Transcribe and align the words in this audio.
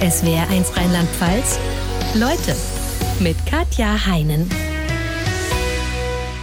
SWR1 0.00 0.76
Rheinland-Pfalz. 0.76 1.58
Leute 2.14 2.54
mit 3.18 3.34
Katja 3.46 4.06
Heinen. 4.06 4.48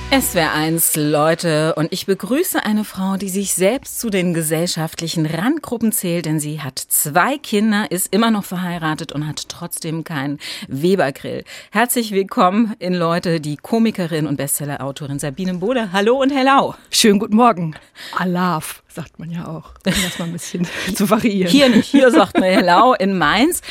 Es 0.10 0.33
wäre 0.33 0.52
eins, 0.52 0.96
Leute, 0.96 1.76
und 1.76 1.94
ich 1.94 2.08
begrüße 2.08 2.66
eine 2.66 2.84
Frau, 2.84 3.18
die 3.18 3.29
sich 3.29 3.54
selbst 3.54 4.00
zu 4.00 4.10
den 4.10 4.34
gesellschaftlichen 4.34 5.28
Randgruppen 5.28 5.92
zählt, 5.92 6.26
denn 6.26 6.39
sie 6.39 6.62
hat 6.62 6.79
zwei 6.79 7.38
Kinder, 7.38 7.92
ist 7.92 8.13
immer 8.13 8.31
noch 8.31 8.44
verheiratet 8.44 9.12
und 9.12 9.28
hat 9.28 9.49
trotzdem 9.49 10.04
keinen 10.04 10.40
Webergrill. 10.67 11.44
Herzlich 11.72 12.12
willkommen 12.12 12.76
in 12.79 12.96
Leute, 12.96 13.40
die 13.40 13.58
Komikerin 13.58 14.26
und 14.26 14.38
Bestsellerautorin 14.38 15.20
Sabine 15.20 15.56
Bode. 15.56 15.92
Hallo 15.92 16.20
und 16.20 16.31
hello. 16.31 16.73
Schönen 16.90 17.20
guten 17.20 17.35
Morgen. 17.35 17.76
Alaf 18.17 18.83
sagt 18.94 19.20
man 19.20 19.31
ja 19.31 19.48
auch, 19.48 19.71
um 19.85 20.03
das 20.03 20.20
mal 20.20 20.25
ein 20.25 20.34
bisschen 20.34 20.67
zu 20.95 21.09
variieren. 21.09 21.52
Hier 21.52 21.70
nicht, 21.70 21.89
hier 21.89 22.12
sagt 22.12 22.39
man 22.39 22.43
Hello 22.49 22.93
in 22.93 23.17
Mainz. 23.17 23.62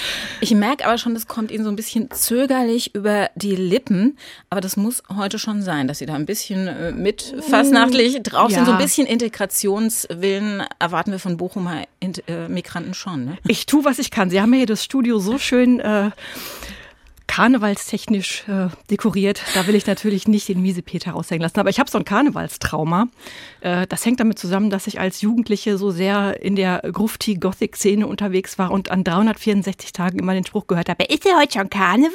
Ich 0.40 0.52
merke 0.52 0.84
aber 0.84 0.98
schon, 0.98 1.14
das 1.14 1.28
kommt 1.28 1.50
Ihnen 1.50 1.64
so 1.64 1.70
ein 1.70 1.76
bisschen 1.76 2.10
zögerlich 2.10 2.94
über 2.94 3.30
die 3.34 3.54
Lippen, 3.54 4.18
aber 4.50 4.60
das 4.60 4.76
muss 4.76 5.02
heute 5.16 5.38
schon 5.38 5.62
sein, 5.62 5.88
dass 5.88 5.98
Sie 5.98 6.06
da 6.06 6.14
ein 6.14 6.26
bisschen 6.26 6.66
äh, 6.66 6.92
mit 6.92 7.34
fastnachtlich 7.48 8.22
drauf 8.22 8.50
ja. 8.50 8.58
sind. 8.58 8.66
So 8.66 8.72
ein 8.72 8.78
bisschen 8.78 9.06
Integrationswillen 9.06 10.64
erwarten 10.78 11.12
wir 11.12 11.18
von 11.18 11.36
Bochumer 11.36 11.84
äh, 12.00 12.48
Migranten 12.48 12.94
schon. 12.94 13.24
Ne? 13.24 13.38
Ich 13.46 13.66
tue, 13.66 13.84
was 13.84 13.98
ich 13.98 14.10
kann. 14.10 14.30
Sie 14.30 14.40
haben 14.40 14.50
mir 14.50 14.58
hier 14.58 14.66
das 14.66 14.84
Studio 14.84 15.18
so 15.18 15.38
schön 15.38 15.80
äh, 15.80 16.10
karnevalstechnisch 17.32 18.44
äh, 18.46 18.68
dekoriert. 18.90 19.40
Da 19.54 19.66
will 19.66 19.74
ich 19.74 19.86
natürlich 19.86 20.28
nicht 20.28 20.48
den 20.48 20.60
Miesepeter 20.60 21.12
raushängen 21.12 21.40
lassen. 21.40 21.58
Aber 21.60 21.70
ich 21.70 21.80
habe 21.80 21.90
so 21.90 21.96
ein 21.96 22.04
Karnevalstrauma. 22.04 23.08
Äh, 23.62 23.86
das 23.86 24.04
hängt 24.04 24.20
damit 24.20 24.38
zusammen, 24.38 24.68
dass 24.68 24.86
ich 24.86 25.00
als 25.00 25.22
Jugendliche 25.22 25.78
so 25.78 25.90
sehr 25.90 26.42
in 26.42 26.56
der 26.56 26.82
Grufti-Gothic-Szene 26.92 28.06
unterwegs 28.06 28.58
war 28.58 28.70
und 28.70 28.90
an 28.90 29.02
364 29.02 29.94
Tagen 29.94 30.18
immer 30.18 30.34
den 30.34 30.44
Spruch 30.44 30.66
gehört 30.66 30.90
habe, 30.90 31.04
ist 31.04 31.24
ja 31.24 31.38
heute 31.38 31.54
schon 31.54 31.70
Karneval? 31.70 32.12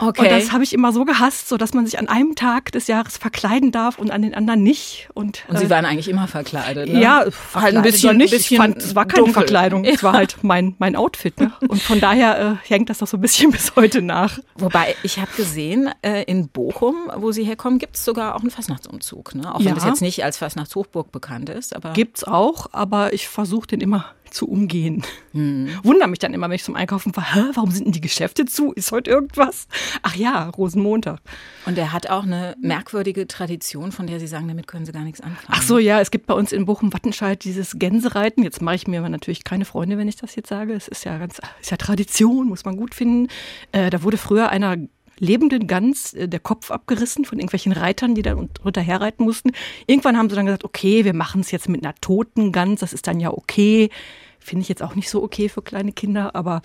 Okay. 0.00 0.22
Und 0.22 0.30
das 0.30 0.52
habe 0.52 0.64
ich 0.64 0.72
immer 0.72 0.92
so 0.92 1.04
gehasst, 1.04 1.48
so 1.48 1.56
dass 1.56 1.74
man 1.74 1.84
sich 1.84 1.98
an 1.98 2.08
einem 2.08 2.34
Tag 2.34 2.72
des 2.72 2.86
Jahres 2.86 3.16
verkleiden 3.16 3.72
darf 3.72 3.98
und 3.98 4.10
an 4.10 4.22
den 4.22 4.34
anderen 4.34 4.62
nicht. 4.62 5.08
Und, 5.14 5.44
und 5.48 5.58
Sie 5.58 5.64
äh, 5.64 5.70
waren 5.70 5.84
eigentlich 5.84 6.08
immer 6.08 6.28
verkleidet, 6.28 6.88
ne? 6.88 7.00
Ja, 7.00 7.24
halt 7.54 7.76
ein 7.76 7.82
bisschen 7.82 8.16
nicht. 8.16 8.30
Bisschen 8.30 8.54
ich 8.54 8.58
fand, 8.58 8.76
es 8.78 8.94
war 8.94 9.06
keine 9.06 9.24
dunkel. 9.24 9.34
Verkleidung, 9.34 9.84
es 9.84 10.02
war 10.02 10.12
halt 10.12 10.36
mein, 10.42 10.74
mein 10.78 10.94
Outfit. 10.94 11.40
Ne? 11.40 11.52
Und 11.66 11.82
von 11.82 12.00
daher 12.00 12.58
äh, 12.64 12.68
hängt 12.68 12.90
das 12.90 12.98
doch 12.98 13.08
so 13.08 13.16
ein 13.16 13.20
bisschen 13.20 13.50
bis 13.52 13.74
heute 13.74 14.02
nach. 14.08 14.40
Wobei, 14.56 14.96
ich 15.04 15.20
habe 15.20 15.30
gesehen, 15.36 15.90
äh, 16.02 16.24
in 16.24 16.48
Bochum, 16.48 17.10
wo 17.16 17.30
Sie 17.30 17.44
herkommen, 17.44 17.78
gibt 17.78 17.96
es 17.96 18.04
sogar 18.04 18.34
auch 18.34 18.40
einen 18.40 18.50
Fastnachtsumzug. 18.50 19.36
Ne? 19.36 19.54
Auch 19.54 19.60
wenn 19.60 19.68
ja. 19.68 19.74
das 19.74 19.84
jetzt 19.84 20.02
nicht 20.02 20.24
als 20.24 20.38
Fastnachtshochburg 20.38 21.12
bekannt 21.12 21.48
ist. 21.48 21.76
Aber 21.76 21.92
Gibt's 21.92 22.24
auch, 22.24 22.66
aber 22.72 23.12
ich 23.12 23.28
versuche 23.28 23.68
den 23.68 23.80
immer 23.80 24.06
zu 24.30 24.48
umgehen. 24.48 25.02
Hm. 25.32 25.68
Wundere 25.82 26.08
mich 26.08 26.18
dann 26.18 26.34
immer, 26.34 26.48
wenn 26.48 26.56
ich 26.56 26.64
zum 26.64 26.74
Einkaufen 26.74 27.12
fahre, 27.12 27.34
Hä, 27.34 27.50
warum 27.54 27.70
sind 27.70 27.86
denn 27.86 27.92
die 27.92 28.00
Geschäfte 28.00 28.44
zu? 28.44 28.72
Ist 28.72 28.92
heute 28.92 29.10
irgendwas? 29.10 29.68
Ach 30.02 30.14
ja, 30.14 30.48
Rosenmontag. 30.48 31.20
Und 31.66 31.78
er 31.78 31.92
hat 31.92 32.08
auch 32.08 32.22
eine 32.22 32.56
merkwürdige 32.60 33.26
Tradition, 33.26 33.92
von 33.92 34.06
der 34.06 34.20
Sie 34.20 34.26
sagen, 34.26 34.48
damit 34.48 34.66
können 34.66 34.86
Sie 34.86 34.92
gar 34.92 35.04
nichts 35.04 35.20
anfangen. 35.20 35.48
Ach 35.48 35.62
so, 35.62 35.78
ja, 35.78 36.00
es 36.00 36.10
gibt 36.10 36.26
bei 36.26 36.34
uns 36.34 36.52
in 36.52 36.64
Bochum-Wattenscheid 36.64 37.42
dieses 37.44 37.78
Gänsereiten. 37.78 38.42
Jetzt 38.42 38.62
mache 38.62 38.76
ich 38.76 38.86
mir 38.86 39.06
natürlich 39.08 39.44
keine 39.44 39.64
Freunde, 39.64 39.98
wenn 39.98 40.08
ich 40.08 40.16
das 40.16 40.34
jetzt 40.34 40.48
sage. 40.48 40.72
Es 40.72 40.88
ist 40.88 41.04
ja 41.04 41.18
ganz, 41.18 41.40
ist 41.60 41.70
ja 41.70 41.76
Tradition, 41.76 42.48
muss 42.48 42.64
man 42.64 42.76
gut 42.76 42.94
finden. 42.94 43.28
Äh, 43.72 43.90
da 43.90 44.02
wurde 44.02 44.16
früher 44.16 44.48
einer 44.50 44.76
lebenden 45.18 45.66
Gans 45.66 46.14
äh, 46.14 46.28
der 46.28 46.40
Kopf 46.40 46.70
abgerissen 46.70 47.24
von 47.24 47.38
irgendwelchen 47.38 47.72
Reitern, 47.72 48.14
die 48.14 48.22
dann 48.22 48.48
drunter 48.54 48.80
herreiten 48.80 49.24
mussten. 49.24 49.52
Irgendwann 49.86 50.16
haben 50.16 50.28
sie 50.28 50.36
dann 50.36 50.46
gesagt, 50.46 50.64
okay, 50.64 51.04
wir 51.04 51.14
machen 51.14 51.40
es 51.40 51.50
jetzt 51.50 51.68
mit 51.68 51.84
einer 51.84 51.94
toten 52.00 52.52
Gans, 52.52 52.80
das 52.80 52.92
ist 52.92 53.06
dann 53.06 53.20
ja 53.20 53.32
okay. 53.32 53.90
Finde 54.38 54.62
ich 54.62 54.68
jetzt 54.68 54.82
auch 54.82 54.94
nicht 54.94 55.10
so 55.10 55.22
okay 55.22 55.48
für 55.48 55.62
kleine 55.62 55.92
Kinder, 55.92 56.34
aber 56.34 56.62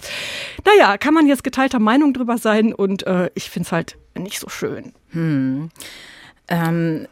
naja, 0.64 0.98
kann 0.98 1.14
man 1.14 1.28
jetzt 1.28 1.44
geteilter 1.44 1.80
Meinung 1.80 2.14
drüber 2.14 2.38
sein 2.38 2.74
und 2.74 3.06
äh, 3.08 3.30
ich 3.36 3.50
finde 3.50 3.68
es 3.68 3.72
halt 3.72 3.98
nicht 4.18 4.40
so 4.40 4.48
schön. 4.48 4.94
Hm. 5.10 5.70
Ähm, 6.48 7.08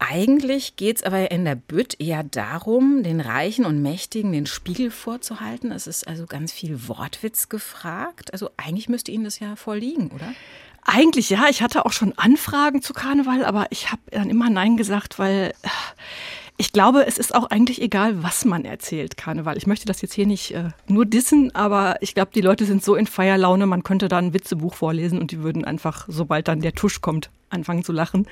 eigentlich 0.00 0.76
geht 0.76 0.96
es 0.96 1.02
aber 1.02 1.30
in 1.30 1.44
der 1.44 1.54
Bütt 1.54 2.00
eher 2.00 2.24
darum, 2.24 3.02
den 3.02 3.20
Reichen 3.20 3.66
und 3.66 3.82
Mächtigen 3.82 4.32
den 4.32 4.46
Spiegel 4.46 4.90
vorzuhalten. 4.90 5.70
Es 5.72 5.86
ist 5.86 6.08
also 6.08 6.26
ganz 6.26 6.52
viel 6.52 6.88
Wortwitz 6.88 7.50
gefragt. 7.50 8.32
Also 8.32 8.50
eigentlich 8.56 8.88
müsste 8.88 9.12
Ihnen 9.12 9.24
das 9.24 9.38
ja 9.40 9.56
voll 9.56 9.78
liegen, 9.78 10.10
oder? 10.10 10.32
Eigentlich 10.82 11.30
ja, 11.30 11.46
ich 11.48 11.62
hatte 11.62 11.86
auch 11.86 11.92
schon 11.92 12.14
Anfragen 12.16 12.82
zu 12.82 12.92
Karneval, 12.92 13.44
aber 13.44 13.66
ich 13.70 13.92
habe 13.92 14.02
dann 14.10 14.30
immer 14.30 14.50
Nein 14.50 14.76
gesagt, 14.76 15.18
weil 15.18 15.52
äh, 15.62 15.68
ich 16.60 16.72
glaube, 16.72 17.06
es 17.06 17.16
ist 17.16 17.34
auch 17.34 17.50
eigentlich 17.50 17.80
egal, 17.80 18.22
was 18.22 18.44
man 18.44 18.66
erzählt, 18.66 19.16
Karneval. 19.16 19.56
Ich 19.56 19.66
möchte 19.66 19.86
das 19.86 20.02
jetzt 20.02 20.12
hier 20.12 20.26
nicht 20.26 20.54
äh, 20.54 20.70
nur 20.88 21.06
dissen, 21.06 21.54
aber 21.54 21.96
ich 22.02 22.14
glaube, 22.14 22.32
die 22.34 22.42
Leute 22.42 22.66
sind 22.66 22.84
so 22.84 22.96
in 22.96 23.06
Feierlaune, 23.06 23.66
man 23.66 23.82
könnte 23.82 24.08
da 24.08 24.18
ein 24.18 24.34
Witzebuch 24.34 24.74
vorlesen 24.74 25.18
und 25.18 25.30
die 25.30 25.42
würden 25.42 25.64
einfach, 25.64 26.04
sobald 26.06 26.48
dann 26.48 26.60
der 26.60 26.74
Tusch 26.74 27.00
kommt, 27.00 27.30
anfangen 27.48 27.82
zu 27.82 27.92
lachen. 27.92 28.26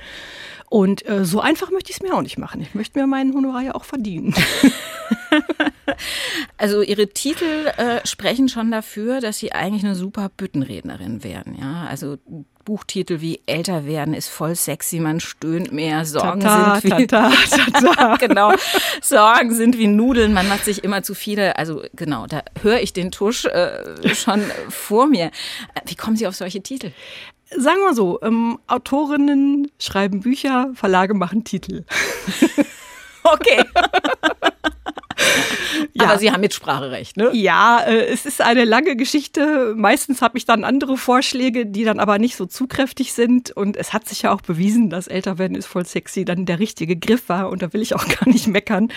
Und 0.69 1.07
äh, 1.07 1.25
so 1.25 1.41
einfach 1.41 1.71
möchte 1.71 1.89
ich 1.89 1.97
es 1.97 2.03
mir 2.03 2.13
auch 2.15 2.21
nicht 2.21 2.37
machen. 2.37 2.61
Ich 2.61 2.75
möchte 2.75 2.99
mir 2.99 3.07
meinen 3.07 3.33
Honorar 3.33 3.63
ja 3.63 3.73
auch 3.73 3.83
verdienen. 3.83 4.35
Also 6.57 6.81
ihre 6.81 7.07
Titel 7.07 7.67
äh, 7.77 8.05
sprechen 8.05 8.49
schon 8.49 8.71
dafür, 8.71 9.21
dass 9.21 9.39
sie 9.39 9.51
eigentlich 9.51 9.83
eine 9.83 9.95
super 9.95 10.29
Büttenrednerin 10.29 11.23
werden. 11.23 11.57
Ja, 11.59 11.87
also 11.89 12.17
Buchtitel 12.65 13.21
wie 13.21 13.41
Älter 13.47 13.85
werden 13.85 14.13
ist 14.13 14.27
voll 14.27 14.55
sexy, 14.55 14.99
man 14.99 15.19
stöhnt 15.19 15.71
mehr, 15.71 16.05
Sorgen 16.05 16.41
tata, 16.41 16.79
sind 16.79 16.97
wie 16.99 17.07
tata, 17.07 17.31
tata. 17.71 18.15
genau, 18.19 18.53
Sorgen 19.01 19.53
sind 19.53 19.77
wie 19.77 19.87
Nudeln, 19.87 20.33
man 20.33 20.47
macht 20.47 20.65
sich 20.65 20.83
immer 20.83 21.01
zu 21.01 21.15
viele. 21.15 21.57
Also 21.57 21.81
genau, 21.93 22.27
da 22.27 22.43
höre 22.61 22.79
ich 22.79 22.93
den 22.93 23.11
Tusch 23.11 23.45
äh, 23.45 24.13
schon 24.13 24.41
vor 24.69 25.07
mir. 25.07 25.31
Wie 25.87 25.95
kommen 25.95 26.15
Sie 26.15 26.27
auf 26.27 26.35
solche 26.35 26.61
Titel? 26.61 26.91
Sagen 27.57 27.79
wir 27.79 27.95
so, 27.95 28.19
ähm, 28.21 28.59
Autorinnen 28.67 29.71
schreiben 29.79 30.19
Bücher, 30.19 30.69
Verlage 30.75 31.15
machen 31.15 31.43
Titel. 31.43 31.85
okay. 33.23 33.63
Ja. 35.93 36.05
Aber 36.05 36.17
Sie 36.17 36.31
haben 36.31 36.41
Mitspracherecht, 36.41 37.17
ne? 37.17 37.31
Ja, 37.33 37.79
äh, 37.79 38.05
es 38.05 38.25
ist 38.25 38.41
eine 38.41 38.65
lange 38.65 38.95
Geschichte. 38.95 39.73
Meistens 39.75 40.21
habe 40.21 40.37
ich 40.37 40.45
dann 40.45 40.63
andere 40.63 40.97
Vorschläge, 40.97 41.65
die 41.65 41.83
dann 41.83 41.99
aber 41.99 42.19
nicht 42.19 42.35
so 42.35 42.45
zugkräftig 42.45 43.13
sind. 43.13 43.51
Und 43.51 43.77
es 43.77 43.93
hat 43.93 44.07
sich 44.07 44.23
ja 44.23 44.33
auch 44.33 44.41
bewiesen, 44.41 44.89
dass 44.89 45.07
Älterwerden 45.07 45.55
ist 45.55 45.67
voll 45.67 45.85
sexy 45.85 46.25
dann 46.25 46.45
der 46.45 46.59
richtige 46.59 46.95
Griff 46.95 47.29
war. 47.29 47.49
Und 47.49 47.61
da 47.61 47.73
will 47.73 47.81
ich 47.81 47.95
auch 47.95 48.07
gar 48.19 48.27
nicht 48.27 48.47
meckern. 48.47 48.91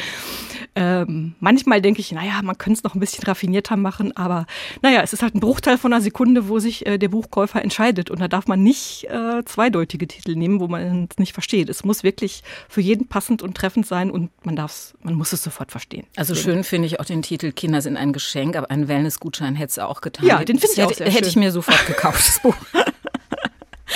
Ähm, 0.74 1.34
manchmal 1.40 1.82
denke 1.82 2.00
ich, 2.00 2.12
naja, 2.12 2.40
man 2.42 2.56
könnte 2.56 2.78
es 2.78 2.84
noch 2.84 2.94
ein 2.94 3.00
bisschen 3.00 3.24
raffinierter 3.24 3.76
machen. 3.76 4.16
Aber 4.16 4.46
naja, 4.80 5.02
es 5.02 5.12
ist 5.12 5.22
halt 5.22 5.34
ein 5.34 5.40
Bruchteil 5.40 5.78
von 5.78 5.92
einer 5.92 6.02
Sekunde, 6.02 6.48
wo 6.48 6.58
sich 6.58 6.86
äh, 6.86 6.98
der 6.98 7.08
Buchkäufer 7.08 7.62
entscheidet. 7.62 8.10
Und 8.10 8.20
da 8.20 8.28
darf 8.28 8.46
man 8.46 8.62
nicht 8.62 9.04
äh, 9.04 9.44
zweideutige 9.44 10.06
Titel 10.06 10.34
nehmen, 10.34 10.60
wo 10.60 10.68
man 10.68 11.08
es 11.10 11.18
nicht 11.18 11.32
versteht. 11.32 11.68
Es 11.68 11.84
muss 11.84 12.02
wirklich 12.02 12.42
für 12.68 12.80
jeden 12.80 13.08
passend 13.08 13.42
und 13.42 13.56
treffend 13.56 13.86
sein 13.86 14.10
und 14.10 14.30
man 14.44 14.56
darf 14.56 14.94
man 15.02 15.14
muss 15.14 15.32
es 15.32 15.42
sofort 15.42 15.70
verstehen. 15.70 16.06
Also 16.16 16.34
schön 16.34 16.64
finde 16.64 16.86
ich 16.86 17.00
auch 17.00 17.04
den 17.04 17.22
Titel 17.22 17.52
Kinder 17.52 17.82
sind 17.82 17.96
ein 17.96 18.12
Geschenk, 18.12 18.56
aber 18.56 18.70
einen 18.70 18.88
Wellnessgutschein 18.88 19.54
hätte 19.54 19.70
es 19.70 19.78
auch 19.78 20.00
getan. 20.00 20.26
Ja, 20.26 20.44
den 20.44 20.58
finde 20.58 20.74
ich 20.74 20.82
auch 20.82 20.92
sehr 20.92 21.10
Hätte 21.10 21.28
ich 21.28 21.36
mir 21.36 21.52
sofort 21.52 21.86
gekauft, 21.86 22.26
das 22.26 22.40
Buch. 22.40 22.56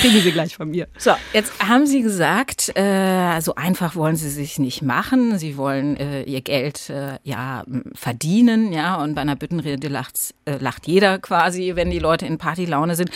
Kriegen 0.07 0.23
Sie 0.23 0.33
gleich 0.33 0.57
von 0.57 0.71
mir. 0.71 0.87
So, 0.99 1.13
jetzt 1.33 1.53
haben 1.61 1.87
Sie 1.87 2.03
gesagt, 2.03 2.77
äh, 2.77 3.41
so 3.41 3.57
einfach 3.57 3.97
wollen 3.97 4.15
Sie 4.15 4.31
sich 4.31 4.59
nicht 4.59 4.83
machen. 4.83 5.37
Sie 5.39 5.57
wollen 5.57 5.97
äh, 5.97 6.23
Ihr 6.23 6.43
Geld 6.43 6.91
äh, 6.91 7.19
ja 7.25 7.65
verdienen, 7.95 8.73
ja. 8.73 9.03
Und 9.03 9.15
bei 9.15 9.23
einer 9.23 9.35
Büttenrede 9.35 9.89
lacht, 9.89 10.35
äh, 10.45 10.59
lacht 10.59 10.87
jeder 10.87 11.19
quasi, 11.19 11.73
wenn 11.75 11.91
die 11.91 11.99
Leute 11.99 12.25
in 12.25 12.39
Partylaune 12.39 12.95
sind. 12.95 13.11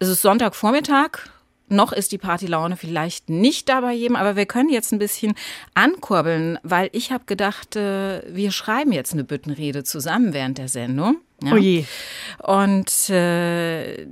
Es 0.00 0.08
ist 0.08 0.22
Sonntagvormittag. 0.22 1.30
Noch 1.68 1.92
ist 1.92 2.12
die 2.12 2.18
Partylaune 2.18 2.76
vielleicht 2.76 3.30
nicht 3.30 3.68
da 3.68 3.80
bei 3.80 3.92
jedem, 3.92 4.16
aber 4.16 4.36
wir 4.36 4.44
können 4.44 4.68
jetzt 4.68 4.92
ein 4.92 4.98
bisschen 4.98 5.34
ankurbeln, 5.72 6.58
weil 6.62 6.90
ich 6.92 7.10
habe 7.10 7.24
gedacht, 7.26 7.76
äh, 7.76 8.22
wir 8.34 8.50
schreiben 8.50 8.92
jetzt 8.92 9.12
eine 9.12 9.24
Büttenrede 9.24 9.84
zusammen 9.84 10.34
während 10.34 10.58
der 10.58 10.68
Sendung. 10.68 11.18
Ja. 11.42 11.52
Oh 11.54 11.56
je. 11.56 11.84
Und 12.42 13.10
äh, 13.10 14.06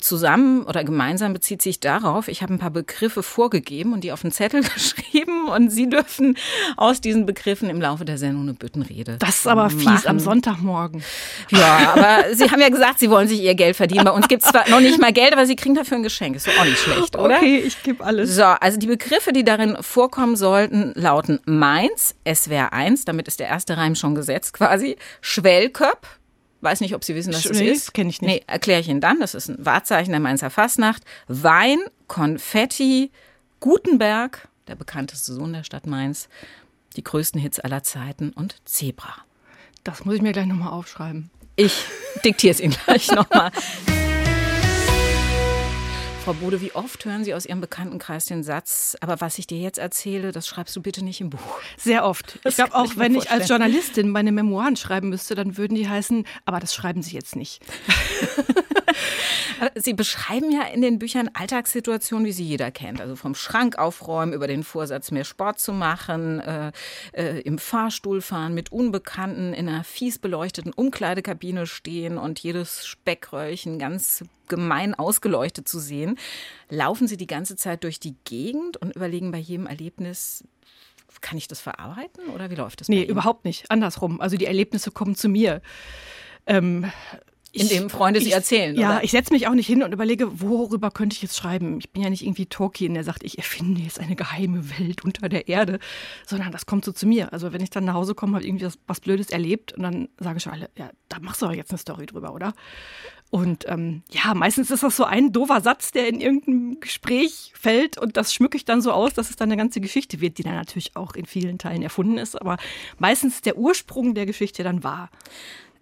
zusammen 0.00 0.64
oder 0.64 0.82
gemeinsam 0.82 1.32
bezieht 1.32 1.62
sich 1.62 1.78
darauf, 1.78 2.28
ich 2.28 2.42
habe 2.42 2.52
ein 2.52 2.58
paar 2.58 2.70
Begriffe 2.70 3.22
vorgegeben 3.22 3.92
und 3.92 4.02
die 4.02 4.12
auf 4.12 4.22
den 4.22 4.32
Zettel 4.32 4.62
geschrieben 4.74 5.48
und 5.48 5.70
Sie 5.70 5.88
dürfen 5.88 6.36
aus 6.76 7.00
diesen 7.00 7.26
Begriffen 7.26 7.70
im 7.70 7.80
Laufe 7.80 8.04
der 8.04 8.18
Sendung 8.18 8.42
eine 8.42 8.54
Büttenrede. 8.54 9.16
Das 9.18 9.36
ist 9.36 9.46
aber 9.46 9.70
fies 9.70 9.84
machen. 9.84 10.08
am 10.08 10.20
Sonntagmorgen. 10.20 11.04
Ja, 11.50 11.94
aber 11.94 12.34
Sie 12.34 12.50
haben 12.50 12.60
ja 12.60 12.68
gesagt, 12.68 12.98
Sie 12.98 13.10
wollen 13.10 13.28
sich 13.28 13.40
Ihr 13.40 13.54
Geld 13.54 13.76
verdienen. 13.76 14.04
Bei 14.04 14.10
uns 14.10 14.26
gibt 14.26 14.44
es 14.44 14.50
zwar 14.50 14.68
noch 14.68 14.80
nicht 14.80 15.00
mal 15.00 15.12
Geld, 15.12 15.32
aber 15.32 15.46
Sie 15.46 15.56
kriegen 15.56 15.74
dafür 15.74 15.98
ein 15.98 16.02
Geschenk. 16.02 16.36
Ist 16.36 16.48
doch 16.48 16.58
auch 16.58 16.64
nicht 16.64 16.78
schlecht, 16.78 17.16
oder? 17.16 17.36
Okay, 17.36 17.58
ich 17.58 17.82
gebe 17.82 18.04
alles. 18.04 18.34
So, 18.34 18.42
also 18.42 18.78
die 18.78 18.86
Begriffe, 18.86 19.32
die 19.32 19.44
darin 19.44 19.76
vorkommen 19.80 20.36
sollten, 20.36 20.92
lauten 20.94 21.40
Mainz, 21.44 22.16
SWR 22.26 22.72
1, 22.72 23.04
damit 23.04 23.28
ist 23.28 23.38
der 23.38 23.48
erste 23.48 23.76
Reim 23.76 23.94
schon 23.94 24.14
gesetzt 24.14 24.54
quasi, 24.54 24.96
Schwellköpp, 25.20 26.06
Weiß 26.64 26.80
nicht, 26.80 26.94
ob 26.94 27.04
Sie 27.04 27.14
wissen, 27.14 27.34
was 27.34 27.42
das 27.42 27.58
nee, 27.58 27.68
ist. 27.68 27.92
kenne 27.92 28.08
ich 28.08 28.22
nicht. 28.22 28.30
Nee, 28.30 28.42
erkläre 28.46 28.80
ich 28.80 28.88
Ihnen 28.88 29.02
dann. 29.02 29.20
Das 29.20 29.34
ist 29.34 29.48
ein 29.50 29.66
Wahrzeichen 29.66 30.12
der 30.12 30.20
Mainzer 30.20 30.48
Fastnacht. 30.48 31.02
Wein, 31.28 31.78
Konfetti, 32.08 33.10
Gutenberg, 33.60 34.48
der 34.66 34.74
bekannteste 34.74 35.34
Sohn 35.34 35.52
der 35.52 35.62
Stadt 35.62 35.86
Mainz, 35.86 36.30
die 36.96 37.04
größten 37.04 37.38
Hits 37.38 37.60
aller 37.60 37.82
Zeiten 37.82 38.30
und 38.30 38.56
Zebra. 38.64 39.14
Das 39.84 40.06
muss 40.06 40.14
ich 40.14 40.22
mir 40.22 40.32
gleich 40.32 40.46
nochmal 40.46 40.72
aufschreiben. 40.72 41.30
Ich 41.56 41.84
diktiere 42.24 42.52
es 42.52 42.60
Ihnen 42.60 42.74
gleich 42.86 43.10
nochmal. 43.12 43.50
Frau 46.24 46.32
Bode, 46.32 46.62
wie 46.62 46.72
oft 46.72 47.04
hören 47.04 47.22
Sie 47.22 47.34
aus 47.34 47.44
Ihrem 47.44 47.60
Bekanntenkreis 47.60 48.24
den 48.24 48.42
Satz, 48.42 48.96
aber 49.02 49.20
was 49.20 49.38
ich 49.38 49.46
dir 49.46 49.58
jetzt 49.58 49.76
erzähle, 49.76 50.32
das 50.32 50.48
schreibst 50.48 50.74
du 50.74 50.80
bitte 50.80 51.04
nicht 51.04 51.20
im 51.20 51.28
Buch? 51.28 51.60
Sehr 51.76 52.06
oft. 52.06 52.38
Das 52.42 52.52
ich 52.52 52.56
glaube 52.56 52.74
auch, 52.74 52.92
ich 52.92 52.98
wenn 52.98 53.14
ich 53.14 53.30
als 53.30 53.46
Journalistin 53.46 54.08
meine 54.08 54.32
Memoiren 54.32 54.76
schreiben 54.76 55.10
müsste, 55.10 55.34
dann 55.34 55.58
würden 55.58 55.74
die 55.74 55.86
heißen, 55.86 56.24
aber 56.46 56.60
das 56.60 56.74
schreiben 56.74 57.02
Sie 57.02 57.14
jetzt 57.14 57.36
nicht. 57.36 57.60
Sie 59.74 59.94
beschreiben 59.94 60.50
ja 60.50 60.62
in 60.62 60.82
den 60.82 60.98
Büchern 60.98 61.30
Alltagssituationen, 61.32 62.26
wie 62.26 62.32
sie 62.32 62.44
jeder 62.44 62.70
kennt. 62.70 63.00
Also 63.00 63.16
vom 63.16 63.34
Schrank 63.34 63.78
aufräumen, 63.78 64.32
über 64.32 64.46
den 64.46 64.64
Vorsatz, 64.64 65.10
mehr 65.10 65.24
Sport 65.24 65.60
zu 65.60 65.72
machen, 65.72 66.40
äh, 66.40 66.72
äh, 67.12 67.40
im 67.40 67.58
Fahrstuhl 67.58 68.20
fahren, 68.20 68.54
mit 68.54 68.72
Unbekannten 68.72 69.52
in 69.52 69.68
einer 69.68 69.84
fies 69.84 70.18
beleuchteten 70.18 70.72
Umkleidekabine 70.72 71.66
stehen 71.66 72.18
und 72.18 72.40
jedes 72.40 72.86
Speckröllchen 72.86 73.78
ganz 73.78 74.24
gemein 74.48 74.94
ausgeleuchtet 74.94 75.68
zu 75.68 75.78
sehen. 75.78 76.18
Laufen 76.68 77.08
Sie 77.08 77.16
die 77.16 77.26
ganze 77.26 77.56
Zeit 77.56 77.84
durch 77.84 78.00
die 78.00 78.16
Gegend 78.24 78.76
und 78.76 78.94
überlegen 78.94 79.30
bei 79.30 79.38
jedem 79.38 79.66
Erlebnis, 79.66 80.44
kann 81.20 81.38
ich 81.38 81.48
das 81.48 81.60
verarbeiten 81.60 82.28
oder 82.28 82.50
wie 82.50 82.54
läuft 82.54 82.80
das? 82.80 82.88
Nee, 82.88 83.02
überhaupt 83.02 83.44
nicht. 83.44 83.70
Andersrum. 83.70 84.20
Also 84.20 84.36
die 84.36 84.46
Erlebnisse 84.46 84.90
kommen 84.90 85.14
zu 85.14 85.28
mir. 85.28 85.62
Ähm, 86.46 86.90
in 87.54 87.68
dem 87.68 87.88
Freunde 87.90 88.20
sie 88.20 88.32
erzählen. 88.32 88.74
Ja, 88.76 88.90
oder? 88.90 89.04
ich 89.04 89.12
setze 89.12 89.32
mich 89.32 89.46
auch 89.46 89.54
nicht 89.54 89.66
hin 89.66 89.82
und 89.82 89.92
überlege, 89.92 90.40
worüber 90.40 90.90
könnte 90.90 91.14
ich 91.14 91.22
jetzt 91.22 91.36
schreiben. 91.36 91.78
Ich 91.78 91.90
bin 91.90 92.02
ja 92.02 92.10
nicht 92.10 92.24
irgendwie 92.24 92.46
Tolkien, 92.46 92.94
der 92.94 93.04
sagt, 93.04 93.22
ich 93.22 93.38
erfinde 93.38 93.80
jetzt 93.80 94.00
eine 94.00 94.16
geheime 94.16 94.78
Welt 94.78 95.04
unter 95.04 95.28
der 95.28 95.48
Erde, 95.48 95.78
sondern 96.26 96.50
das 96.50 96.66
kommt 96.66 96.84
so 96.84 96.92
zu 96.92 97.06
mir. 97.06 97.32
Also 97.32 97.52
wenn 97.52 97.62
ich 97.62 97.70
dann 97.70 97.84
nach 97.84 97.94
Hause 97.94 98.14
komme, 98.14 98.36
habe 98.36 98.46
irgendwie 98.46 98.66
was, 98.66 98.78
was 98.86 99.00
Blödes 99.00 99.30
erlebt 99.30 99.72
und 99.72 99.84
dann 99.84 100.08
sage 100.18 100.38
ich 100.38 100.46
alle, 100.48 100.68
ja, 100.76 100.90
da 101.08 101.18
machst 101.20 101.42
du 101.42 101.46
aber 101.46 101.54
jetzt 101.54 101.70
eine 101.70 101.78
Story 101.78 102.06
drüber, 102.06 102.34
oder? 102.34 102.54
Und 103.30 103.64
ähm, 103.68 104.02
ja, 104.10 104.32
meistens 104.34 104.70
ist 104.70 104.84
das 104.84 104.96
so 104.96 105.04
ein 105.04 105.32
doofer 105.32 105.60
Satz, 105.60 105.90
der 105.90 106.08
in 106.08 106.20
irgendeinem 106.20 106.78
Gespräch 106.78 107.52
fällt 107.56 107.98
und 107.98 108.16
das 108.16 108.32
schmücke 108.32 108.56
ich 108.56 108.64
dann 108.64 108.80
so 108.80 108.92
aus, 108.92 109.12
dass 109.12 109.30
es 109.30 109.36
dann 109.36 109.48
eine 109.48 109.56
ganze 109.56 109.80
Geschichte 109.80 110.20
wird, 110.20 110.38
die 110.38 110.44
dann 110.44 110.54
natürlich 110.54 110.94
auch 110.94 111.14
in 111.14 111.26
vielen 111.26 111.58
Teilen 111.58 111.82
erfunden 111.82 112.18
ist, 112.18 112.40
aber 112.40 112.58
meistens 112.98 113.40
der 113.40 113.56
Ursprung 113.56 114.14
der 114.14 114.26
Geschichte 114.26 114.62
dann 114.62 114.84
war. 114.84 115.10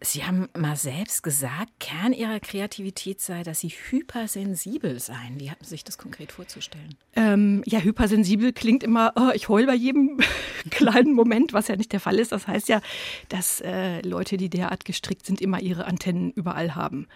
Sie 0.04 0.24
haben 0.24 0.48
mal 0.56 0.76
selbst 0.76 1.22
gesagt, 1.22 1.70
Kern 1.78 2.12
Ihrer 2.12 2.40
Kreativität 2.40 3.20
sei, 3.20 3.42
dass 3.44 3.60
Sie 3.60 3.68
hypersensibel 3.68 4.98
seien. 4.98 5.38
Wie 5.38 5.50
hatten 5.50 5.64
Sie 5.64 5.70
sich 5.70 5.84
das 5.84 5.96
konkret 5.96 6.32
vorzustellen? 6.32 6.96
Ähm, 7.14 7.62
ja, 7.66 7.78
hypersensibel 7.78 8.52
klingt 8.52 8.82
immer, 8.82 9.12
oh, 9.16 9.30
ich 9.32 9.48
heul 9.48 9.66
bei 9.66 9.74
jedem 9.74 10.18
kleinen 10.70 11.14
Moment, 11.14 11.52
was 11.52 11.68
ja 11.68 11.76
nicht 11.76 11.92
der 11.92 12.00
Fall 12.00 12.18
ist. 12.18 12.32
Das 12.32 12.48
heißt 12.48 12.68
ja, 12.68 12.80
dass 13.28 13.60
äh, 13.60 14.00
Leute, 14.00 14.36
die 14.36 14.50
derart 14.50 14.84
gestrickt 14.84 15.24
sind, 15.24 15.40
immer 15.40 15.60
ihre 15.60 15.86
Antennen 15.86 16.32
überall 16.32 16.74
haben. 16.74 17.06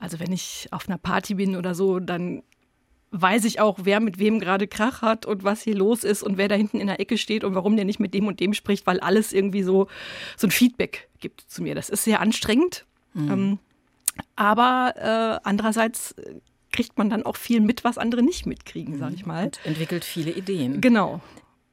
Also 0.00 0.18
wenn 0.18 0.32
ich 0.32 0.66
auf 0.72 0.88
einer 0.88 0.98
Party 0.98 1.34
bin 1.34 1.54
oder 1.54 1.76
so, 1.76 2.00
dann 2.00 2.42
weiß 3.12 3.44
ich 3.44 3.60
auch, 3.60 3.78
wer 3.82 4.00
mit 4.00 4.18
wem 4.18 4.40
gerade 4.40 4.66
Krach 4.66 5.02
hat 5.02 5.26
und 5.26 5.44
was 5.44 5.62
hier 5.62 5.76
los 5.76 6.02
ist 6.02 6.22
und 6.22 6.38
wer 6.38 6.48
da 6.48 6.54
hinten 6.54 6.80
in 6.80 6.86
der 6.86 6.98
Ecke 6.98 7.18
steht 7.18 7.44
und 7.44 7.54
warum 7.54 7.76
der 7.76 7.84
nicht 7.84 8.00
mit 8.00 8.14
dem 8.14 8.26
und 8.26 8.40
dem 8.40 8.54
spricht, 8.54 8.86
weil 8.86 9.00
alles 9.00 9.32
irgendwie 9.32 9.62
so, 9.62 9.86
so 10.36 10.46
ein 10.46 10.50
Feedback 10.50 11.08
gibt 11.20 11.42
zu 11.42 11.62
mir. 11.62 11.74
Das 11.74 11.90
ist 11.90 12.04
sehr 12.04 12.20
anstrengend. 12.20 12.86
Mhm. 13.14 13.30
Ähm, 13.30 13.58
aber 14.34 14.94
äh, 14.96 15.46
andererseits 15.46 16.14
kriegt 16.72 16.96
man 16.96 17.10
dann 17.10 17.24
auch 17.24 17.36
viel 17.36 17.60
mit, 17.60 17.84
was 17.84 17.98
andere 17.98 18.22
nicht 18.22 18.46
mitkriegen, 18.46 18.98
sag 18.98 19.12
ich 19.12 19.26
mal. 19.26 19.46
Und 19.46 19.60
entwickelt 19.64 20.04
viele 20.04 20.32
Ideen. 20.32 20.80
Genau. 20.80 21.20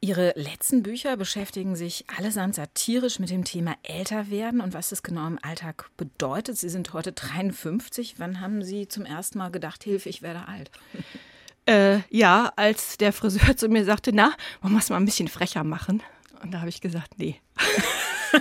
Ihre 0.02 0.34
letzten 0.38 0.82
Bücher 0.82 1.18
beschäftigen 1.18 1.76
sich 1.76 2.06
allesamt 2.18 2.56
satirisch 2.56 3.20
mit 3.20 3.30
dem 3.30 3.44
Thema 3.44 3.76
Älterwerden 3.84 4.62
und 4.62 4.74
was 4.74 4.94
es 4.94 5.04
genau 5.04 5.28
im 5.28 5.40
Alltag 5.42 5.90
bedeutet. 5.98 6.58
Sie 6.58 6.70
sind 6.70 6.94
heute 6.94 7.12
53. 7.12 8.16
Wann 8.18 8.40
haben 8.40 8.64
Sie 8.64 8.88
zum 8.88 9.06
ersten 9.06 9.40
Mal 9.40 9.50
gedacht, 9.50 9.84
Hilfe, 9.84 10.08
ich 10.08 10.22
werde 10.22 10.48
alt? 10.48 10.72
Äh, 11.70 12.02
ja, 12.10 12.52
als 12.56 12.98
der 12.98 13.14
Friseur 13.14 13.56
zu 13.58 13.70
mir 13.70 13.86
sagte, 13.86 14.12
na, 14.12 14.34
wir 14.64 14.80
es 14.80 14.90
mal 14.90 14.98
ein 14.98 15.06
bisschen 15.06 15.28
frecher 15.28 15.64
machen? 15.64 16.02
Und 16.42 16.52
da 16.52 16.60
habe 16.60 16.70
ich 16.70 16.82
gesagt, 16.82 17.14
nee. 17.18 17.40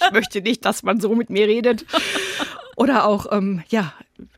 ich 0.00 0.12
möchte 0.12 0.40
nicht, 0.40 0.64
dass 0.64 0.82
man 0.82 1.00
so 1.00 1.14
mit 1.14 1.28
mir 1.28 1.46
redet. 1.46 1.84
Oder 2.76 3.04
auch, 3.04 3.26
ähm, 3.30 3.62
ja, 3.68 3.92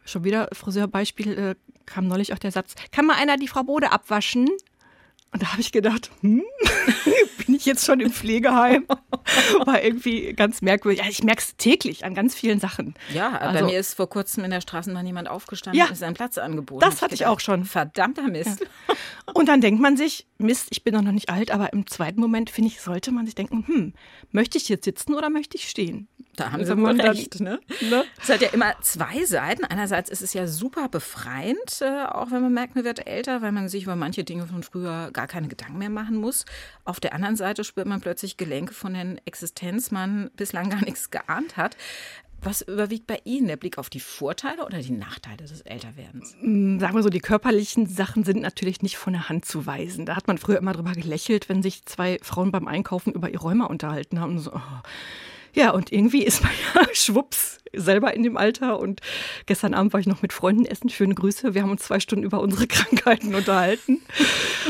schon 0.05 0.25
wieder 0.25 0.49
Friseurbeispiel, 0.53 1.39
äh, 1.39 1.55
kam 1.87 2.09
neulich 2.09 2.33
auch 2.33 2.39
der 2.39 2.51
Satz, 2.51 2.75
kann 2.91 3.07
mal 3.07 3.17
einer 3.17 3.37
die 3.37 3.47
Frau 3.47 3.63
Bode 3.63 3.93
abwaschen? 3.93 4.49
Und 5.35 5.43
da 5.43 5.51
habe 5.51 5.61
ich 5.61 5.73
gedacht, 5.73 6.13
hm, 6.21 6.45
bin 7.47 7.57
ich 7.57 7.67
jetzt 7.67 7.85
schon 7.85 7.99
im 7.99 8.13
Pflegeheim? 8.13 8.87
War 9.65 9.83
irgendwie 9.83 10.33
ganz 10.33 10.63
merkwürdig. 10.63 11.01
Ja, 11.01 11.11
ich 11.11 11.25
merke 11.25 11.43
es 11.43 11.57
täglich 11.57 12.05
an 12.05 12.15
ganz 12.15 12.37
vielen 12.37 12.61
Sachen. 12.61 12.95
Ja, 13.13 13.37
also, 13.37 13.59
bei 13.59 13.65
mir 13.65 13.81
ist 13.81 13.95
vor 13.95 14.09
kurzem 14.09 14.45
in 14.45 14.53
der 14.53 14.61
Straßenbahn 14.61 15.05
jemand 15.05 15.29
aufgestanden 15.29 15.77
ja, 15.77 15.89
und 15.89 15.97
seinen 15.97 16.15
Platz 16.15 16.39
angeboten. 16.39 16.81
Das 16.81 17.03
hatte 17.03 17.15
ich, 17.15 17.19
gedacht, 17.19 17.33
ich 17.33 17.37
auch 17.37 17.41
schon. 17.41 17.65
Verdammter 17.65 18.29
Mist. 18.29 18.61
Ja. 18.61 18.95
Und 19.35 19.49
dann 19.49 19.61
denkt 19.61 19.81
man 19.81 19.97
sich, 19.97 20.29
Mist, 20.39 20.69
ich 20.71 20.85
bin 20.85 20.95
doch 20.95 21.03
noch 21.03 21.11
nicht 21.11 21.31
alt, 21.31 21.51
aber 21.51 21.73
im 21.73 21.89
zweiten 21.89 22.21
Moment, 22.21 22.49
finde 22.49 22.69
ich, 22.69 22.81
sollte 22.81 23.11
man 23.11 23.27
sich 23.27 23.35
denken, 23.35 23.65
hm, 23.67 23.93
möchte 24.31 24.57
ich 24.57 24.69
jetzt 24.69 24.85
sitzen 24.85 25.15
oder 25.15 25.31
möchte 25.31 25.57
ich 25.57 25.69
stehen? 25.69 26.07
Da 26.37 26.53
haben 26.53 26.65
Sie 26.65 26.77
wohl 26.77 27.01
recht. 27.01 27.41
Ne? 27.41 27.61
Ne? 27.81 28.05
Es 28.21 28.29
hat 28.29 28.41
ja 28.41 28.49
immer 28.49 28.75
zwei 28.81 29.25
Seiten. 29.25 29.65
Einerseits 29.65 30.11
ist 30.11 30.23
es 30.23 30.35
ja 30.35 30.47
super 30.47 30.89
befreiend, 30.89 31.81
äh, 31.81 32.05
auch 32.07 32.31
wenn 32.31 32.43
man 32.43 32.53
merkt, 32.53 32.75
man 32.75 32.85
wird 32.85 33.07
älter, 33.07 33.43
weil 33.43 33.53
man 33.53 33.69
sich 33.69 33.85
über 33.85 33.97
manche 33.97 34.25
Dinge 34.25 34.47
von 34.47 34.63
früher 34.63 35.11
gar 35.13 35.27
keine 35.27 35.49
Gedanken 35.49 35.79
mehr 35.79 35.91
machen 35.91 36.17
muss. 36.17 36.45
Auf 36.85 37.01
der 37.01 37.15
anderen 37.15 37.37
Seite 37.37 37.65
spürt 37.65 37.87
man 37.87 38.01
plötzlich 38.01 38.37
Gelenke, 38.37 38.75
von 38.75 38.95
deren 38.95 39.21
Existenz 39.27 39.91
man 39.91 40.31
bislang 40.37 40.71
gar 40.71 40.81
nichts 40.85 41.11
geahnt 41.11 41.57
hat. 41.57 41.77
Was 42.45 42.61
überwiegt 42.61 43.07
bei 43.07 43.21
Ihnen? 43.25 43.47
Der 43.49 43.57
Blick 43.57 43.79
auf 43.79 43.89
die 43.89 44.01
Vorteile 44.01 44.67
oder 44.67 44.79
die 44.79 44.93
Nachteile 44.93 45.39
des 45.39 45.63
Älterwerdens? 45.63 46.37
Mm, 46.43 46.79
sagen 46.79 46.95
wir 46.95 47.03
so, 47.03 47.09
die 47.09 47.21
körperlichen 47.21 47.87
Sachen 47.87 48.23
sind 48.23 48.43
natürlich 48.43 48.83
nicht 48.83 48.99
von 48.99 49.15
der 49.15 49.31
Hand 49.31 49.47
zu 49.47 49.65
weisen. 49.65 50.05
Da 50.05 50.15
hat 50.15 50.29
man 50.29 50.37
früher 50.37 50.59
immer 50.59 50.75
drüber 50.75 50.93
gelächelt, 50.93 51.49
wenn 51.49 51.63
sich 51.63 51.87
zwei 51.87 52.19
Frauen 52.21 52.53
beim 52.53 52.69
Einkaufen 52.69 53.15
über 53.15 53.31
ihr 53.31 53.41
Rheuma 53.41 53.65
unterhalten 53.65 54.21
haben. 54.21 54.39
So, 54.39 54.53
oh 54.53 54.61
ja, 55.55 55.71
und 55.71 55.93
irgendwie 55.93 56.25
ist 56.25 56.43
man 56.43 56.53
ja 56.75 56.83
schwupps 56.93 57.59
selber 57.73 58.15
in 58.15 58.23
dem 58.23 58.37
Alter. 58.37 58.79
Und 58.79 59.01
gestern 59.47 59.75
Abend 59.75 59.93
war 59.93 60.01
ich 60.01 60.07
noch 60.07 60.23
mit 60.23 60.33
Freunden 60.33 60.65
essen. 60.65 60.89
Schöne 60.89 61.15
Grüße. 61.15 61.55
Wir 61.55 61.63
haben 61.63 61.71
uns 61.71 61.83
zwei 61.83 62.01
Stunden 62.01 62.25
über 62.25 62.41
unsere 62.41 62.67
Krankheiten 62.69 63.35
unterhalten. 63.35 64.03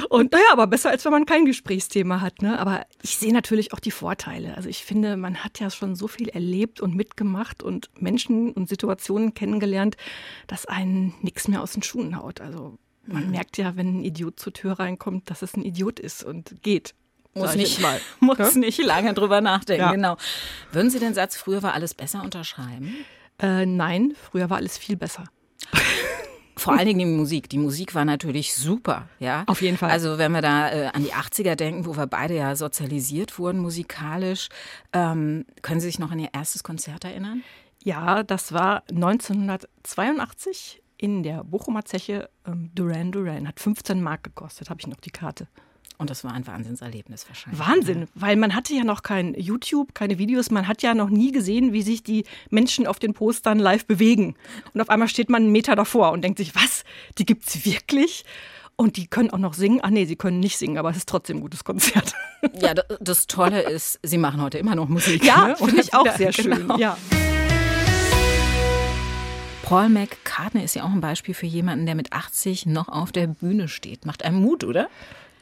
Und 0.09 0.33
naja, 0.33 0.45
aber 0.53 0.67
besser, 0.67 0.91
als 0.91 1.05
wenn 1.05 1.13
man 1.13 1.27
kein 1.27 1.45
Gesprächsthema 1.45 2.21
hat. 2.21 2.43
Ne? 2.43 2.59
Aber 2.59 2.87
ich 3.03 3.17
sehe 3.17 3.33
natürlich 3.33 3.73
auch 3.73 3.81
die 3.81 3.91
Vorteile. 3.91 4.57
Also 4.57 4.69
ich 4.69 4.85
finde, 4.85 5.17
man 5.17 5.45
hat 5.45 5.61
ja 5.61 5.71
schon 5.71 5.97
so 5.97 6.09
viel 6.09 6.29
erlebt 6.29 6.81
und 6.81 6.95
mitgemacht 6.95 7.63
und 7.63 7.91
Menschen 8.01 8.53
und 8.53 8.69
Situationen 8.69 9.35
kennengelernt, 9.35 9.97
dass 10.47 10.67
einen 10.67 11.15
nichts 11.23 11.49
mehr 11.49 11.63
aus 11.63 11.73
den 11.73 11.83
Schuhen 11.83 12.17
haut. 12.17 12.41
Also 12.41 12.79
man 13.07 13.25
mhm. 13.27 13.31
merkt 13.33 13.59
ja, 13.59 13.77
wenn 13.77 14.01
ein 14.01 14.05
Idiot 14.05 14.39
zur 14.39 14.53
Tür 14.53 14.73
reinkommt, 14.73 15.31
dass 15.31 15.43
es 15.43 15.55
ein 15.57 15.63
Idiot 15.63 16.01
ist 16.01 16.25
und 16.25 16.63
geht. 16.63 16.95
Muss 17.35 17.55
nicht, 17.55 17.81
mal. 17.81 18.01
muss 18.21 18.39
ja? 18.39 18.51
nicht 18.59 18.83
lange 18.83 19.15
drüber 19.15 19.41
nachdenken, 19.41 19.83
ja. 19.83 19.93
genau. 19.93 20.17
Würden 20.73 20.91
Sie 20.91 20.99
den 20.99 21.15
Satz, 21.15 21.37
früher 21.37 21.63
war 21.63 21.75
alles 21.75 21.95
besser, 21.95 22.23
unterschreiben? 22.23 22.95
Äh, 23.41 23.67
nein, 23.67 24.15
früher 24.31 24.51
war 24.51 24.59
alles 24.59 24.79
viel 24.79 24.97
besser. 24.97 25.25
Vor 26.57 26.75
allen 26.75 26.87
Dingen 26.87 27.01
die 27.01 27.05
Musik. 27.05 27.49
Die 27.49 27.59
Musik 27.59 27.95
war 27.95 28.05
natürlich 28.05 28.55
super, 28.55 29.09
ja. 29.19 29.43
Auf 29.49 29.61
jeden 29.61 29.77
Fall. 29.77 29.91
Also 29.91 30.19
wenn 30.19 30.31
wir 30.33 30.41
da 30.41 30.71
äh, 30.71 30.87
an 30.87 31.03
die 31.03 31.13
80er 31.13 31.57
denken, 31.57 31.85
wo 31.85 31.97
wir 31.97 32.07
beide 32.07 32.37
ja 32.37 32.55
sozialisiert 32.55 33.39
wurden 33.39 33.59
musikalisch, 33.59 34.49
ähm, 34.93 35.47
können 35.63 35.81
Sie 35.81 35.89
sich 35.89 35.99
noch 35.99 36.13
an 36.13 36.21
Ihr 36.21 36.31
erstes 36.33 36.63
Konzert 36.63 37.05
erinnern? 37.05 37.43
Ja, 37.83 38.23
das 38.23 38.53
war 38.53 38.85
1982 38.89 40.81
in 40.97 41.23
der 41.23 41.45
Bochumer 41.45 41.85
Zeche 41.85 42.31
ähm, 42.47 42.71
Duran 42.75 43.13
Duran. 43.13 43.49
Hat 43.49 43.61
15 43.61 44.01
Mark 44.01 44.25
gekostet, 44.25 44.71
habe 44.71 44.81
ich 44.81 44.87
noch 44.87 45.01
die 45.01 45.11
Karte. 45.11 45.49
Und 45.97 46.11
das 46.11 46.25
war 46.25 46.33
ein 46.33 46.47
Wahnsinnserlebnis 46.47 47.27
wahrscheinlich. 47.29 47.61
Wahnsinn, 47.61 48.09
weil 48.15 48.37
man 48.37 48.55
hatte 48.55 48.75
ja 48.75 48.83
noch 48.83 49.03
kein 49.03 49.35
YouTube, 49.35 49.95
keine 49.95 50.19
Videos, 50.19 50.51
man 50.51 50.67
hat 50.67 50.83
ja 50.83 50.93
noch 50.95 51.09
nie 51.09 51.31
gesehen, 51.31 51.73
wie 51.73 51.83
sich 51.83 52.03
die 52.03 52.25
Menschen 52.51 52.87
auf 52.87 52.99
den 52.99 53.15
Postern 53.15 53.61
live 53.61 53.87
bewegen. 53.87 54.35
Und 54.73 54.81
auf 54.81 54.91
einmal 54.91 55.09
steht 55.09 55.31
man 55.31 55.43
einen 55.43 55.53
Meter 55.53 55.77
davor 55.77 56.11
und 56.11 56.23
denkt 56.23 56.39
sich, 56.39 56.55
was? 56.57 56.83
Die 57.19 57.25
gibt's 57.25 57.65
wirklich? 57.65 58.25
Und 58.77 58.97
die 58.97 59.07
können 59.07 59.31
auch 59.31 59.39
noch 59.39 59.55
singen. 59.55 59.79
Ach 59.83 59.91
nee, 59.91 60.05
sie 60.05 60.17
können 60.17 60.41
nicht 60.41 60.59
singen, 60.59 60.79
aber 60.79 60.91
es 60.91 60.97
ist 60.97 61.09
trotzdem 61.09 61.39
ein 61.39 61.41
gutes 61.41 61.65
Konzert. 61.65 62.15
Ja, 62.61 62.75
das 62.75 63.27
Tolle 63.27 63.63
ist, 63.63 63.99
sie 64.03 64.19
machen 64.19 64.43
heute 64.43 64.59
immer 64.59 64.75
noch 64.75 64.87
Musik. 64.87 65.25
Ja, 65.25 65.49
ne? 65.49 65.57
finde 65.57 65.81
ich 65.81 65.95
auch 65.95 66.07
sehr 66.15 66.31
schön. 66.31 66.51
Genau. 66.51 66.77
Ja. 66.77 66.99
Paul 69.63 69.89
McCartney 69.89 70.63
ist 70.63 70.75
ja 70.75 70.85
auch 70.85 70.91
ein 70.91 71.01
Beispiel 71.01 71.33
für 71.33 71.47
jemanden, 71.47 71.87
der 71.87 71.95
mit 71.95 72.13
80 72.13 72.67
noch 72.67 72.89
auf 72.89 73.13
der 73.13 73.29
Bühne 73.29 73.69
steht. 73.69 74.05
Macht 74.05 74.23
einem 74.23 74.43
Mut, 74.43 74.63
oder? 74.63 74.91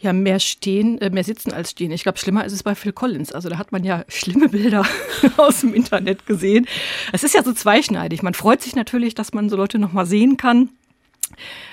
Ja, 0.03 0.13
mehr 0.13 0.41
stehen, 0.41 1.01
äh, 1.01 1.11
mehr 1.11 1.23
sitzen 1.23 1.53
als 1.53 1.71
stehen. 1.71 1.93
Ich 1.93 2.03
glaube, 2.03 2.19
schlimmer 2.19 2.45
ist 2.45 2.53
es 2.53 2.65
bei 2.65 2.75
Phil 2.75 2.93
Collins. 2.93 3.33
Also 3.33 3.49
da 3.49 3.57
hat 3.57 3.71
man 3.71 3.85
ja 3.85 4.05
schlimme 4.09 4.49
Bilder 4.49 4.85
aus 5.37 5.61
dem 5.61 5.75
Internet 5.75 6.27
gesehen. 6.27 6.67
Es 7.13 7.23
ist 7.23 7.35
ja 7.35 7.45
so 7.45 7.53
zweischneidig. 7.53 8.23
Man 8.23 8.35
freut 8.35 8.63
sich 8.63 8.75
natürlich, 8.75 9.15
dass 9.15 9.33
man 9.33 9.49
so 9.49 9.57
Leute 9.57 9.79
noch 9.79 9.93
mal 9.93 10.05
sehen 10.05 10.37
kann. 10.37 10.71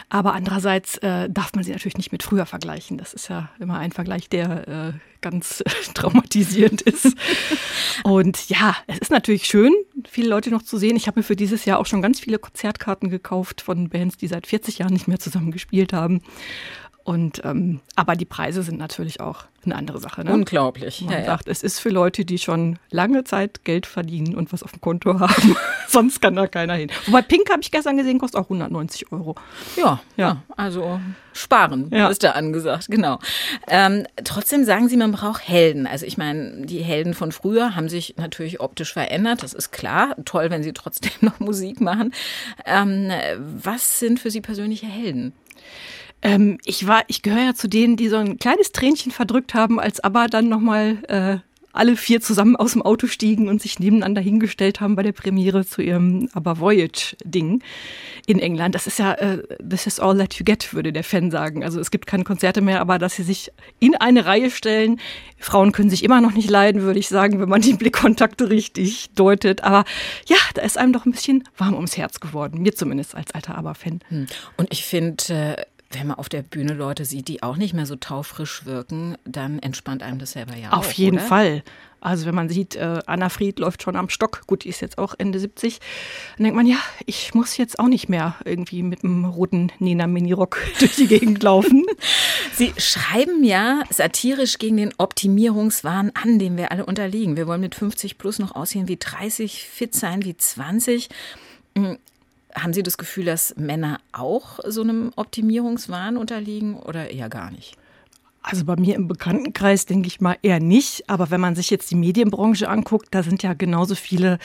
Aber 0.10 0.34
andererseits 0.34 0.98
äh, 1.00 1.30
darf 1.30 1.54
man 1.54 1.64
sie 1.64 1.72
natürlich 1.72 1.98
nicht 1.98 2.12
mit 2.12 2.24
früher 2.24 2.46
vergleichen. 2.46 2.98
Das 2.98 3.14
ist 3.14 3.30
ja 3.30 3.50
immer 3.60 3.78
ein 3.78 3.92
Vergleich, 3.92 4.28
der 4.28 4.68
äh, 4.68 4.94
ganz 5.22 5.64
traumatisierend 5.94 6.82
ist. 6.82 7.16
Und 8.04 8.50
ja, 8.50 8.76
es 8.88 8.98
ist 9.00 9.12
natürlich 9.12 9.46
schön, 9.46 9.74
viele 10.08 10.30
Leute 10.30 10.50
noch 10.50 10.64
zu 10.64 10.78
sehen. 10.78 10.96
Ich 10.96 11.08
habe 11.08 11.20
mir 11.20 11.24
für 11.24 11.36
dieses 11.36 11.66
Jahr 11.66 11.80
auch 11.80 11.86
schon 11.86 12.02
ganz 12.02 12.20
viele 12.20 12.40
Konzertkarten 12.40 13.10
gekauft 13.10 13.62
von 13.62 13.90
Bands, 13.90 14.18
die 14.18 14.28
seit 14.28 14.48
40 14.48 14.80
Jahren 14.80 14.94
nicht 14.94 15.08
mehr 15.08 15.20
zusammen 15.20 15.52
gespielt 15.52 15.94
haben. 15.94 16.22
Und 17.10 17.42
ähm, 17.44 17.80
aber 17.96 18.16
die 18.16 18.26
Preise 18.26 18.62
sind 18.62 18.78
natürlich 18.78 19.20
auch 19.20 19.46
eine 19.66 19.76
andere 19.76 19.98
Sache. 19.98 20.24
Ne? 20.24 20.32
Unglaublich. 20.32 21.02
Man 21.02 21.14
ja, 21.14 21.26
sagt, 21.26 21.48
ja. 21.48 21.52
es 21.52 21.64
ist 21.64 21.80
für 21.80 21.90
Leute, 21.90 22.24
die 22.24 22.38
schon 22.38 22.78
lange 22.92 23.24
Zeit 23.24 23.66
Geld 23.66 23.88
verdienen 23.88 24.36
und 24.36 24.54
was 24.54 24.62
auf 24.62 24.74
dem 24.74 24.80
Konto 24.80 25.20
haben. 25.20 25.56
Sonst 25.88 26.22
kann 26.22 26.36
da 26.36 26.46
keiner 26.46 26.76
hin. 26.76 26.92
Wobei 27.08 27.24
Pink 27.24 27.50
habe 27.50 27.64
ich 27.64 27.72
gestern 27.72 27.98
gesehen, 27.98 28.20
kostet 28.20 28.40
auch 28.40 28.46
190 28.46 29.12
Euro. 29.12 29.34
Ja, 29.76 30.00
ja. 30.18 30.44
also 30.56 31.00
sparen 31.34 31.90
ja. 31.92 32.10
ist 32.10 32.24
da 32.24 32.34
angesagt, 32.34 32.86
genau. 32.90 33.18
Ähm, 33.68 34.06
trotzdem 34.24 34.64
sagen 34.64 34.88
Sie, 34.88 34.96
man 34.96 35.12
braucht 35.12 35.48
Helden. 35.48 35.88
Also 35.88 36.06
ich 36.06 36.20
meine, 36.20 36.68
die 36.68 36.84
Helden 36.84 37.16
von 37.16 37.32
früher 37.32 37.76
haben 37.76 37.90
sich 37.90 38.18
natürlich 38.18 38.60
optisch 38.60 38.94
verändert, 38.94 39.42
das 39.42 39.54
ist 39.54 39.72
klar. 39.72 40.16
Toll, 40.26 40.52
wenn 40.52 40.62
sie 40.62 40.74
trotzdem 40.74 41.12
noch 41.22 41.40
Musik 41.40 41.82
machen. 41.82 42.14
Ähm, 42.68 43.10
was 43.40 43.98
sind 43.98 44.20
für 44.20 44.30
Sie 44.30 44.42
persönliche 44.42 44.86
Helden? 44.86 45.34
Ähm, 46.22 46.58
ich 46.66 46.86
war, 46.88 47.04
ich 47.08 47.22
gehöre 47.22 47.44
ja 47.44 47.54
zu 47.54 47.68
denen, 47.70 47.96
die 47.96 48.10
so 48.10 48.18
ein 48.18 48.38
kleines 48.38 48.72
Tränchen 48.72 49.12
verdrückt 49.12 49.54
haben, 49.54 49.80
als 49.80 50.00
aber 50.00 50.28
dann 50.28 50.50
nochmal 50.50 50.98
äh, 51.08 51.38
alle 51.72 51.96
vier 51.96 52.20
zusammen 52.20 52.56
aus 52.56 52.74
dem 52.74 52.82
Auto 52.82 53.08
stiegen 53.08 53.48
und 53.48 53.62
sich 53.62 53.80
nebeneinander 53.80 54.22
hingestellt 54.22 54.82
haben 54.82 54.96
bei 54.96 55.04
der 55.04 55.12
Premiere 55.12 55.66
zu 55.66 55.82
ihrem 55.82 56.28
Aber 56.34 56.60
Voyage-Ding 56.60 57.62
in 58.26 58.40
England. 58.40 58.76
Das 58.76 58.88
ist 58.88 59.00
ja, 59.00 59.14
äh, 59.14 59.44
this 59.58 59.86
is 59.86 60.00
all 60.00 60.18
that 60.18 60.34
you 60.36 60.44
get, 60.44 60.74
würde 60.74 60.92
der 60.92 61.04
Fan 61.04 61.32
sagen. 61.32 61.64
Also 61.64 61.80
es 61.80 61.92
gibt 61.92 62.08
keine 62.08 62.24
Konzerte 62.24 62.62
mehr, 62.62 62.82
aber 62.82 62.98
dass 62.98 63.16
sie 63.16 63.24
sich 63.24 63.52
in 63.80 63.96
eine 63.96 64.26
Reihe 64.26 64.50
stellen. 64.50 65.00
Frauen 65.38 65.72
können 65.72 65.90
sich 65.90 66.04
immer 66.04 66.22
noch 66.22 66.34
nicht 66.34 66.50
leiden, 66.50 66.82
würde 66.82 67.00
ich 67.00 67.08
sagen, 67.08 67.40
wenn 67.40 67.50
man 67.50 67.62
die 67.62 67.74
Blickkontakte 67.74 68.50
richtig 68.50 69.12
deutet. 69.16 69.64
Aber 69.64 69.86
ja, 70.28 70.38
da 70.56 70.64
ist 70.64 70.78
einem 70.78 70.92
doch 70.92 71.06
ein 71.06 71.12
bisschen 71.12 71.44
warm 71.58 71.76
ums 71.76 71.98
Herz 71.98 72.20
geworden. 72.20 72.62
Mir 72.62 72.76
zumindest 72.76 73.16
als 73.16 73.32
alter 73.34 73.56
Aber-Fan. 73.56 74.00
Hm. 74.10 74.28
Und 74.58 74.68
ich 74.72 74.84
finde, 74.84 75.24
äh 75.30 75.66
wenn 75.92 76.08
man 76.08 76.18
auf 76.18 76.30
der 76.30 76.44
Bühne 76.44 76.74
Leute 76.74 77.04
sieht, 77.04 77.28
die 77.28 77.42
auch 77.42 77.58
nicht 77.58 77.74
mehr 77.74 77.86
so 77.86 77.96
taufrisch 77.96 78.66
wirken, 78.66 79.18
dann 79.26 79.60
entspannt 79.60 80.04
einem 80.04 80.20
das 80.20 80.34
selber 80.34 80.56
ja 80.56 80.70
auf 80.70 80.74
auch. 80.74 80.78
Auf 80.80 80.92
jeden 80.94 81.18
oder? 81.18 81.28
Fall. 81.28 81.64
Also 82.02 82.26
wenn 82.26 82.36
man 82.36 82.48
sieht, 82.48 82.76
äh, 82.76 83.00
Anna 83.08 83.28
Fried 83.28 83.60
läuft 83.60 83.84
schon 83.84 83.96
am 83.96 84.08
Stock, 84.08 84.44
gut, 84.48 84.64
die 84.64 84.70
ist 84.70 84.82
jetzt 84.82 84.98
auch 84.98 85.16
Ende 85.18 85.40
70, 85.40 85.80
dann 86.38 86.46
denkt 86.46 86.56
man, 86.56 86.66
ja, 86.66 86.78
ich 87.06 87.34
muss 87.34 87.58
jetzt 87.58 87.78
auch 87.78 87.88
nicht 87.88 88.08
mehr 88.08 88.36
irgendwie 88.46 88.84
mit 88.84 89.04
einem 89.04 89.26
roten 89.26 89.72
Nena 89.80 90.08
Minirock 90.08 90.60
durch 90.80 90.96
die 90.96 91.08
Gegend 91.08 91.44
laufen. 91.44 91.86
Sie 92.54 92.72
schreiben 92.78 93.44
ja 93.44 93.84
satirisch 93.90 94.60
gegen 94.60 94.78
den 94.78 94.94
Optimierungswahn 94.98 96.12
an, 96.14 96.40
dem 96.40 96.56
wir 96.56 96.72
alle 96.72 96.86
unterliegen. 96.86 97.36
Wir 97.36 97.48
wollen 97.48 97.62
mit 97.62 97.76
50 97.76 98.18
plus 98.18 98.40
noch 98.40 98.56
aussehen 98.56 98.88
wie 98.88 98.98
30, 98.98 99.68
fit 99.68 99.94
sein 99.94 100.24
wie 100.24 100.38
20. 100.38 101.10
Haben 102.56 102.74
Sie 102.74 102.84
das 102.84 102.98
Gefühl, 102.98 103.26
dass 103.26 103.56
Männer 103.58 104.00
auch 104.12 104.60
so 104.68 104.82
einem 104.82 105.12
Optimierungswahn 105.16 106.18
unterliegen 106.18 106.78
oder 106.78 107.12
eher 107.12 107.30
gar 107.30 107.52
nicht? 107.52 107.78
Also 108.42 108.64
bei 108.66 108.76
mir 108.78 108.96
im 108.96 109.08
Bekanntenkreis 109.08 109.86
denke 109.86 110.08
ich 110.08 110.22
mal 110.22 110.38
eher 110.42 110.60
nicht. 110.60 111.10
Aber 111.10 111.30
wenn 111.30 111.42
man 111.42 111.56
sich 111.56 111.70
jetzt 111.70 111.92
die 111.92 111.96
Medienbranche 111.96 112.70
anguckt, 112.70 113.08
da 113.12 113.22
sind 113.22 113.44
ja 113.44 113.54
genauso 113.54 113.96
viele 113.96 114.40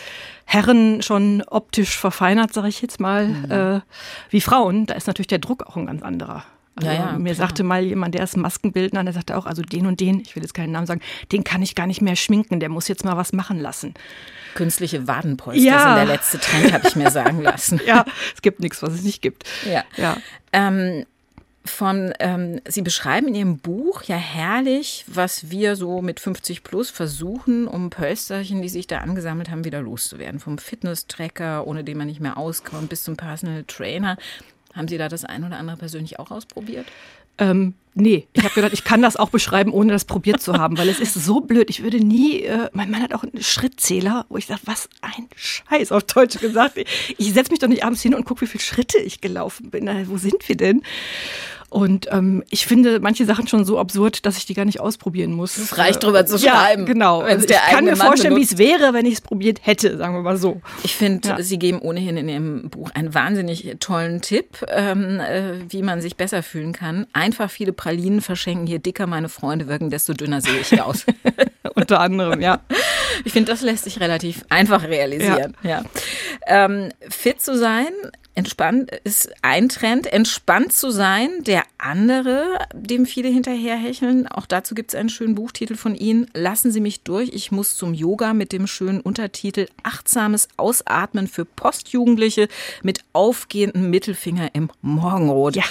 Herren 0.45 1.01
schon 1.01 1.43
optisch 1.47 1.99
verfeinert, 1.99 2.53
sage 2.53 2.69
ich 2.69 2.83
jetzt 2.83 3.01
mal, 3.01 3.29
mhm. 3.29 3.51
äh, 3.51 3.81
wie 4.31 4.41
Frauen. 4.41 4.87
Da 4.87 4.95
ist 4.95 5.07
natürlich 5.07 5.29
der 5.29 5.39
Druck 5.39 5.63
auch 5.67 5.77
ein 5.77 5.87
ganz 5.87 6.03
anderer. 6.03 6.45
Also 6.77 6.89
ja, 6.89 6.95
ja, 6.95 7.13
mir 7.13 7.35
klar. 7.35 7.49
sagte 7.49 7.63
mal 7.63 7.83
jemand, 7.85 8.15
der 8.15 8.25
ist 8.25 8.37
Maskenbildner, 8.37 9.05
der 9.05 9.13
sagte 9.13 9.37
auch, 9.37 9.47
also 9.47 9.63
den 9.63 9.87
und 9.87 10.01
den, 10.01 10.21
ich 10.21 10.35
will 10.35 10.43
jetzt 10.43 10.55
keinen 10.55 10.73
Namen 10.73 10.87
sagen, 10.87 11.01
den 11.31 11.45
kann 11.45 11.63
ich 11.63 11.75
gar 11.75 11.87
nicht 11.87 12.03
mehr 12.03 12.17
schminken, 12.17 12.59
der 12.59 12.69
muss 12.69 12.89
jetzt 12.89 13.05
mal 13.05 13.17
was 13.17 13.33
machen 13.33 13.61
lassen. 13.61 13.95
Künstliche 14.55 15.07
Wadenpolster 15.07 15.63
ja. 15.63 15.79
sind 15.81 15.97
der 15.97 16.17
letzte 16.17 16.39
Trend, 16.39 16.73
habe 16.73 16.87
ich 16.89 16.97
mir 16.97 17.11
sagen 17.11 17.43
lassen. 17.43 17.81
ja, 17.87 18.05
es 18.35 18.43
gibt 18.43 18.61
nichts, 18.61 18.83
was 18.83 18.93
es 18.93 19.03
nicht 19.03 19.23
gibt. 19.23 19.45
Ja. 19.65 19.85
ja. 19.97 20.17
Ähm, 20.53 21.05
von, 21.67 22.13
ähm, 22.19 22.61
Sie 22.69 22.83
beschreiben 22.83 23.29
in 23.29 23.35
Ihrem 23.35 23.59
Buch 23.59 24.03
ja 24.03 24.17
herrlich, 24.17 25.05
was 25.09 25.51
wir 25.51 25.77
so 25.77 26.03
mit 26.03 26.21
50 26.21 26.63
plus 26.63 26.91
versuchen, 26.91 27.67
um 27.67 27.89
Pölsterchen, 27.89 28.61
die 28.61 28.69
sich 28.69 28.87
da 28.87 28.99
angesammelt 28.99 29.51
haben, 29.51 29.65
wieder 29.65 29.81
loszuwerden. 29.81 30.41
Vom 30.41 30.59
Fitness-Tracker, 30.59 31.67
ohne 31.67 31.83
den 31.83 31.97
man 31.97 32.07
nicht 32.07 32.21
mehr 32.21 32.37
auskommt, 32.37 32.91
bis 32.91 33.05
zum 33.05 33.17
Personal 33.17 33.65
Trainer. 33.65 34.19
Haben 34.75 34.89
Sie 34.89 34.99
da 34.99 35.09
das 35.09 35.25
ein 35.25 35.45
oder 35.45 35.57
andere 35.57 35.77
persönlich 35.77 36.19
auch 36.19 36.31
ausprobiert? 36.31 36.87
Ähm, 37.37 37.75
nee, 37.95 38.29
ich 38.33 38.45
habe 38.45 38.55
gedacht, 38.55 38.73
ich 38.73 38.85
kann 38.85 39.03
das 39.03 39.17
auch 39.17 39.31
beschreiben, 39.31 39.73
ohne 39.73 39.93
das 39.93 40.05
probiert 40.05 40.41
zu 40.41 40.55
haben, 40.55 40.79
weil 40.79 40.89
es 40.89 41.01
ist 41.01 41.15
so 41.15 41.41
blöd. 41.41 41.69
Ich 41.69 41.83
würde 41.83 41.99
nie, 41.99 42.43
äh, 42.43 42.69
mein 42.73 42.91
Mann 42.91 43.03
hat 43.03 43.13
auch 43.13 43.25
einen 43.25 43.43
Schrittzähler, 43.43 44.27
wo 44.29 44.37
ich 44.37 44.47
sage, 44.47 44.61
was 44.67 44.89
ein 45.01 45.29
Scheiß 45.35 45.91
auf 45.91 46.05
Deutsch 46.05 46.39
gesagt. 46.39 46.79
Ich 47.19 47.33
setze 47.33 47.51
mich 47.51 47.59
doch 47.59 47.69
nicht 47.69 47.85
abends 47.85 48.03
hin 48.03 48.15
und 48.15 48.25
gucke, 48.25 48.43
wie 48.43 48.47
viele 48.47 48.63
Schritte 48.63 48.99
ich 48.99 49.21
gelaufen 49.21 49.71
bin. 49.71 49.85
Na, 49.85 50.09
wo 50.09 50.17
sind 50.17 50.49
wir 50.49 50.57
denn? 50.57 50.83
Und 51.75 52.07
ähm, 52.13 52.45
ich 52.51 52.69
finde 52.69 53.01
manche 53.01 53.25
Sachen 53.25 53.49
schon 53.49 53.65
so 53.65 53.81
absurd, 53.81 54.25
dass 54.27 54.37
ich 54.37 54.47
die 54.47 54.55
gar 54.55 54.65
nicht 54.65 54.79
ausprobieren 54.79 55.33
muss. 55.33 55.57
Es 55.57 55.77
reicht 55.77 56.05
drüber 56.05 56.25
zu 56.25 56.39
schreiben. 56.39 56.83
Ja, 56.83 56.87
genau. 56.87 57.21
Also 57.21 57.49
ich 57.49 57.57
kann 57.57 57.85
mir 57.85 57.97
vorstellen, 57.97 58.37
wie 58.37 58.45
es 58.45 58.59
wäre, 58.59 58.93
wenn 58.93 59.07
ich 59.07 59.15
es 59.15 59.21
probiert 59.21 59.59
hätte, 59.63 59.97
sagen 59.97 60.15
wir 60.15 60.23
mal 60.23 60.37
so. 60.37 60.63
Ich 60.85 60.95
finde, 60.95 61.31
ja. 61.31 61.43
Sie 61.43 61.59
geben 61.59 61.81
ohnehin 61.81 62.17
in 62.17 62.29
Ihrem 62.29 62.71
Buch 62.71 62.93
einen 62.95 63.13
wahnsinnig 63.13 63.77
tollen 63.81 64.23
Tipp, 64.23 64.65
ähm, 64.69 65.19
äh, 65.19 65.55
wie 65.69 65.83
man 65.83 66.01
sich 66.01 66.15
besser 66.17 66.45
fühlen 66.45 66.73
kann. 66.73 67.09
Einfach 67.13 67.51
viele 67.51 67.73
Pralinen 67.73 68.21
verschenken. 68.21 68.69
Je 68.69 68.79
dicker 68.79 69.09
meine 69.09 69.29
Freunde 69.29 69.67
wirken, 69.67 69.91
desto 69.91 70.13
dünner 70.13 70.43
sehe 70.43 70.61
ich 70.61 70.81
aus. 70.81 71.05
Unter 71.75 71.99
anderem, 71.99 72.41
ja. 72.41 72.61
Ich 73.25 73.33
finde, 73.33 73.51
das 73.51 73.63
lässt 73.63 73.83
sich 73.83 73.99
relativ 73.99 74.45
einfach 74.49 74.85
realisieren. 74.85 75.57
Ja. 75.65 75.83
ja. 75.83 75.85
Ähm, 76.47 76.91
fit 77.09 77.43
zu 77.43 77.59
sein 77.59 77.89
Entspannt 78.37 78.91
ist 79.05 79.33
ein 79.43 79.69
Trend, 79.69 80.13
entspannt 80.13 80.73
zu 80.73 80.91
sein. 80.91 81.45
Der 81.45 81.63
andere, 81.79 82.59
dem 82.75 83.07
viele 83.07 83.29
hinterherhecheln, 83.29 84.27
auch 84.27 84.47
dazu 84.47 84.75
gibt 84.75 84.93
es 84.93 84.99
einen 84.99 85.09
schönen 85.09 85.37
Buchtitel 85.37 85.77
von 85.77 85.95
Ihnen. 85.95 86.27
Lassen 86.35 86.73
Sie 86.73 86.81
mich 86.81 87.03
durch, 87.03 87.31
ich 87.33 87.53
muss 87.53 87.77
zum 87.77 87.95
Yoga 87.95 88.35
mit 88.35 88.51
dem 88.51 88.67
schönen 88.67 89.01
Untertitel 89.01 89.69
Achtsames 89.85 90.49
Ausatmen 90.57 91.29
für 91.29 91.45
Postjugendliche 91.45 92.49
mit 92.83 93.05
aufgehendem 93.13 93.89
Mittelfinger 93.91 94.51
im 94.53 94.69
Morgenrot. 94.83 95.55
Ja. 95.55 95.65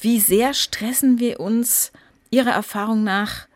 Wie 0.00 0.18
sehr 0.18 0.54
stressen 0.54 1.18
wir 1.18 1.40
uns 1.40 1.92
Ihrer 2.30 2.52
Erfahrung 2.52 3.04
nach 3.04 3.48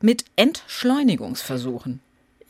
mit 0.00 0.24
Entschleunigungsversuchen? 0.34 2.00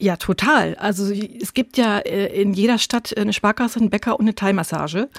Ja, 0.03 0.17
total. 0.17 0.77
Also 0.77 1.13
es 1.13 1.53
gibt 1.53 1.77
ja 1.77 1.99
äh, 1.99 2.41
in 2.41 2.55
jeder 2.55 2.79
Stadt 2.79 3.15
eine 3.19 3.35
Sparkasse, 3.35 3.79
einen 3.79 3.91
Bäcker 3.91 4.19
und 4.19 4.25
eine 4.25 4.35
Thai-Massage. 4.35 5.11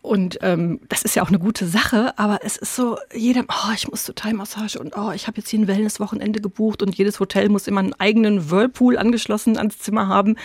Und 0.00 0.38
ähm, 0.40 0.80
das 0.88 1.02
ist 1.02 1.14
ja 1.14 1.22
auch 1.22 1.28
eine 1.28 1.38
gute 1.38 1.66
Sache, 1.66 2.18
aber 2.18 2.40
es 2.42 2.56
ist 2.56 2.74
so, 2.74 2.96
jedem, 3.14 3.44
oh, 3.50 3.72
ich 3.74 3.88
muss 3.88 4.04
zur 4.04 4.14
Thai-Massage 4.14 4.78
und 4.78 4.96
oh, 4.96 5.12
ich 5.12 5.26
habe 5.26 5.36
jetzt 5.36 5.50
hier 5.50 5.60
ein 5.60 5.68
Wellness-Wochenende 5.68 6.40
gebucht 6.40 6.82
und 6.82 6.96
jedes 6.96 7.20
Hotel 7.20 7.50
muss 7.50 7.68
immer 7.68 7.80
einen 7.80 7.92
eigenen 8.00 8.50
Whirlpool 8.50 8.96
angeschlossen 8.96 9.58
ans 9.58 9.78
Zimmer 9.78 10.08
haben. 10.08 10.36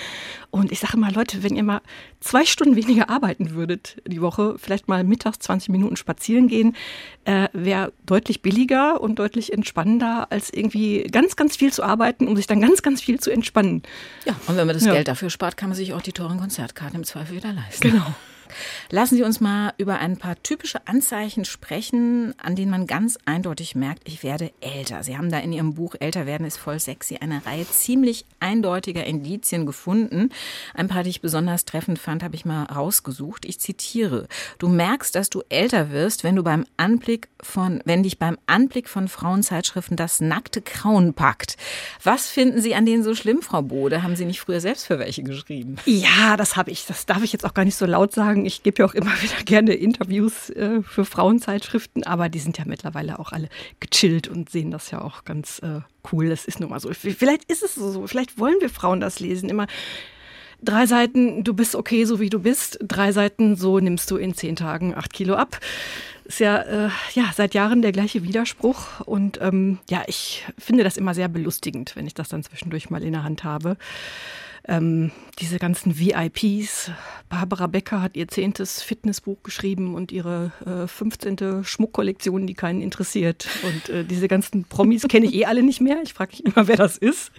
Und 0.51 0.71
ich 0.71 0.79
sage 0.79 0.97
mal, 0.97 1.13
Leute, 1.13 1.43
wenn 1.43 1.55
ihr 1.55 1.63
mal 1.63 1.81
zwei 2.19 2.45
Stunden 2.45 2.75
weniger 2.75 3.09
arbeiten 3.09 3.51
würdet 3.51 4.01
die 4.05 4.21
Woche, 4.21 4.55
vielleicht 4.57 4.87
mal 4.87 5.03
mittags 5.03 5.39
20 5.39 5.69
Minuten 5.69 5.97
spazieren 5.97 6.47
gehen, 6.47 6.75
äh, 7.25 7.49
wäre 7.53 7.93
deutlich 8.05 8.41
billiger 8.41 9.01
und 9.01 9.19
deutlich 9.19 9.53
entspannender, 9.53 10.27
als 10.29 10.51
irgendwie 10.51 11.03
ganz, 11.03 11.35
ganz 11.35 11.55
viel 11.55 11.73
zu 11.73 11.83
arbeiten, 11.83 12.27
um 12.27 12.35
sich 12.35 12.47
dann 12.47 12.61
ganz, 12.61 12.81
ganz 12.81 13.01
viel 13.01 13.19
zu 13.19 13.29
entspannen. 13.29 13.83
Ja, 14.25 14.35
und 14.47 14.57
wenn 14.57 14.67
man 14.67 14.75
das 14.75 14.85
ja. 14.85 14.93
Geld 14.93 15.07
dafür 15.07 15.29
spart, 15.29 15.57
kann 15.57 15.69
man 15.69 15.75
sich 15.75 15.93
auch 15.93 16.01
die 16.01 16.13
teuren 16.13 16.39
Konzertkarten 16.39 16.97
im 16.97 17.03
Zweifel 17.03 17.35
wieder 17.35 17.53
leisten. 17.53 17.91
Genau. 17.91 18.15
Lassen 18.89 19.15
Sie 19.15 19.23
uns 19.23 19.39
mal 19.39 19.73
über 19.77 19.99
ein 19.99 20.17
paar 20.17 20.41
typische 20.43 20.87
Anzeichen 20.87 21.45
sprechen, 21.45 22.33
an 22.41 22.55
denen 22.55 22.71
man 22.71 22.87
ganz 22.87 23.17
eindeutig 23.25 23.75
merkt, 23.75 24.07
ich 24.07 24.23
werde 24.23 24.51
älter. 24.61 25.03
Sie 25.03 25.17
haben 25.17 25.31
da 25.31 25.39
in 25.39 25.53
Ihrem 25.53 25.73
Buch 25.73 25.95
Älter 25.99 26.25
werden 26.25 26.45
ist 26.47 26.57
voll 26.57 26.79
sexy 26.79 27.17
eine 27.17 27.45
Reihe 27.45 27.65
ziemlich 27.69 28.25
eindeutiger 28.39 29.03
Indizien 29.03 29.65
gefunden. 29.65 30.29
Ein 30.73 30.87
paar, 30.87 31.03
die 31.03 31.09
ich 31.09 31.21
besonders 31.21 31.65
treffend 31.65 31.99
fand, 31.99 32.23
habe 32.23 32.35
ich 32.35 32.45
mal 32.45 32.63
rausgesucht. 32.63 33.45
Ich 33.45 33.59
zitiere: 33.59 34.27
Du 34.59 34.67
merkst, 34.67 35.15
dass 35.15 35.29
du 35.29 35.43
älter 35.49 35.91
wirst, 35.91 36.23
wenn 36.23 36.35
du 36.35 36.43
beim 36.43 36.65
Anblick 36.77 37.29
von, 37.41 37.81
wenn 37.85 38.03
dich 38.03 38.19
beim 38.19 38.37
Anblick 38.45 38.89
von 38.89 39.07
Frauenzeitschriften 39.07 39.97
das 39.97 40.21
nackte 40.21 40.61
Grauen 40.61 41.13
packt. 41.13 41.57
Was 42.03 42.27
finden 42.27 42.61
Sie 42.61 42.75
an 42.75 42.85
denen 42.85 43.03
so 43.03 43.15
schlimm, 43.15 43.41
Frau 43.41 43.61
Bode? 43.61 44.03
Haben 44.03 44.15
Sie 44.15 44.25
nicht 44.25 44.39
früher 44.39 44.61
selbst 44.61 44.85
für 44.85 44.99
welche 44.99 45.23
geschrieben? 45.23 45.77
Ja, 45.85 46.37
das 46.37 46.55
habe 46.55 46.71
ich. 46.71 46.85
Das 46.85 47.05
darf 47.05 47.23
ich 47.23 47.33
jetzt 47.33 47.45
auch 47.45 47.53
gar 47.53 47.65
nicht 47.65 47.75
so 47.75 47.85
laut 47.85 48.13
sagen. 48.13 48.36
Ich 48.45 48.63
gebe 48.63 48.81
ja 48.81 48.85
auch 48.85 48.93
immer 48.93 49.11
wieder 49.21 49.43
gerne 49.45 49.73
Interviews 49.73 50.49
äh, 50.51 50.81
für 50.81 51.05
Frauenzeitschriften, 51.05 52.03
aber 52.03 52.29
die 52.29 52.39
sind 52.39 52.57
ja 52.57 52.65
mittlerweile 52.65 53.19
auch 53.19 53.31
alle 53.31 53.49
gechillt 53.79 54.27
und 54.27 54.49
sehen 54.49 54.71
das 54.71 54.91
ja 54.91 55.01
auch 55.01 55.25
ganz 55.25 55.59
äh, 55.59 55.81
cool. 56.11 56.29
Das 56.29 56.45
ist 56.45 56.59
nun 56.59 56.69
mal 56.69 56.79
so. 56.79 56.91
Vielleicht 56.93 57.49
ist 57.51 57.63
es 57.63 57.75
so, 57.75 58.07
vielleicht 58.07 58.39
wollen 58.39 58.57
wir 58.59 58.69
Frauen 58.69 58.99
das 58.99 59.19
lesen. 59.19 59.49
Immer 59.49 59.67
Drei 60.61 60.87
Seiten, 60.87 61.43
du 61.43 61.53
bist 61.53 61.75
okay, 61.75 62.05
so 62.05 62.19
wie 62.19 62.31
du 62.31 62.39
bist. 62.39 62.79
Drei 62.81 63.11
Seiten, 63.11 63.55
so 63.55 63.79
nimmst 63.79 64.09
du 64.09 64.17
in 64.17 64.33
zehn 64.33 64.55
Tagen 64.55 64.95
acht 64.95 65.13
Kilo 65.13 65.35
ab. 65.35 65.59
Ist 66.25 66.39
ja, 66.39 66.57
äh, 66.57 66.89
ja 67.13 67.31
seit 67.35 67.53
Jahren 67.53 67.83
der 67.83 67.91
gleiche 67.91 68.23
Widerspruch. 68.23 69.01
Und 69.01 69.39
ähm, 69.39 69.77
ja, 69.87 70.03
ich 70.07 70.45
finde 70.57 70.83
das 70.83 70.97
immer 70.97 71.13
sehr 71.13 71.27
belustigend, 71.27 71.95
wenn 71.95 72.07
ich 72.07 72.15
das 72.15 72.29
dann 72.29 72.43
zwischendurch 72.43 72.89
mal 72.89 73.03
in 73.03 73.13
der 73.13 73.23
Hand 73.23 73.43
habe 73.43 73.77
ähm, 74.67 75.11
diese 75.39 75.59
ganzen 75.59 75.97
VIPs. 75.97 76.91
Barbara 77.29 77.67
Becker 77.67 78.01
hat 78.01 78.15
ihr 78.15 78.27
zehntes 78.27 78.81
Fitnessbuch 78.81 79.43
geschrieben 79.43 79.95
und 79.95 80.11
ihre 80.11 80.51
äh, 80.65 80.87
15. 80.87 81.63
Schmuckkollektion, 81.63 82.47
die 82.47 82.53
keinen 82.53 82.81
interessiert. 82.81 83.47
Und 83.63 83.89
äh, 83.89 84.03
diese 84.03 84.27
ganzen 84.27 84.65
Promis 84.65 85.07
kenne 85.07 85.27
ich 85.27 85.33
eh 85.35 85.45
alle 85.45 85.63
nicht 85.63 85.81
mehr. 85.81 86.01
Ich 86.03 86.13
frage 86.13 86.31
mich 86.31 86.45
immer, 86.45 86.67
wer 86.67 86.77
das 86.77 86.97
ist. 86.97 87.31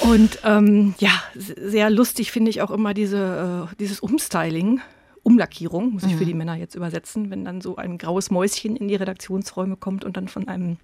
Und 0.00 0.38
ähm, 0.44 0.94
ja, 0.98 1.10
sehr 1.34 1.90
lustig 1.90 2.32
finde 2.32 2.50
ich 2.50 2.62
auch 2.62 2.70
immer 2.70 2.94
diese, 2.94 3.68
äh, 3.70 3.76
dieses 3.76 4.00
Umstyling. 4.00 4.80
Umlackierung, 5.22 5.92
muss 5.92 6.04
ich 6.04 6.16
für 6.16 6.22
mhm. 6.22 6.28
die 6.28 6.34
Männer 6.34 6.54
jetzt 6.54 6.74
übersetzen, 6.74 7.30
wenn 7.30 7.44
dann 7.44 7.60
so 7.60 7.76
ein 7.76 7.98
graues 7.98 8.30
Mäuschen 8.30 8.74
in 8.74 8.88
die 8.88 8.94
Redaktionsräume 8.94 9.76
kommt 9.76 10.02
und 10.02 10.16
dann 10.16 10.28
von 10.28 10.48
einem 10.48 10.78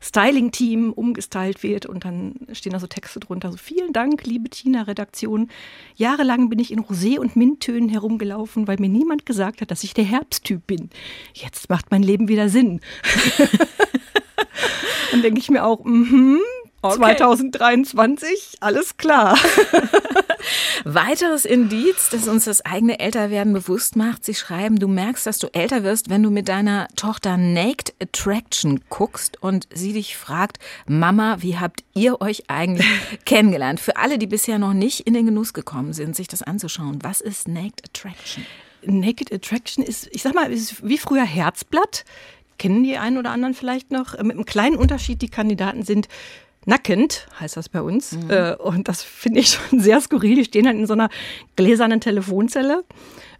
Styling-Team 0.00 0.92
umgestylt 0.92 1.62
wird 1.62 1.86
und 1.86 2.04
dann 2.04 2.34
stehen 2.52 2.72
da 2.72 2.80
so 2.80 2.86
Texte 2.86 3.20
drunter. 3.20 3.50
So 3.50 3.58
vielen 3.58 3.92
Dank, 3.92 4.24
liebe 4.24 4.50
Tina-Redaktion. 4.50 5.50
Jahrelang 5.96 6.48
bin 6.48 6.58
ich 6.58 6.72
in 6.72 6.80
Rosé- 6.80 7.18
und 7.18 7.36
Minttönen 7.36 7.88
herumgelaufen, 7.88 8.68
weil 8.68 8.76
mir 8.78 8.88
niemand 8.88 9.26
gesagt 9.26 9.60
hat, 9.60 9.70
dass 9.70 9.84
ich 9.84 9.94
der 9.94 10.04
Herbsttyp 10.04 10.66
bin. 10.66 10.90
Jetzt 11.34 11.70
macht 11.70 11.90
mein 11.90 12.02
Leben 12.02 12.28
wieder 12.28 12.48
Sinn. 12.48 12.80
dann 15.12 15.22
denke 15.22 15.40
ich 15.40 15.50
mir 15.50 15.64
auch, 15.64 15.84
mhm, 15.84 16.40
Okay. 16.84 16.96
2023, 16.96 18.56
alles 18.58 18.96
klar. 18.96 19.38
Weiteres 20.84 21.44
Indiz, 21.44 22.08
das 22.10 22.28
uns 22.28 22.44
das 22.44 22.64
eigene 22.64 22.98
Älterwerden 22.98 23.52
bewusst 23.52 23.96
macht, 23.96 24.24
Sie 24.24 24.34
schreiben, 24.34 24.78
du 24.78 24.88
merkst, 24.88 25.26
dass 25.26 25.38
du 25.38 25.48
älter 25.48 25.84
wirst, 25.84 26.10
wenn 26.10 26.22
du 26.22 26.30
mit 26.30 26.48
deiner 26.48 26.88
Tochter 26.96 27.36
Naked 27.36 27.94
Attraction 28.00 28.80
guckst 28.88 29.42
und 29.42 29.68
sie 29.72 29.92
dich 29.92 30.16
fragt, 30.16 30.58
Mama, 30.86 31.38
wie 31.40 31.58
habt 31.58 31.84
ihr 31.94 32.20
euch 32.20 32.44
eigentlich 32.48 32.86
kennengelernt? 33.24 33.80
Für 33.80 33.96
alle, 33.96 34.18
die 34.18 34.26
bisher 34.26 34.58
noch 34.58 34.72
nicht 34.72 35.00
in 35.00 35.14
den 35.14 35.26
Genuss 35.26 35.52
gekommen 35.52 35.92
sind, 35.92 36.16
sich 36.16 36.28
das 36.28 36.42
anzuschauen, 36.42 36.98
was 37.02 37.20
ist 37.20 37.48
Naked 37.48 37.82
Attraction? 37.84 38.46
Naked 38.84 39.32
Attraction 39.32 39.84
ist, 39.84 40.08
ich 40.12 40.22
sag 40.22 40.34
mal, 40.34 40.52
ist 40.52 40.86
wie 40.86 40.98
früher 40.98 41.24
Herzblatt. 41.24 42.04
Kennen 42.58 42.84
die 42.84 42.96
einen 42.96 43.18
oder 43.18 43.30
anderen 43.30 43.54
vielleicht 43.54 43.90
noch? 43.90 44.12
Mit 44.18 44.32
einem 44.32 44.44
kleinen 44.44 44.76
Unterschied, 44.76 45.22
die 45.22 45.28
Kandidaten 45.28 45.82
sind 45.82 46.08
nackend, 46.66 47.26
heißt 47.38 47.56
das 47.56 47.68
bei 47.68 47.82
uns. 47.82 48.12
Mhm. 48.12 48.30
Äh, 48.30 48.54
und 48.56 48.88
das 48.88 49.02
finde 49.02 49.40
ich 49.40 49.48
schon 49.70 49.80
sehr 49.80 50.00
skurril. 50.00 50.36
Die 50.36 50.44
stehen 50.44 50.64
dann 50.64 50.78
in 50.78 50.86
so 50.86 50.92
einer 50.92 51.08
gläsernen 51.56 52.00
Telefonzelle 52.00 52.84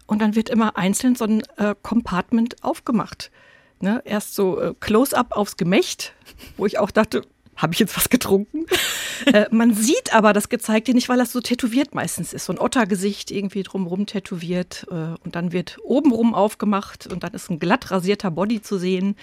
und 0.05 0.21
dann 0.21 0.35
wird 0.35 0.49
immer 0.49 0.77
einzeln 0.77 1.15
so 1.15 1.25
ein 1.25 1.43
äh, 1.57 1.75
Compartment 1.81 2.63
aufgemacht. 2.63 3.31
Ne? 3.79 4.01
Erst 4.05 4.35
so 4.35 4.59
äh, 4.59 4.73
Close-up 4.79 5.35
aufs 5.35 5.57
Gemächt, 5.57 6.13
wo 6.57 6.65
ich 6.65 6.79
auch 6.79 6.91
dachte, 6.91 7.23
habe 7.55 7.73
ich 7.73 7.79
jetzt 7.79 7.95
was 7.95 8.09
getrunken? 8.09 8.65
äh, 9.25 9.45
man 9.51 9.73
sieht 9.73 10.13
aber 10.13 10.33
das 10.33 10.49
Gezeigte 10.49 10.93
nicht, 10.93 11.09
weil 11.09 11.17
das 11.17 11.31
so 11.31 11.39
tätowiert 11.39 11.93
meistens 11.93 12.33
ist. 12.33 12.45
So 12.45 12.53
ein 12.53 12.59
Ottergesicht 12.59 13.31
irgendwie 13.31 13.63
drumherum 13.63 14.05
tätowiert. 14.05 14.87
Äh, 14.89 15.15
und 15.23 15.35
dann 15.35 15.51
wird 15.51 15.77
obenrum 15.83 16.33
aufgemacht 16.33 17.07
und 17.07 17.23
dann 17.23 17.33
ist 17.33 17.49
ein 17.49 17.59
glatt 17.59 17.91
rasierter 17.91 18.31
Body 18.31 18.61
zu 18.61 18.77
sehen 18.77 19.15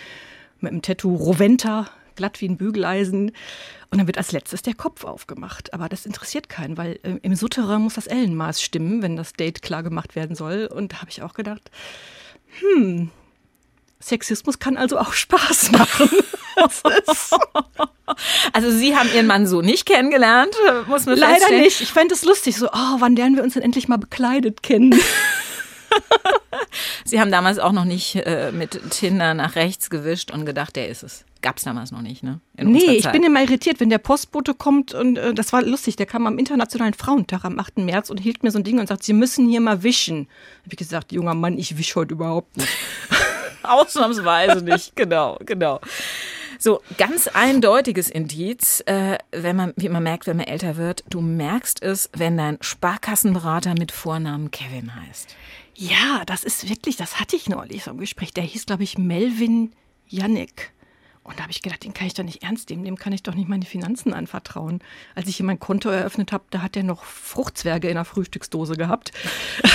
mit 0.60 0.72
einem 0.72 0.82
Tattoo 0.82 1.14
Roventa 1.14 1.88
glatt 2.20 2.40
wie 2.40 2.48
ein 2.48 2.56
Bügeleisen. 2.56 3.32
Und 3.90 3.98
dann 3.98 4.06
wird 4.06 4.18
als 4.18 4.30
letztes 4.32 4.62
der 4.62 4.74
Kopf 4.74 5.04
aufgemacht. 5.04 5.74
Aber 5.74 5.88
das 5.88 6.06
interessiert 6.06 6.48
keinen, 6.48 6.76
weil 6.76 7.00
äh, 7.02 7.18
im 7.22 7.34
Souterrain 7.34 7.82
muss 7.82 7.94
das 7.94 8.06
Ellenmaß 8.06 8.62
stimmen, 8.62 9.02
wenn 9.02 9.16
das 9.16 9.32
Date 9.32 9.62
klar 9.62 9.82
gemacht 9.82 10.14
werden 10.14 10.36
soll. 10.36 10.66
Und 10.72 10.92
da 10.92 11.00
habe 11.00 11.10
ich 11.10 11.22
auch 11.22 11.34
gedacht, 11.34 11.70
hm, 12.60 13.10
Sexismus 14.00 14.58
kann 14.58 14.76
also 14.76 14.98
auch 14.98 15.12
Spaß 15.14 15.72
machen. 15.72 16.10
also 18.52 18.70
Sie 18.70 18.96
haben 18.96 19.08
Ihren 19.14 19.26
Mann 19.26 19.46
so 19.46 19.62
nicht 19.62 19.86
kennengelernt, 19.86 20.54
muss 20.86 21.06
man 21.06 21.18
Leider 21.18 21.50
nicht. 21.50 21.80
Ich 21.80 21.92
fände 21.92 22.14
es 22.14 22.24
lustig, 22.24 22.56
so, 22.56 22.68
oh, 22.68 22.96
wann 22.98 23.16
lernen 23.16 23.36
wir 23.36 23.42
uns 23.42 23.54
denn 23.54 23.62
endlich 23.62 23.88
mal 23.88 23.98
bekleidet 23.98 24.62
kennen? 24.62 24.94
Sie 27.04 27.20
haben 27.20 27.30
damals 27.30 27.58
auch 27.58 27.72
noch 27.72 27.84
nicht 27.84 28.16
äh, 28.16 28.52
mit 28.52 28.90
Tinder 28.90 29.34
nach 29.34 29.56
rechts 29.56 29.90
gewischt 29.90 30.30
und 30.30 30.44
gedacht, 30.44 30.76
der 30.76 30.88
ist 30.88 31.02
es. 31.02 31.24
Gab 31.42 31.56
es 31.56 31.64
damals 31.64 31.90
noch 31.90 32.02
nicht, 32.02 32.22
ne? 32.22 32.40
In 32.56 32.72
nee, 32.72 32.96
ich 32.96 33.10
bin 33.10 33.22
immer 33.22 33.40
irritiert, 33.40 33.80
wenn 33.80 33.88
der 33.88 33.98
Postbote 33.98 34.52
kommt 34.52 34.92
und 34.92 35.16
äh, 35.16 35.32
das 35.32 35.52
war 35.52 35.62
lustig, 35.62 35.96
der 35.96 36.06
kam 36.06 36.26
am 36.26 36.38
Internationalen 36.38 36.92
Frauentag 36.92 37.44
am 37.44 37.58
8. 37.58 37.78
März 37.78 38.10
und 38.10 38.18
hielt 38.18 38.42
mir 38.42 38.50
so 38.50 38.58
ein 38.58 38.64
Ding 38.64 38.78
und 38.78 38.86
sagt, 38.88 39.04
Sie 39.04 39.14
müssen 39.14 39.48
hier 39.48 39.60
mal 39.60 39.82
wischen. 39.82 40.28
Hab 40.64 40.72
ich 40.72 40.78
gesagt, 40.78 41.12
junger 41.12 41.34
Mann, 41.34 41.56
ich 41.56 41.78
wisch 41.78 41.96
heute 41.96 42.12
überhaupt 42.12 42.56
nicht. 42.58 42.68
Ausnahmsweise 43.62 44.62
nicht, 44.62 44.94
genau, 44.96 45.38
genau. 45.46 45.80
So, 46.58 46.82
ganz 46.98 47.26
eindeutiges 47.26 48.10
Indiz, 48.10 48.82
äh, 48.84 49.16
wenn 49.30 49.56
man, 49.56 49.72
wie 49.76 49.88
man 49.88 50.02
merkt, 50.02 50.26
wenn 50.26 50.36
man 50.36 50.46
älter 50.46 50.76
wird, 50.76 51.04
du 51.08 51.22
merkst 51.22 51.82
es, 51.82 52.10
wenn 52.12 52.36
dein 52.36 52.58
Sparkassenberater 52.60 53.74
mit 53.78 53.92
Vornamen 53.92 54.50
Kevin 54.50 54.94
heißt. 54.94 55.34
Ja, 55.74 56.22
das 56.26 56.44
ist 56.44 56.68
wirklich, 56.68 56.96
das 56.96 57.18
hatte 57.18 57.36
ich 57.36 57.48
neulich 57.48 57.84
so 57.84 57.92
im 57.92 57.98
Gespräch. 57.98 58.34
Der 58.34 58.44
hieß, 58.44 58.66
glaube 58.66 58.82
ich, 58.82 58.98
Melvin 58.98 59.72
Jannik. 60.06 60.72
Und 61.30 61.38
da 61.38 61.44
habe 61.44 61.52
ich 61.52 61.62
gedacht, 61.62 61.84
den 61.84 61.94
kann 61.94 62.08
ich 62.08 62.14
doch 62.14 62.24
nicht 62.24 62.42
ernst 62.42 62.70
nehmen, 62.70 62.82
dem 62.82 62.96
kann 62.96 63.12
ich 63.12 63.22
doch 63.22 63.36
nicht 63.36 63.48
meine 63.48 63.64
Finanzen 63.64 64.12
anvertrauen. 64.12 64.80
Als 65.14 65.28
ich 65.28 65.36
hier 65.36 65.46
mein 65.46 65.60
Konto 65.60 65.88
eröffnet 65.88 66.32
habe, 66.32 66.42
da 66.50 66.60
hat 66.60 66.76
er 66.76 66.82
noch 66.82 67.04
Fruchtzwerge 67.04 67.88
in 67.88 67.94
der 67.94 68.04
Frühstücksdose 68.04 68.74
gehabt. 68.74 69.12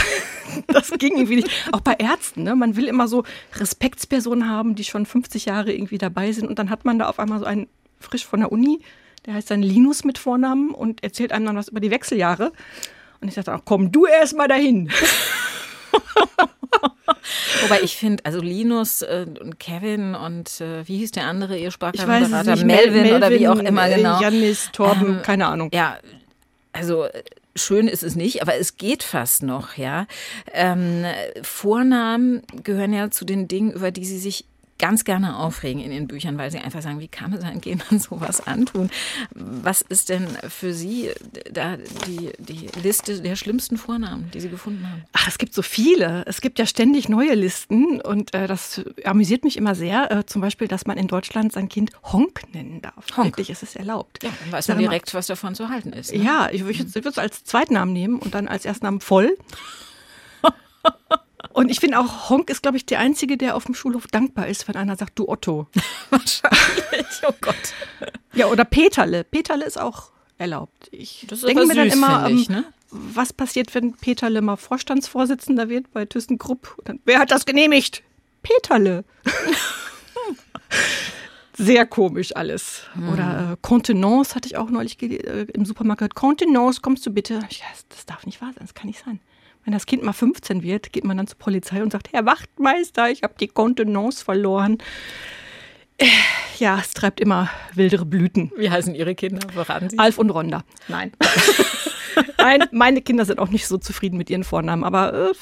das 0.68 0.92
ging 0.92 1.16
irgendwie 1.16 1.38
nicht. 1.38 1.50
Auch 1.72 1.80
bei 1.80 1.94
Ärzten, 1.94 2.44
ne? 2.44 2.58
man 2.58 2.76
will 2.76 2.90
immer 2.90 3.08
so 3.08 3.24
Respektspersonen 3.54 4.50
haben, 4.50 4.76
die 4.76 4.84
schon 4.84 5.06
50 5.06 5.46
Jahre 5.46 5.72
irgendwie 5.72 5.98
dabei 5.98 6.34
sind. 6.34 6.50
Und 6.50 6.60
dann 6.60 6.70
hat 6.70 6.84
man 6.84 7.00
da 7.00 7.08
auf 7.08 7.20
einmal 7.20 7.40
so 7.40 7.46
einen 7.46 7.68
frisch 8.02 8.26
von 8.26 8.42
der 8.42 8.52
Uni, 8.52 8.82
der 9.26 9.36
heißt 9.36 9.50
dann 9.50 9.62
Linus 9.62 10.04
mit 10.04 10.18
Vornamen 10.18 10.72
und 10.72 11.04
erzählt 11.06 11.32
einem 11.32 11.46
dann 11.46 11.56
was 11.56 11.70
über 11.70 11.80
die 11.80 11.90
Wechseljahre. 11.90 12.52
Und 13.22 13.30
ich 13.30 13.36
dachte 13.36 13.56
auch, 13.56 13.62
komm 13.64 13.94
du 13.94 14.06
erst 14.06 14.36
mal 14.36 14.50
dahin. 14.50 14.92
Wobei 17.64 17.82
ich 17.82 17.98
finde, 17.98 18.24
also 18.26 18.40
Linus 18.40 19.02
äh, 19.02 19.26
und 19.42 19.60
Kevin 19.60 20.16
und 20.16 20.62
äh, 20.62 20.88
wie 20.88 20.98
hieß 20.98 21.12
der 21.12 21.26
andere 21.26 21.58
ihr 21.58 21.72
Sparkassenberater? 21.72 22.64
Melvin, 22.66 23.02
Melvin, 23.02 23.14
oder 23.16 23.32
wie 23.32 23.48
auch 23.48 23.60
immer 23.60 23.90
äh, 23.90 23.96
genau. 23.96 24.22
Janis, 24.22 24.70
Torben, 24.72 25.18
ähm, 25.18 25.22
keine 25.24 25.48
Ahnung. 25.48 25.70
Ja, 25.74 25.98
also 26.74 27.08
schön 27.56 27.88
ist 27.88 28.04
es 28.04 28.16
nicht, 28.16 28.42
aber 28.42 28.56
es 28.56 28.78
geht 28.78 29.04
fast 29.04 29.44
noch, 29.44 29.78
ja. 29.78 30.08
Ähm, 30.54 31.06
Vornamen 31.42 32.44
gehören 32.64 32.94
ja 32.94 33.10
zu 33.10 33.26
den 33.26 33.48
Dingen, 33.48 33.72
über 33.72 33.92
die 33.92 34.06
sie 34.06 34.20
sich 34.20 34.46
ganz 34.78 35.06
gerne 35.06 35.38
aufregen 35.38 35.82
in 35.82 35.92
den 35.92 36.08
Büchern, 36.08 36.38
weil 36.38 36.52
sie 36.52 36.60
einfach 36.60 36.82
sagen, 36.82 37.00
wie 37.00 37.08
kann 37.08 37.32
es 37.34 37.42
sein, 37.42 37.62
geht 37.62 37.90
man 37.90 38.00
sowas 38.00 38.46
antun? 38.46 38.90
Was 39.34 39.82
ist 39.82 40.10
denn 40.10 40.28
für 40.50 40.74
Sie 40.74 41.12
da 41.52 41.78
die, 42.08 42.32
die 42.40 42.68
Liste 42.82 43.22
der 43.22 43.36
schlimmsten 43.36 43.78
Vornamen, 43.78 44.30
die 44.32 44.42
Sie 44.42 44.50
gefunden 44.50 44.90
haben? 44.90 45.04
Ach, 45.14 45.28
es 45.28 45.38
gibt 45.38 45.54
so 45.54 45.62
viele. 45.62 46.24
Es 46.28 46.42
gibt 46.42 46.60
ja 46.60 46.66
ständig 46.66 47.08
neue 47.08 47.36
Listen 47.36 48.02
und 48.02 48.34
äh, 48.34 48.48
das 48.48 48.82
amüsiert 49.06 49.44
mich 49.44 49.56
immer 49.56 49.76
sehr. 49.76 50.12
Äh, 50.12 50.26
zum 50.26 50.42
Beispiel, 50.42 50.68
dass 50.68 50.86
man 50.86 50.98
in 50.98 51.08
Deutschland 51.08 51.54
sein 51.54 51.70
Kind 51.70 51.92
Honk 52.04 52.42
nennen 52.54 52.82
darf. 52.82 53.06
Honk. 53.16 53.28
Wirklich 53.28 53.50
ist 53.50 53.64
es 53.64 53.76
erlaubt. 53.76 54.24
Ja, 54.24 54.30
dann 54.42 54.52
weiß 54.52 54.68
man 54.68 54.80
direkt, 54.80 55.14
was 55.14 55.28
davon 55.28 55.56
zu 55.56 55.70
halten 55.70 55.94
ist. 55.94 56.14
Ne? 56.14 56.24
Ja, 56.24 56.50
ich 56.52 56.66
würde 56.66 57.10
es 57.10 57.18
als 57.18 57.46
Zweitnamen 57.46 57.94
nehmen 57.94 58.20
und 58.20 58.34
dann 58.36 58.48
als 58.48 58.66
Erstnamen 58.66 59.00
voll. 59.00 59.38
Und 61.56 61.70
ich 61.70 61.80
finde 61.80 62.00
auch, 62.00 62.30
Honk 62.30 62.50
ist, 62.50 62.64
glaube 62.64 62.76
ich, 62.76 62.86
der 62.86 63.00
Einzige, 63.00 63.38
der 63.38 63.56
auf 63.56 63.64
dem 63.64 63.76
Schulhof 63.76 64.08
dankbar 64.08 64.50
ist, 64.50 64.68
wenn 64.68 64.76
einer 64.76 64.98
sagt, 64.98 65.18
du 65.18 65.30
Otto. 65.30 65.68
Wahrscheinlich, 66.10 67.22
oh 67.26 67.34
Gott. 67.40 67.56
Ja, 68.34 68.48
oder 68.48 68.66
Peterle. 68.66 69.24
Peterle 69.24 69.64
ist 69.64 69.80
auch 69.80 70.12
erlaubt. 70.38 70.90
Ich 70.92 71.26
denke 71.30 71.66
mir 71.66 71.76
dann 71.76 71.90
immer, 71.90 72.30
ich, 72.30 72.50
ähm, 72.50 72.56
ne? 72.58 72.66
was 72.90 73.32
passiert, 73.32 73.74
wenn 73.74 73.94
Peterle 73.94 74.42
mal 74.42 74.58
Vorstandsvorsitzender 74.58 75.70
wird 75.70 75.94
bei 75.94 76.04
ThyssenKrupp? 76.04 76.76
Dann, 76.84 77.00
wer 77.06 77.20
hat 77.20 77.32
das 77.32 77.46
genehmigt? 77.46 78.04
Peterle. 78.44 79.06
Sehr 81.58 81.86
komisch 81.86 82.36
alles. 82.36 82.82
Hm. 82.96 83.14
Oder 83.14 83.54
äh, 83.54 83.58
Contenance 83.62 84.36
hatte 84.36 84.50
ich 84.50 84.58
auch 84.58 84.70
neulich 84.70 85.02
äh, 85.02 85.48
im 85.54 85.64
Supermarkt. 85.64 86.16
Contenance, 86.16 86.82
kommst 86.82 87.06
du 87.06 87.12
bitte? 87.12 87.36
Ja, 87.36 87.68
das 87.88 88.06
darf 88.06 88.26
nicht 88.26 88.42
wahr 88.42 88.52
sein, 88.54 88.66
das 88.66 88.74
kann 88.74 88.88
nicht 88.88 89.02
sein. 89.06 89.22
Wenn 89.66 89.74
das 89.74 89.88
Kind 89.88 90.04
mal 90.04 90.14
15 90.14 90.62
wird, 90.62 90.94
geht 90.94 91.04
man 91.04 91.18
dann 91.18 91.26
zur 91.26 91.40
Polizei 91.40 91.82
und 91.82 91.92
sagt, 91.92 92.14
Herr 92.14 92.26
Wachtmeister, 92.26 93.10
ich 93.10 93.24
habe 93.24 93.34
die 93.40 93.48
Kontenance 93.48 94.24
verloren. 94.24 94.78
Äh, 95.98 96.06
ja, 96.60 96.78
es 96.80 96.94
treibt 96.94 97.20
immer 97.20 97.50
wildere 97.74 98.06
Blüten. 98.06 98.52
Wie 98.58 98.70
heißen 98.70 98.94
Ihre 98.94 99.16
Kinder? 99.16 99.48
Verraten 99.52 99.90
Sie? 99.90 99.98
Alf 99.98 100.20
und 100.20 100.30
Ronda. 100.30 100.64
Nein. 100.88 101.12
Nein, 102.38 102.64
meine 102.72 103.02
Kinder 103.02 103.26
sind 103.26 103.40
auch 103.40 103.50
nicht 103.50 103.68
so 103.68 103.78
zufrieden 103.80 104.18
mit 104.18 104.30
ihren 104.30 104.44
Vornamen, 104.44 104.84
aber 104.84 105.32
äh, 105.32 105.34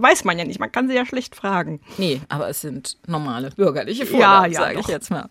weiß 0.00 0.24
man 0.24 0.38
ja 0.38 0.44
nicht. 0.44 0.60
Man 0.60 0.72
kann 0.72 0.88
sie 0.88 0.94
ja 0.94 1.06
schlecht 1.06 1.34
fragen. 1.34 1.80
Nee, 1.98 2.20
aber 2.28 2.48
es 2.48 2.60
sind 2.60 2.96
normale 3.06 3.50
bürgerliche 3.50 4.06
Vorgaben, 4.06 4.52
Ja, 4.52 4.60
ja, 4.60 4.66
sage 4.66 4.80
ich 4.80 4.86
jetzt 4.86 5.10
mal. 5.10 5.28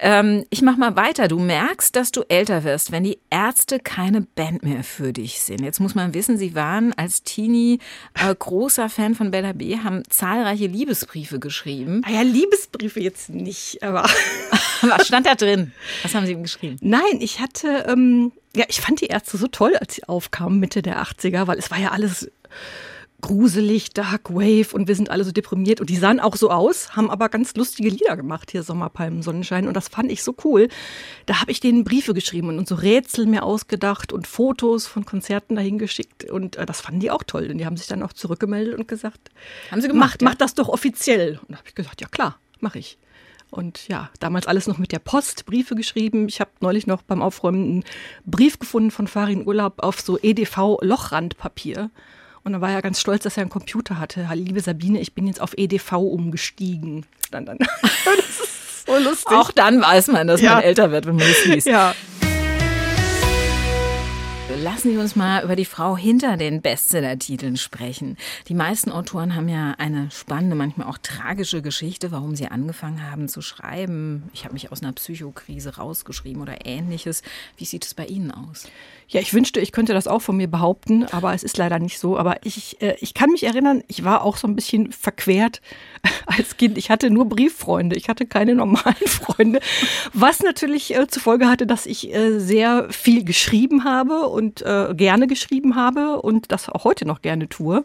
Ähm, 0.00 0.44
ich 0.50 0.62
mach 0.62 0.76
mal 0.76 0.96
weiter. 0.96 1.28
Du 1.28 1.38
merkst, 1.38 1.94
dass 1.96 2.12
du 2.12 2.22
älter 2.28 2.64
wirst, 2.64 2.92
wenn 2.92 3.04
die 3.04 3.18
Ärzte 3.30 3.78
keine 3.78 4.22
Band 4.22 4.62
mehr 4.62 4.84
für 4.84 5.12
dich 5.12 5.40
sind. 5.40 5.62
Jetzt 5.62 5.80
muss 5.80 5.94
man 5.94 6.14
wissen, 6.14 6.38
sie 6.38 6.54
waren 6.54 6.92
als 6.96 7.22
Teenie 7.22 7.78
äh, 8.14 8.34
großer 8.34 8.88
Fan 8.88 9.14
von 9.14 9.30
Bella 9.30 9.52
B., 9.52 9.78
haben 9.78 10.02
zahlreiche 10.08 10.66
Liebesbriefe 10.66 11.38
geschrieben. 11.38 12.02
Ah 12.04 12.10
ja, 12.10 12.22
Liebesbriefe 12.22 13.00
jetzt 13.00 13.30
nicht, 13.30 13.82
aber. 13.82 14.04
Was 14.82 15.06
stand 15.06 15.26
da 15.26 15.34
drin? 15.34 15.72
Was 16.02 16.14
haben 16.14 16.26
sie 16.26 16.32
ihm 16.32 16.42
geschrieben? 16.42 16.76
Nein, 16.80 17.20
ich 17.20 17.40
hatte, 17.40 17.86
ähm, 17.88 18.32
ja, 18.54 18.64
ich 18.68 18.80
fand 18.80 19.00
die 19.00 19.06
Ärzte 19.06 19.36
so 19.36 19.46
toll, 19.48 19.76
als 19.76 19.94
sie 19.94 20.04
aufkamen, 20.04 20.60
Mitte 20.60 20.82
der 20.82 21.02
80er, 21.02 21.46
weil 21.46 21.58
es 21.58 21.70
war 21.70 21.78
ja 21.78 21.90
alles 21.92 22.30
gruselig, 23.20 23.90
Dark 23.90 24.30
Wave 24.30 24.74
und 24.74 24.88
wir 24.88 24.94
sind 24.94 25.10
alle 25.10 25.24
so 25.24 25.32
deprimiert 25.32 25.80
und 25.80 25.90
die 25.90 25.96
sahen 25.96 26.20
auch 26.20 26.36
so 26.36 26.50
aus, 26.50 26.94
haben 26.96 27.10
aber 27.10 27.28
ganz 27.28 27.54
lustige 27.54 27.88
Lieder 27.88 28.16
gemacht 28.16 28.50
hier, 28.50 28.62
Sommerpalmen, 28.62 29.22
Sonnenschein 29.22 29.66
und 29.66 29.74
das 29.74 29.88
fand 29.88 30.12
ich 30.12 30.22
so 30.22 30.34
cool. 30.44 30.68
Da 31.24 31.40
habe 31.40 31.50
ich 31.50 31.60
denen 31.60 31.84
Briefe 31.84 32.14
geschrieben 32.14 32.48
und 32.48 32.68
so 32.68 32.74
Rätsel 32.74 33.26
mir 33.26 33.42
ausgedacht 33.42 34.12
und 34.12 34.26
Fotos 34.26 34.86
von 34.86 35.04
Konzerten 35.04 35.56
dahin 35.56 35.78
geschickt 35.78 36.24
und 36.24 36.56
äh, 36.56 36.66
das 36.66 36.80
fanden 36.80 37.00
die 37.00 37.10
auch 37.10 37.22
toll 37.22 37.48
und 37.50 37.58
die 37.58 37.66
haben 37.66 37.76
sich 37.76 37.86
dann 37.86 38.02
auch 38.02 38.12
zurückgemeldet 38.12 38.78
und 38.78 38.86
gesagt, 38.88 39.30
Haben 39.70 39.80
sie 39.80 39.88
mach, 39.88 39.94
gemacht, 39.94 40.22
ja? 40.22 40.28
mach 40.28 40.34
das 40.34 40.54
doch 40.54 40.68
offiziell. 40.68 41.38
Und 41.42 41.50
da 41.50 41.58
habe 41.58 41.68
ich 41.68 41.74
gesagt, 41.74 42.00
ja 42.00 42.08
klar, 42.08 42.38
mache 42.60 42.78
ich. 42.78 42.98
Und 43.50 43.88
ja, 43.88 44.10
damals 44.20 44.46
alles 44.46 44.66
noch 44.66 44.78
mit 44.78 44.92
der 44.92 44.98
Post, 44.98 45.46
Briefe 45.46 45.76
geschrieben. 45.76 46.28
Ich 46.28 46.40
habe 46.40 46.50
neulich 46.60 46.86
noch 46.86 47.02
beim 47.02 47.22
Aufräumen 47.22 47.64
einen 47.64 47.84
Brief 48.24 48.58
gefunden 48.58 48.90
von 48.90 49.06
Farin 49.06 49.46
Urlaub 49.46 49.82
auf 49.82 50.00
so 50.00 50.18
EDV-Lochrandpapier. 50.18 51.90
Und 52.46 52.52
da 52.52 52.60
war 52.60 52.70
er 52.70 52.80
ganz 52.80 53.00
stolz, 53.00 53.24
dass 53.24 53.36
er 53.36 53.40
einen 53.40 53.50
Computer 53.50 53.98
hatte. 53.98 54.24
Liebe 54.34 54.60
Sabine, 54.60 55.00
ich 55.00 55.14
bin 55.14 55.26
jetzt 55.26 55.40
auf 55.40 55.58
EDV 55.58 55.94
umgestiegen. 55.94 57.04
Stand 57.26 57.48
dann. 57.48 57.58
das 57.82 58.18
ist 58.18 58.86
so 58.86 58.96
lustig. 58.98 59.32
Auch 59.36 59.50
dann 59.50 59.80
weiß 59.82 60.06
man, 60.06 60.28
dass 60.28 60.40
Ja. 60.40 60.54
man 60.54 60.62
älter 60.62 60.92
wird, 60.92 61.06
wenn 61.06 61.16
man 61.16 61.26
es 61.26 61.44
liest. 61.44 61.66
ja. 61.66 61.92
Lassen 64.62 64.92
Sie 64.92 64.96
uns 64.96 65.16
mal 65.16 65.44
über 65.44 65.54
die 65.54 65.66
Frau 65.66 65.98
hinter 65.98 66.38
den 66.38 66.62
Bestseller-Titeln 66.62 67.58
sprechen. 67.58 68.16
Die 68.48 68.54
meisten 68.54 68.90
Autoren 68.90 69.34
haben 69.34 69.50
ja 69.50 69.74
eine 69.76 70.10
spannende, 70.10 70.56
manchmal 70.56 70.86
auch 70.86 70.96
tragische 70.96 71.60
Geschichte, 71.60 72.10
warum 72.10 72.36
sie 72.36 72.46
angefangen 72.46 73.10
haben 73.10 73.28
zu 73.28 73.42
schreiben. 73.42 74.30
Ich 74.32 74.44
habe 74.44 74.54
mich 74.54 74.72
aus 74.72 74.82
einer 74.82 74.92
Psychokrise 74.92 75.76
rausgeschrieben 75.76 76.40
oder 76.40 76.64
ähnliches. 76.64 77.22
Wie 77.58 77.66
sieht 77.66 77.84
es 77.84 77.92
bei 77.92 78.06
Ihnen 78.06 78.30
aus? 78.30 78.66
Ja, 79.08 79.20
ich 79.20 79.32
wünschte, 79.34 79.60
ich 79.60 79.70
könnte 79.70 79.92
das 79.92 80.08
auch 80.08 80.20
von 80.20 80.36
mir 80.36 80.48
behaupten, 80.48 81.04
aber 81.04 81.32
es 81.32 81.44
ist 81.44 81.58
leider 81.58 81.78
nicht 81.78 81.98
so. 81.98 82.18
Aber 82.18 82.44
ich, 82.44 82.80
äh, 82.82 82.96
ich 83.00 83.14
kann 83.14 83.30
mich 83.30 83.44
erinnern, 83.44 83.84
ich 83.86 84.04
war 84.04 84.22
auch 84.22 84.36
so 84.36 84.48
ein 84.48 84.56
bisschen 84.56 84.90
verquert 84.90 85.60
als 86.26 86.56
Kind. 86.56 86.78
Ich 86.78 86.90
hatte 86.90 87.10
nur 87.10 87.28
Brieffreunde, 87.28 87.94
ich 87.94 88.08
hatte 88.08 88.26
keine 88.26 88.54
normalen 88.54 88.96
Freunde, 89.06 89.60
was 90.12 90.40
natürlich 90.40 90.94
äh, 90.94 91.06
zur 91.06 91.22
Folge 91.22 91.46
hatte, 91.46 91.66
dass 91.66 91.86
ich 91.86 92.12
äh, 92.12 92.40
sehr 92.40 92.88
viel 92.90 93.22
geschrieben 93.24 93.84
habe 93.84 94.26
und 94.26 94.45
äh, 94.62 94.94
gerne 94.94 95.26
geschrieben 95.26 95.74
habe 95.76 96.20
und 96.22 96.52
das 96.52 96.68
auch 96.68 96.84
heute 96.84 97.06
noch 97.06 97.22
gerne 97.22 97.48
tue. 97.48 97.82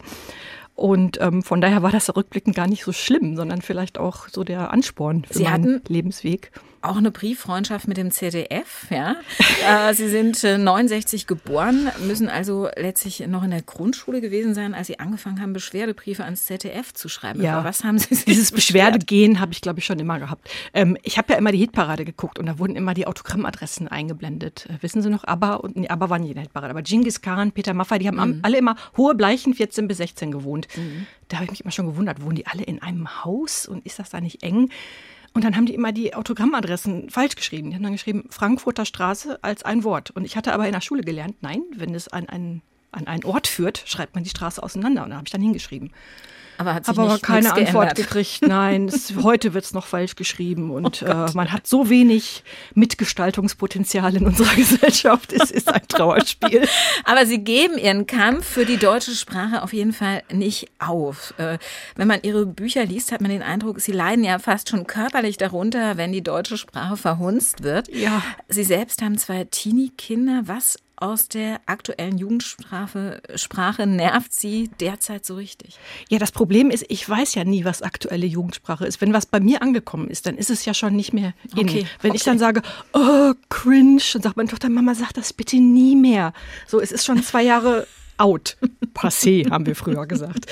Und 0.76 1.19
ähm, 1.21 1.43
von 1.43 1.62
daher 1.62 1.84
war 1.84 1.91
das 1.91 2.15
rückblickend 2.15 2.56
gar 2.56 2.67
nicht 2.67 2.84
so 2.84 2.91
schlimm, 2.91 3.36
sondern 3.36 3.62
vielleicht 3.62 3.97
auch 3.97 4.28
so 4.30 4.43
der 4.43 4.71
Ansporn 4.71 5.26
für 5.26 5.34
Sie 5.34 5.43
meinen 5.43 5.54
hatten- 5.76 5.82
Lebensweg. 5.93 6.52
Auch 6.84 6.98
eine 6.98 7.12
Brieffreundschaft 7.12 7.88
mit 7.88 7.98
dem 7.98 8.10
ZDF, 8.10 8.88
ja. 8.89 9.15
äh, 9.89 9.94
Sie 9.94 10.10
sind 10.10 10.44
äh, 10.44 10.58
69 10.58 11.28
geboren, 11.28 11.91
müssen 12.08 12.28
also 12.28 12.70
letztlich 12.76 13.20
noch 13.28 13.44
in 13.44 13.52
der 13.52 13.62
Grundschule 13.62 14.20
gewesen 14.20 14.56
sein, 14.56 14.74
als 14.74 14.88
Sie 14.88 14.98
angefangen 14.98 15.39
haben, 15.41 15.54
Beschwerdebriefe 15.54 16.24
ans 16.24 16.48
ZDF 16.48 16.91
zu 16.94 17.08
schreiben. 17.08 17.41
Ja. 17.44 17.58
Aber 17.60 17.65
was 17.70 17.84
haben 17.84 18.00
Sie 18.00 18.15
sich 18.15 18.26
Dieses? 18.26 18.52
Beschwerdegehen 18.52 19.39
habe 19.39 19.52
ich, 19.54 19.62
glaube 19.62 19.78
ich, 19.80 19.86
schon 19.86 20.00
immer 20.00 20.17
gehabt. 20.17 20.50
Ähm, 20.74 20.98
ich 21.04 21.20
habe 21.20 21.34
ja 21.34 21.38
immer 21.38 21.52
die 21.52 21.60
Hitparade 21.60 22.04
geguckt 22.04 22.39
und 22.39 22.48
da 22.48 22.58
wurden 22.58 22.76
immer 22.76 22.96
die 22.96 23.06
Autogrammadressen 23.06 23.88
eingeblendet. 23.88 24.65
Äh, 24.67 24.82
wissen 24.82 25.04
Sie 25.04 25.10
noch? 25.12 25.24
ABBA 25.24 25.54
und 25.58 25.76
nee, 25.76 25.88
ABBA 25.88 26.10
waren 26.10 26.22
nie 26.24 26.30
in 26.30 26.34
der 26.36 26.44
Hitparade. 26.44 26.72
Aber 26.72 26.82
Genghis 26.82 27.22
Khan, 27.22 27.52
Peter 27.52 27.76
Maffay, 27.76 28.00
die 28.00 28.08
haben 28.08 28.20
am- 28.20 28.39
alle 28.41 28.58
immer 28.58 28.76
hohe 28.98 29.13
Bleichen 29.13 29.54
14 29.54 29.88
bis 29.88 29.98
16 29.98 30.32
gewohnt. 30.32 30.67
Da 31.28 31.38
habe 31.38 31.46
ich 31.46 31.52
mich 31.52 31.62
immer 31.62 31.72
schon 31.72 31.86
gewundert, 31.86 32.22
wohnen 32.24 32.36
die 32.36 32.48
alle 32.48 32.63
in 32.63 32.82
einem 32.82 33.24
Haus 33.24 33.67
und 33.67 33.86
ist 33.86 34.00
das 34.00 34.10
da 34.10 34.20
nicht 34.20 34.41
eng? 34.41 34.70
Und 35.34 35.44
dann 35.46 35.56
haben 35.56 35.65
die 35.65 35.74
immer 35.74 35.91
die 35.91 36.13
Autogrammadressen 36.13 37.10
falsch 37.10 37.36
geschrieben. 37.36 37.70
Die 37.70 37.76
haben 37.76 37.84
dann 37.84 37.94
geschrieben 37.94 38.26
Frankfurter 38.30 38.86
Straße 38.86 39.39
als 39.41 39.63
ein 39.63 39.84
Wort. 39.84 40.12
Und 40.12 40.26
ich 40.26 40.36
hatte 40.36 40.54
aber 40.54 40.65
in 40.65 40.74
der 40.74 40.82
Schule 40.82 41.04
gelernt, 41.04 41.36
nein, 41.41 41.62
wenn 41.74 41.96
es 41.96 42.10
an 42.10 42.28
einen, 42.28 42.62
an 42.91 43.08
einen 43.08 43.24
Ort 43.24 43.48
führt, 43.48 43.84
schreibt 43.86 44.15
man 44.15 44.26
die 44.26 44.30
Straße 44.30 44.62
auseinander. 44.62 45.04
Und 45.04 45.12
da 45.12 45.15
habe 45.15 45.28
ich 45.28 45.32
dann 45.32 45.41
hingeschrieben. 45.41 45.91
Aber 46.58 46.74
hat 46.74 46.86
sich 46.86 46.98
Aber 46.98 47.14
nicht, 47.14 47.24
keine 47.24 47.54
Antwort 47.54 47.96
geändert. 47.96 47.96
gekriegt. 47.96 48.42
Nein, 48.48 48.86
es, 48.88 49.14
heute 49.24 49.54
wird 49.54 49.66
es 49.66 49.74
noch 49.74 49.86
falsch 49.86 50.16
geschrieben 50.16 50.72
und 50.72 51.02
äh, 51.02 51.28
man 51.34 51.52
hat 51.52 51.66
so 51.68 51.90
wenig 51.90 52.44
Mitgestaltungspotenzial 52.76 54.16
in 54.16 54.26
unserer 54.26 54.54
Gesellschaft. 54.56 55.34
Es 55.34 55.52
ist 55.52 55.68
ein 55.74 55.88
Trauerspiel. 55.88 56.68
Aber 57.04 57.26
sie 57.26 57.40
geben 57.40 57.78
ihren 57.78 58.08
Kampf 58.08 58.46
für 58.46 58.66
die 58.66 58.78
deutsche 58.78 59.12
Sprache 59.12 59.62
auf 59.64 59.74
jeden 59.74 59.94
Fall 59.94 60.24
nicht 60.32 60.70
auf. 60.80 61.34
Äh, 61.38 61.58
Wenn 61.96 62.08
man 62.08 62.20
ihre 62.24 62.46
Bücher 62.46 62.86
liest, 62.86 63.12
hat 63.12 63.22
man 63.22 63.32
den 63.32 63.44
Eindruck, 63.44 63.80
sie 63.80 63.92
leiden 63.92 64.24
ja 64.24 64.40
fast 64.40 64.70
schon 64.70 64.88
körperlich 64.88 65.38
darunter, 65.38 65.98
wenn 65.98 66.12
die 66.12 66.24
deutsche 66.24 66.58
Sprache 66.58 66.98
verhunzt 66.98 67.64
wird. 67.64 67.88
Ja. 67.94 68.22
Sie 68.48 68.64
selbst 68.64 69.02
haben 69.02 69.18
zwei 69.18 69.46
Teenie-Kinder. 69.46 70.44
Was 70.46 70.78
aus 71.02 71.28
der 71.28 71.60
aktuellen 71.66 72.18
Jugendsprache 72.18 73.22
Sprache 73.36 73.88
nervt 73.88 74.34
Sie 74.34 74.70
derzeit 74.80 75.26
so 75.26 75.36
richtig? 75.36 75.78
Ja, 76.10 76.20
das 76.20 76.32
Problem 76.32 76.70
ist, 76.70 76.86
ich 76.90 77.08
weiß 77.08 77.36
ja 77.36 77.44
nie, 77.44 77.66
was 77.66 77.82
aktuelle 77.82 78.26
Jugendsprache 78.26 78.86
ist. 78.86 79.02
Wenn 79.02 79.14
was 79.14 79.26
bei 79.26 79.40
mir 79.40 79.62
angekommen 79.62 80.10
ist, 80.10 80.26
dann 80.26 80.38
ist 80.38 80.50
es 80.50 80.66
ja 80.66 80.74
schon 80.74 80.96
nicht 80.96 81.14
mehr 81.14 81.34
in. 81.56 81.68
Okay, 81.68 81.88
Wenn 82.02 82.14
ich 82.14 82.22
okay. 82.22 82.30
dann 82.30 82.40
sage, 82.40 82.62
oh, 82.94 83.34
cringe, 83.50 84.02
dann 84.14 84.22
sagt 84.22 84.38
meine 84.38 84.50
Tochter, 84.50 84.70
Mama, 84.70 84.96
sag 84.96 85.12
das 85.14 85.34
bitte 85.34 85.58
nie 85.58 85.96
mehr. 85.96 86.34
So, 86.68 86.80
es 86.80 86.92
ist 86.92 87.06
schon 87.06 87.22
zwei 87.24 87.44
Jahre 87.44 87.88
out. 88.22 88.58
Passé, 88.94 89.50
haben 89.50 89.66
wir 89.66 89.76
früher 89.76 90.06
gesagt. 90.06 90.48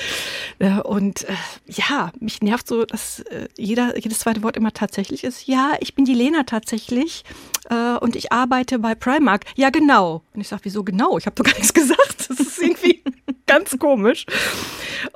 Äh, 0.58 0.80
Und 0.80 1.24
äh, 1.28 1.34
ja, 1.66 2.10
mich 2.20 2.42
nervt 2.42 2.66
so, 2.66 2.84
dass 2.84 3.20
äh, 3.20 3.48
jeder, 3.56 3.98
jedes 3.98 4.20
zweite 4.20 4.42
Wort 4.42 4.56
immer 4.56 4.72
tatsächlich 4.72 5.24
ist. 5.24 5.46
Ja, 5.46 5.72
ich 5.80 5.94
bin 5.94 6.04
die 6.04 6.14
Lena 6.14 6.44
tatsächlich 6.44 7.24
äh, 7.68 7.96
und 7.98 8.16
ich 8.16 8.32
arbeite 8.32 8.78
bei 8.78 8.94
Primark. 8.94 9.44
Ja, 9.56 9.70
genau. 9.70 10.22
Und 10.34 10.40
ich 10.40 10.48
sage, 10.48 10.62
wieso 10.64 10.84
genau? 10.84 11.18
Ich 11.18 11.26
habe 11.26 11.36
doch 11.36 11.44
gar 11.44 11.54
nichts 11.54 11.74
gesagt. 11.74 12.28
Das 12.28 12.40
ist 12.40 12.60
irgendwie 12.60 13.02
ganz 13.46 13.78
komisch. 13.78 14.24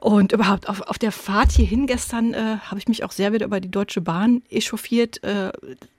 Und 0.01 0.33
überhaupt 0.33 0.69
auf, 0.69 0.83
auf 0.83 0.99
der 0.99 1.12
Fahrt 1.12 1.53
hierhin 1.53 1.87
gestern 1.87 2.35
äh, 2.35 2.59
habe 2.59 2.79
ich 2.79 2.88
mich 2.88 3.05
auch 3.05 3.12
sehr 3.12 3.33
wieder 3.33 3.47
über 3.47 3.61
die 3.61 3.71
Deutsche 3.71 4.01
Bahn 4.01 4.43
echauffiert. 4.51 5.21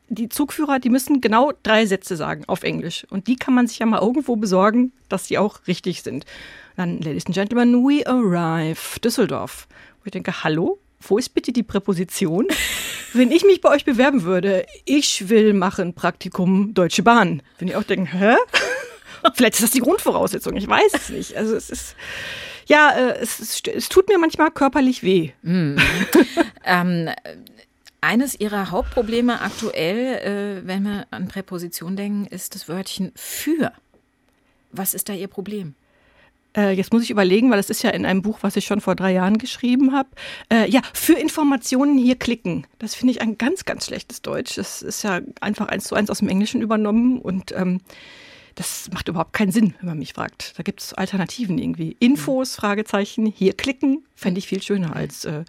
Die 0.10 0.30
Zugführer, 0.30 0.80
die 0.80 0.90
müssen 0.90 1.20
genau 1.20 1.52
drei 1.64 1.86
Sätze 1.86 2.16
sagen 2.16 2.44
auf 2.48 2.64
Englisch. 2.64 3.06
Und 3.10 3.28
die 3.28 3.36
kann 3.36 3.56
man 3.56 3.68
sich 3.68 3.80
ja 3.80 3.86
mal 3.86 4.02
irgendwo 4.02 4.36
besorgen, 4.36 4.92
dass 5.10 5.28
die 5.28 5.38
auch 5.38 5.68
richtig 5.68 6.04
sind. 6.04 6.26
Dann, 6.76 7.02
Ladies 7.02 7.26
and 7.26 7.36
Gentlemen, 7.36 7.84
we 7.84 8.06
arrive, 8.06 9.00
Düsseldorf. 9.00 9.68
Wo 10.00 10.06
ich 10.06 10.12
denke, 10.12 10.44
hallo? 10.44 10.80
Wo 11.02 11.18
ist 11.18 11.30
bitte 11.30 11.52
die 11.52 11.64
Präposition? 11.64 12.48
Wenn 13.14 13.32
ich 13.32 13.44
mich 13.46 13.62
bei 13.62 13.70
euch 13.70 13.86
bewerben 13.86 14.24
würde, 14.24 14.66
ich 14.86 15.30
will 15.30 15.54
machen 15.54 15.94
Praktikum 15.94 16.74
Deutsche 16.74 17.04
Bahn. 17.04 17.42
Wenn 17.58 17.68
ihr 17.68 17.80
auch 17.80 17.84
denken, 17.84 18.08
hä? 18.08 18.36
Vielleicht 19.34 19.56
ist 19.56 19.64
das 19.64 19.72
die 19.72 19.80
Grundvoraussetzung, 19.80 20.56
ich 20.56 20.68
weiß 20.68 20.94
es 20.94 21.10
nicht. 21.10 21.38
Also 21.38 21.56
es 21.56 21.70
ist, 21.70 21.96
ja, 22.68 22.92
äh, 22.92 23.18
es, 23.20 23.40
es, 23.40 23.62
es 23.74 23.90
tut 23.90 24.08
mir 24.08 24.18
manchmal 24.18 24.52
körperlich 24.52 25.04
weh. 25.04 25.32
Ähm, 26.68 27.12
eines 28.06 28.40
ihrer 28.40 28.72
Hauptprobleme 28.72 29.42
aktuell, 29.42 30.62
äh, 30.64 30.68
wenn 30.68 30.84
wir 30.84 31.08
an 31.12 31.28
Präposition 31.28 31.96
denken, 31.96 32.28
ist 32.28 32.56
das 32.56 32.70
Wörtchen 32.70 33.12
für. 33.16 33.72
Was 34.72 34.94
ist 34.94 35.10
da 35.10 35.14
ihr 35.14 35.28
Problem? 35.28 35.74
Äh, 36.56 36.72
jetzt 36.72 36.94
muss 36.94 37.04
ich 37.04 37.10
überlegen, 37.10 37.50
weil 37.50 37.60
es 37.60 37.70
ist 37.70 37.84
ja 37.84 37.90
in 37.90 38.06
einem 38.06 38.22
Buch, 38.22 38.40
was 38.42 38.56
ich 38.56 38.66
schon 38.66 38.80
vor 38.80 38.96
drei 38.96 39.12
Jahren 39.12 39.38
geschrieben 39.40 39.92
habe. 39.94 40.10
Äh, 40.52 40.70
ja, 40.70 40.82
für 40.94 41.14
Informationen 41.14 41.98
hier 41.98 42.16
klicken. 42.16 42.68
Das 42.80 42.94
finde 42.94 43.12
ich 43.12 43.22
ein 43.22 43.38
ganz, 43.38 43.66
ganz 43.66 43.88
schlechtes 43.88 44.22
Deutsch. 44.22 44.56
Das 44.56 44.82
ist 44.82 45.04
ja 45.04 45.22
einfach 45.42 45.68
eins 45.68 45.86
zu 45.86 45.96
eins 45.96 46.10
aus 46.10 46.20
dem 46.20 46.30
Englischen 46.30 46.62
übernommen 46.62 47.20
und 47.20 47.52
ähm, 47.54 47.82
das 48.54 48.90
macht 48.94 49.10
überhaupt 49.10 49.34
keinen 49.34 49.52
Sinn, 49.52 49.74
wenn 49.80 49.90
man 49.90 50.00
mich 50.00 50.14
fragt. 50.14 50.54
Da 50.58 50.64
gibt 50.64 50.80
es 50.80 50.94
Alternativen 50.94 51.58
irgendwie. 51.58 51.98
Infos, 52.00 52.56
Fragezeichen, 52.56 53.26
hier 53.26 53.54
klicken, 53.54 54.06
fände 54.16 54.40
ich 54.40 54.48
viel 54.48 54.62
schöner 54.62 54.96
als 54.96 55.26
äh, 55.26 55.44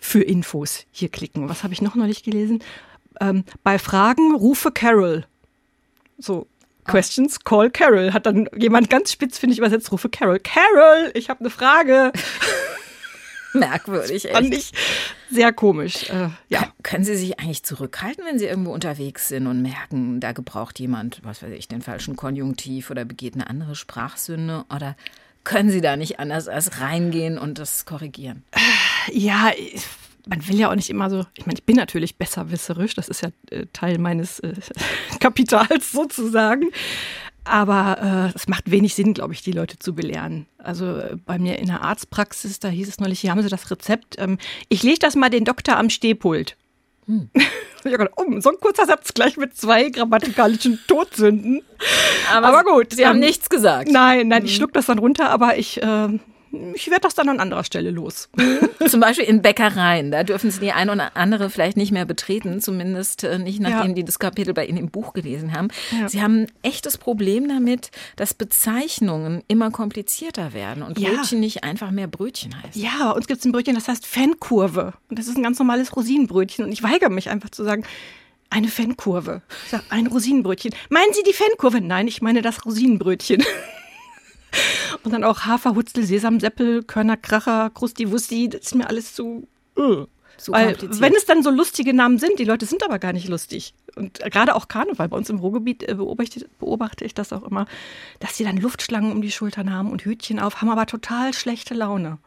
für 0.00 0.22
Infos 0.22 0.86
hier 0.90 1.08
klicken. 1.08 1.48
Was 1.48 1.62
habe 1.62 1.72
ich 1.74 1.82
noch 1.82 1.94
neulich 1.94 2.22
gelesen? 2.22 2.62
Ähm, 3.20 3.44
bei 3.62 3.78
Fragen 3.78 4.34
rufe 4.34 4.70
Carol. 4.72 5.24
So, 6.18 6.46
Questions, 6.84 7.40
call 7.44 7.70
Carol. 7.70 8.12
Hat 8.12 8.26
dann 8.26 8.48
jemand 8.56 8.88
ganz 8.90 9.12
spitz, 9.12 9.38
finde 9.38 9.52
ich, 9.52 9.58
übersetzt, 9.58 9.92
rufe 9.92 10.08
Carol. 10.08 10.38
Carol, 10.40 11.10
ich 11.14 11.28
habe 11.28 11.40
eine 11.40 11.50
Frage. 11.50 12.12
Merkwürdig, 13.52 14.28
Fand 14.30 14.52
echt. 14.54 14.72
ich 14.74 15.36
sehr 15.36 15.52
komisch. 15.52 16.08
Äh, 16.10 16.28
ja. 16.48 16.60
K- 16.60 16.72
Können 16.84 17.04
Sie 17.04 17.16
sich 17.16 17.40
eigentlich 17.40 17.64
zurückhalten, 17.64 18.24
wenn 18.24 18.38
Sie 18.38 18.46
irgendwo 18.46 18.72
unterwegs 18.72 19.26
sind 19.28 19.48
und 19.48 19.60
merken, 19.60 20.20
da 20.20 20.30
gebraucht 20.32 20.78
jemand, 20.78 21.18
was 21.24 21.42
weiß 21.42 21.52
ich, 21.52 21.66
den 21.66 21.82
falschen 21.82 22.14
Konjunktiv 22.14 22.90
oder 22.90 23.04
begeht 23.04 23.34
eine 23.34 23.50
andere 23.50 23.74
Sprachsünde? 23.74 24.64
Oder 24.74 24.96
können 25.42 25.70
Sie 25.70 25.80
da 25.80 25.96
nicht 25.96 26.20
anders 26.20 26.46
als 26.46 26.80
reingehen 26.80 27.38
und 27.38 27.58
das 27.58 27.86
korrigieren? 27.86 28.44
Ja, 29.12 29.52
man 30.26 30.46
will 30.48 30.58
ja 30.58 30.70
auch 30.70 30.74
nicht 30.74 30.90
immer 30.90 31.10
so, 31.10 31.24
ich 31.34 31.46
meine, 31.46 31.58
ich 31.58 31.64
bin 31.64 31.76
natürlich 31.76 32.16
besserwisserisch, 32.16 32.94
das 32.94 33.08
ist 33.08 33.22
ja 33.22 33.30
äh, 33.50 33.66
Teil 33.72 33.98
meines 33.98 34.40
äh, 34.40 34.54
Kapitals 35.20 35.92
sozusagen. 35.92 36.70
Aber 37.44 38.32
äh, 38.32 38.36
es 38.36 38.48
macht 38.48 38.70
wenig 38.70 38.94
Sinn, 38.94 39.14
glaube 39.14 39.32
ich, 39.32 39.42
die 39.42 39.52
Leute 39.52 39.78
zu 39.78 39.94
belehren. 39.94 40.46
Also 40.58 40.98
äh, 40.98 41.16
bei 41.24 41.38
mir 41.38 41.58
in 41.58 41.66
der 41.66 41.82
Arztpraxis, 41.82 42.60
da 42.60 42.68
hieß 42.68 42.86
es 42.86 43.00
neulich, 43.00 43.20
hier 43.20 43.30
haben 43.30 43.42
Sie 43.42 43.48
das 43.48 43.70
Rezept. 43.70 44.16
Ähm, 44.18 44.38
ich 44.68 44.82
lege 44.82 44.98
das 44.98 45.16
mal 45.16 45.30
den 45.30 45.44
Doktor 45.44 45.76
am 45.76 45.90
Stehpult. 45.90 46.56
Hm. 47.06 47.30
Ich 47.82 47.98
oh, 47.98 48.40
so 48.40 48.50
ein 48.50 48.60
kurzer 48.60 48.84
Satz 48.84 49.14
gleich 49.14 49.38
mit 49.38 49.56
zwei 49.56 49.88
grammatikalischen 49.88 50.78
Todsünden. 50.86 51.62
Aber, 52.30 52.48
aber 52.48 52.70
gut. 52.70 52.92
Sie 52.92 53.00
ähm, 53.00 53.08
haben 53.08 53.18
nichts 53.20 53.48
gesagt. 53.48 53.90
Nein, 53.90 54.28
nein, 54.28 54.44
ich 54.44 54.50
hm. 54.50 54.56
schluck 54.58 54.74
das 54.74 54.84
dann 54.84 54.98
runter, 54.98 55.30
aber 55.30 55.56
ich 55.56 55.82
äh, 55.82 56.08
ich 56.74 56.88
werde 56.88 57.02
das 57.02 57.14
dann 57.14 57.28
an 57.28 57.40
anderer 57.40 57.64
Stelle 57.64 57.90
los. 57.90 58.28
Zum 58.88 59.00
Beispiel 59.00 59.24
in 59.24 59.42
Bäckereien. 59.42 60.10
Da 60.10 60.24
dürfen 60.24 60.50
Sie 60.50 60.60
die 60.60 60.72
eine 60.72 60.92
oder 60.92 61.16
andere 61.16 61.50
vielleicht 61.50 61.76
nicht 61.76 61.92
mehr 61.92 62.04
betreten, 62.04 62.60
zumindest 62.60 63.24
äh, 63.24 63.38
nicht 63.38 63.60
nachdem 63.60 63.90
ja. 63.90 63.94
die 63.94 64.04
das 64.04 64.18
Kapitel 64.18 64.52
bei 64.52 64.66
Ihnen 64.66 64.78
im 64.78 64.90
Buch 64.90 65.12
gelesen 65.12 65.52
haben. 65.52 65.68
Ja. 65.92 66.08
Sie 66.08 66.22
haben 66.22 66.42
ein 66.42 66.52
echtes 66.62 66.98
Problem 66.98 67.48
damit, 67.48 67.90
dass 68.16 68.34
Bezeichnungen 68.34 69.42
immer 69.48 69.70
komplizierter 69.70 70.52
werden 70.52 70.82
und 70.82 70.94
Brötchen 70.94 71.38
ja. 71.38 71.40
nicht 71.40 71.64
einfach 71.64 71.90
mehr 71.90 72.08
Brötchen 72.08 72.54
heißen. 72.62 72.80
Ja, 72.80 73.10
bei 73.10 73.12
uns 73.12 73.26
gibt 73.26 73.40
es 73.40 73.46
ein 73.46 73.52
Brötchen, 73.52 73.74
das 73.74 73.88
heißt 73.88 74.06
Fankurve. 74.06 74.94
Und 75.08 75.18
das 75.18 75.28
ist 75.28 75.36
ein 75.36 75.42
ganz 75.42 75.58
normales 75.58 75.94
Rosinenbrötchen. 75.94 76.64
Und 76.64 76.72
ich 76.72 76.82
weigere 76.82 77.10
mich 77.10 77.30
einfach 77.30 77.50
zu 77.50 77.64
sagen, 77.64 77.84
eine 78.50 78.68
Fankurve. 78.68 79.42
Ein 79.90 80.08
Rosinenbrötchen. 80.08 80.74
Meinen 80.88 81.12
Sie 81.12 81.22
die 81.22 81.32
Fankurve? 81.32 81.80
Nein, 81.80 82.08
ich 82.08 82.20
meine 82.20 82.42
das 82.42 82.64
Rosinenbrötchen. 82.66 83.44
Und 85.04 85.12
dann 85.12 85.24
auch 85.24 85.40
Haferhutzel, 85.40 86.04
Sesamseppel, 86.04 86.82
Körner, 86.82 87.16
Kracher, 87.16 87.70
Krusti-Wussi, 87.70 88.48
das 88.48 88.62
ist 88.62 88.74
mir 88.74 88.88
alles 88.88 89.14
zu. 89.14 89.48
So 90.36 90.52
Weil, 90.52 90.76
wenn 91.00 91.14
es 91.14 91.26
dann 91.26 91.42
so 91.42 91.50
lustige 91.50 91.92
Namen 91.92 92.18
sind, 92.18 92.38
die 92.38 92.44
Leute 92.44 92.64
sind 92.64 92.82
aber 92.82 92.98
gar 92.98 93.12
nicht 93.12 93.28
lustig. 93.28 93.74
Und 93.94 94.20
gerade 94.20 94.54
auch 94.54 94.68
Karneval, 94.68 95.08
bei 95.08 95.16
uns 95.16 95.28
im 95.28 95.38
Ruhrgebiet 95.38 95.86
äh, 95.86 95.94
beobachte, 95.94 96.48
beobachte 96.58 97.04
ich 97.04 97.12
das 97.12 97.32
auch 97.32 97.42
immer, 97.42 97.66
dass 98.20 98.36
sie 98.36 98.44
dann 98.44 98.56
Luftschlangen 98.56 99.12
um 99.12 99.20
die 99.20 99.32
Schultern 99.32 99.70
haben 99.72 99.90
und 99.90 100.04
Hütchen 100.04 100.40
auf, 100.40 100.62
haben 100.62 100.70
aber 100.70 100.86
total 100.86 101.34
schlechte 101.34 101.74
Laune. 101.74 102.18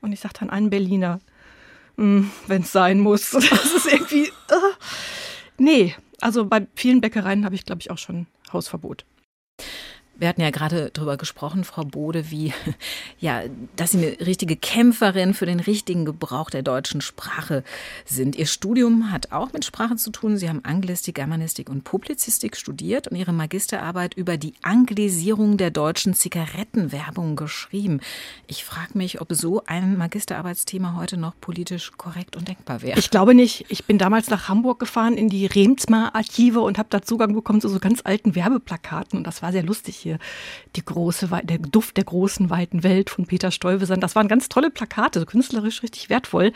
Und 0.00 0.12
ich 0.12 0.20
sage 0.20 0.34
dann 0.40 0.48
einen 0.48 0.70
Berliner, 0.70 1.20
hm, 1.98 2.30
wenn 2.46 2.62
es 2.62 2.72
sein 2.72 3.00
muss. 3.00 3.30
Das 3.32 3.74
ist 3.74 3.92
irgendwie. 3.92 4.30
Uh. 4.50 4.74
Nee, 5.58 5.94
also 6.20 6.46
bei 6.46 6.66
vielen 6.74 7.02
Bäckereien 7.02 7.44
habe 7.44 7.54
ich, 7.54 7.66
glaube 7.66 7.82
ich, 7.82 7.90
auch 7.90 7.98
schon 7.98 8.26
Hausverbot. 8.52 9.04
Wir 10.20 10.28
hatten 10.28 10.42
ja 10.42 10.50
gerade 10.50 10.90
darüber 10.92 11.16
gesprochen, 11.16 11.64
Frau 11.64 11.82
Bode, 11.82 12.30
wie, 12.30 12.52
ja, 13.20 13.42
dass 13.74 13.92
Sie 13.92 13.98
eine 13.98 14.26
richtige 14.26 14.54
Kämpferin 14.54 15.32
für 15.32 15.46
den 15.46 15.60
richtigen 15.60 16.04
Gebrauch 16.04 16.50
der 16.50 16.62
deutschen 16.62 17.00
Sprache 17.00 17.64
sind. 18.04 18.36
Ihr 18.36 18.44
Studium 18.44 19.10
hat 19.10 19.32
auch 19.32 19.54
mit 19.54 19.64
Sprache 19.64 19.96
zu 19.96 20.10
tun. 20.10 20.36
Sie 20.36 20.50
haben 20.50 20.62
Anglistik, 20.62 21.14
Germanistik 21.14 21.70
und 21.70 21.84
Publizistik 21.84 22.58
studiert 22.58 23.08
und 23.08 23.16
Ihre 23.16 23.32
Magisterarbeit 23.32 24.12
über 24.12 24.36
die 24.36 24.52
Anglisierung 24.60 25.56
der 25.56 25.70
deutschen 25.70 26.12
Zigarettenwerbung 26.12 27.34
geschrieben. 27.34 28.00
Ich 28.46 28.62
frage 28.62 28.98
mich, 28.98 29.22
ob 29.22 29.32
so 29.32 29.62
ein 29.64 29.96
Magisterarbeitsthema 29.96 30.96
heute 30.96 31.16
noch 31.16 31.32
politisch 31.40 31.92
korrekt 31.96 32.36
und 32.36 32.46
denkbar 32.46 32.82
wäre. 32.82 32.98
Ich 32.98 33.08
glaube 33.08 33.34
nicht. 33.34 33.64
Ich 33.70 33.86
bin 33.86 33.96
damals 33.96 34.28
nach 34.28 34.50
Hamburg 34.50 34.80
gefahren 34.80 35.14
in 35.16 35.30
die 35.30 35.46
Remsmar-Archive 35.46 36.60
und 36.60 36.76
habe 36.76 36.90
da 36.90 37.00
Zugang 37.00 37.32
bekommen 37.32 37.62
zu 37.62 37.70
so 37.70 37.78
ganz 37.78 38.02
alten 38.04 38.34
Werbeplakaten 38.34 39.16
und 39.16 39.26
das 39.26 39.40
war 39.40 39.52
sehr 39.52 39.62
lustig 39.62 39.96
hier 39.96 40.09
hier 40.10 40.18
die 40.76 40.84
große, 40.84 41.28
der 41.44 41.58
Duft 41.58 41.96
der 41.96 42.04
großen, 42.04 42.50
weiten 42.50 42.82
Welt 42.82 43.10
von 43.10 43.26
Peter 43.26 43.50
Stuyvesant. 43.50 44.02
Das 44.02 44.14
waren 44.14 44.28
ganz 44.28 44.48
tolle 44.48 44.70
Plakate, 44.70 45.24
künstlerisch 45.26 45.82
richtig 45.82 46.10
wertvoll. 46.10 46.52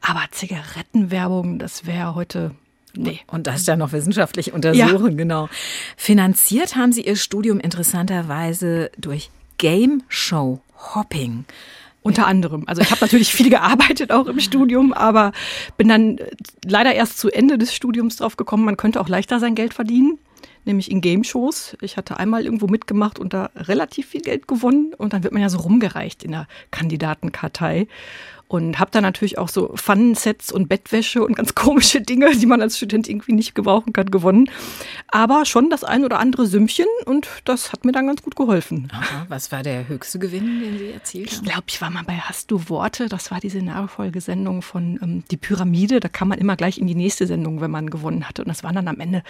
Aber 0.00 0.22
Zigarettenwerbung, 0.30 1.58
das 1.58 1.86
wäre 1.86 2.14
heute 2.14 2.52
Nee. 2.94 3.20
Und 3.26 3.46
das 3.46 3.64
ja 3.64 3.74
noch 3.74 3.92
wissenschaftlich 3.92 4.52
untersuchen, 4.52 5.12
ja. 5.12 5.16
genau. 5.16 5.48
Finanziert 5.96 6.76
haben 6.76 6.92
Sie 6.92 7.06
Ihr 7.06 7.16
Studium 7.16 7.58
interessanterweise 7.58 8.90
durch 8.98 9.30
Game 9.56 10.02
Show 10.08 10.60
Hopping. 10.94 11.46
Unter 12.02 12.26
anderem. 12.26 12.64
Also 12.66 12.82
ich 12.82 12.90
habe 12.90 13.00
natürlich 13.00 13.32
viel 13.32 13.48
gearbeitet 13.48 14.10
auch 14.10 14.26
im 14.26 14.40
Studium, 14.40 14.92
aber 14.92 15.32
bin 15.78 15.88
dann 15.88 16.18
leider 16.66 16.92
erst 16.92 17.18
zu 17.18 17.30
Ende 17.30 17.56
des 17.56 17.74
Studiums 17.74 18.16
drauf 18.16 18.36
gekommen, 18.36 18.66
man 18.66 18.76
könnte 18.76 19.00
auch 19.00 19.08
leichter 19.08 19.40
sein 19.40 19.54
Geld 19.54 19.72
verdienen 19.72 20.18
nämlich 20.64 20.90
in 20.90 21.00
Game-Shows. 21.00 21.76
Ich 21.80 21.96
hatte 21.96 22.18
einmal 22.18 22.44
irgendwo 22.44 22.66
mitgemacht 22.66 23.18
und 23.18 23.32
da 23.34 23.50
relativ 23.56 24.08
viel 24.08 24.22
Geld 24.22 24.48
gewonnen 24.48 24.94
und 24.94 25.12
dann 25.12 25.22
wird 25.22 25.32
man 25.32 25.42
ja 25.42 25.48
so 25.48 25.58
rumgereicht 25.58 26.24
in 26.24 26.32
der 26.32 26.46
Kandidatenkartei 26.70 27.88
und 28.52 28.78
habe 28.78 28.90
dann 28.90 29.02
natürlich 29.02 29.38
auch 29.38 29.48
so 29.48 29.72
Pfannensets 29.76 30.52
und 30.52 30.68
Bettwäsche 30.68 31.24
und 31.24 31.34
ganz 31.34 31.54
komische 31.54 32.02
Dinge, 32.02 32.36
die 32.36 32.44
man 32.44 32.60
als 32.60 32.76
Student 32.76 33.08
irgendwie 33.08 33.32
nicht 33.32 33.54
gebrauchen 33.54 33.94
kann, 33.94 34.10
gewonnen. 34.10 34.50
Aber 35.08 35.46
schon 35.46 35.70
das 35.70 35.84
ein 35.84 36.04
oder 36.04 36.18
andere 36.18 36.46
Sümmchen 36.46 36.86
und 37.06 37.28
das 37.46 37.72
hat 37.72 37.86
mir 37.86 37.92
dann 37.92 38.06
ganz 38.06 38.22
gut 38.22 38.36
geholfen. 38.36 38.88
Aha, 38.92 39.24
was 39.28 39.52
war 39.52 39.62
der 39.62 39.88
höchste 39.88 40.18
Gewinn, 40.18 40.60
den 40.60 40.78
Sie 40.78 40.90
erzielt 40.90 41.30
haben? 41.30 41.38
Ich 41.44 41.50
glaube, 41.50 41.64
ich 41.68 41.80
war 41.80 41.90
mal 41.90 42.04
bei 42.04 42.18
Hast 42.18 42.50
du 42.50 42.68
Worte. 42.68 43.08
Das 43.08 43.30
war 43.30 43.40
diese 43.40 43.62
Nachfolgesendung 43.62 44.60
von 44.60 44.98
ähm, 45.02 45.24
Die 45.30 45.38
Pyramide. 45.38 46.00
Da 46.00 46.08
kam 46.08 46.28
man 46.28 46.38
immer 46.38 46.56
gleich 46.56 46.76
in 46.76 46.86
die 46.86 46.94
nächste 46.94 47.26
Sendung, 47.26 47.62
wenn 47.62 47.70
man 47.70 47.88
gewonnen 47.88 48.28
hatte. 48.28 48.42
Und 48.42 48.48
das 48.48 48.62
waren 48.62 48.74
dann 48.74 48.88
am 48.88 49.00
Ende, 49.00 49.22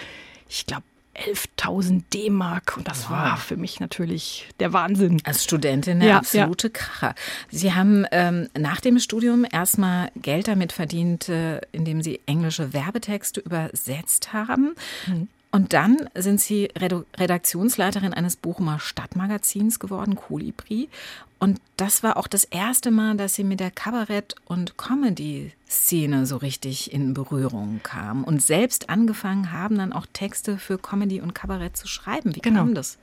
ich 0.48 0.66
glaube, 0.66 0.82
11.000 1.14 2.02
D-Mark. 2.12 2.76
Und 2.76 2.88
das 2.88 3.04
wow. 3.04 3.10
war 3.10 3.36
für 3.36 3.56
mich 3.56 3.80
natürlich 3.80 4.48
der 4.60 4.72
Wahnsinn. 4.72 5.20
Als 5.24 5.44
Studentin 5.44 6.00
eine 6.00 6.08
ja, 6.08 6.18
absolute 6.18 6.68
ja. 6.68 6.72
Kracher. 6.72 7.14
Sie 7.50 7.74
haben 7.74 8.06
ähm, 8.12 8.48
nach 8.58 8.80
dem 8.80 8.98
Studium 8.98 9.44
erstmal 9.50 10.10
Geld 10.16 10.48
damit 10.48 10.72
verdient, 10.72 11.28
äh, 11.28 11.60
indem 11.72 12.02
Sie 12.02 12.20
englische 12.26 12.72
Werbetexte 12.72 13.40
übersetzt 13.40 14.32
haben. 14.32 14.74
Mhm. 15.06 15.28
Und 15.54 15.74
dann 15.74 16.08
sind 16.14 16.40
Sie 16.40 16.70
Redaktionsleiterin 16.74 18.14
eines 18.14 18.36
Bochumer 18.36 18.80
Stadtmagazins 18.80 19.78
geworden, 19.78 20.16
Kolibri. 20.16 20.88
Und 21.42 21.60
das 21.76 22.04
war 22.04 22.18
auch 22.18 22.28
das 22.28 22.44
erste 22.44 22.92
Mal, 22.92 23.16
dass 23.16 23.34
sie 23.34 23.42
mit 23.42 23.58
der 23.58 23.72
Kabarett- 23.72 24.36
und 24.44 24.78
Comedy-Szene 24.78 26.24
so 26.24 26.36
richtig 26.36 26.92
in 26.92 27.14
Berührung 27.14 27.80
kam 27.82 28.22
und 28.22 28.40
selbst 28.40 28.88
angefangen 28.88 29.50
haben, 29.50 29.76
dann 29.78 29.92
auch 29.92 30.06
Texte 30.12 30.56
für 30.56 30.78
Comedy 30.78 31.20
und 31.20 31.34
Kabarett 31.34 31.76
zu 31.76 31.88
schreiben. 31.88 32.36
Wie 32.36 32.40
genau. 32.40 32.60
kam 32.60 32.76
das? 32.76 32.96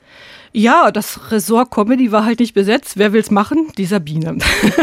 Ja, 0.53 0.89
das 0.89 1.31
Ressort 1.31 1.69
Comedy 1.69 2.13
war 2.13 2.23
halt 2.23 2.39
nicht 2.39 2.53
besetzt. 2.53 2.95
Wer 2.95 3.11
will's 3.11 3.29
machen? 3.29 3.73
Die 3.77 3.85
Sabine. 3.85 4.37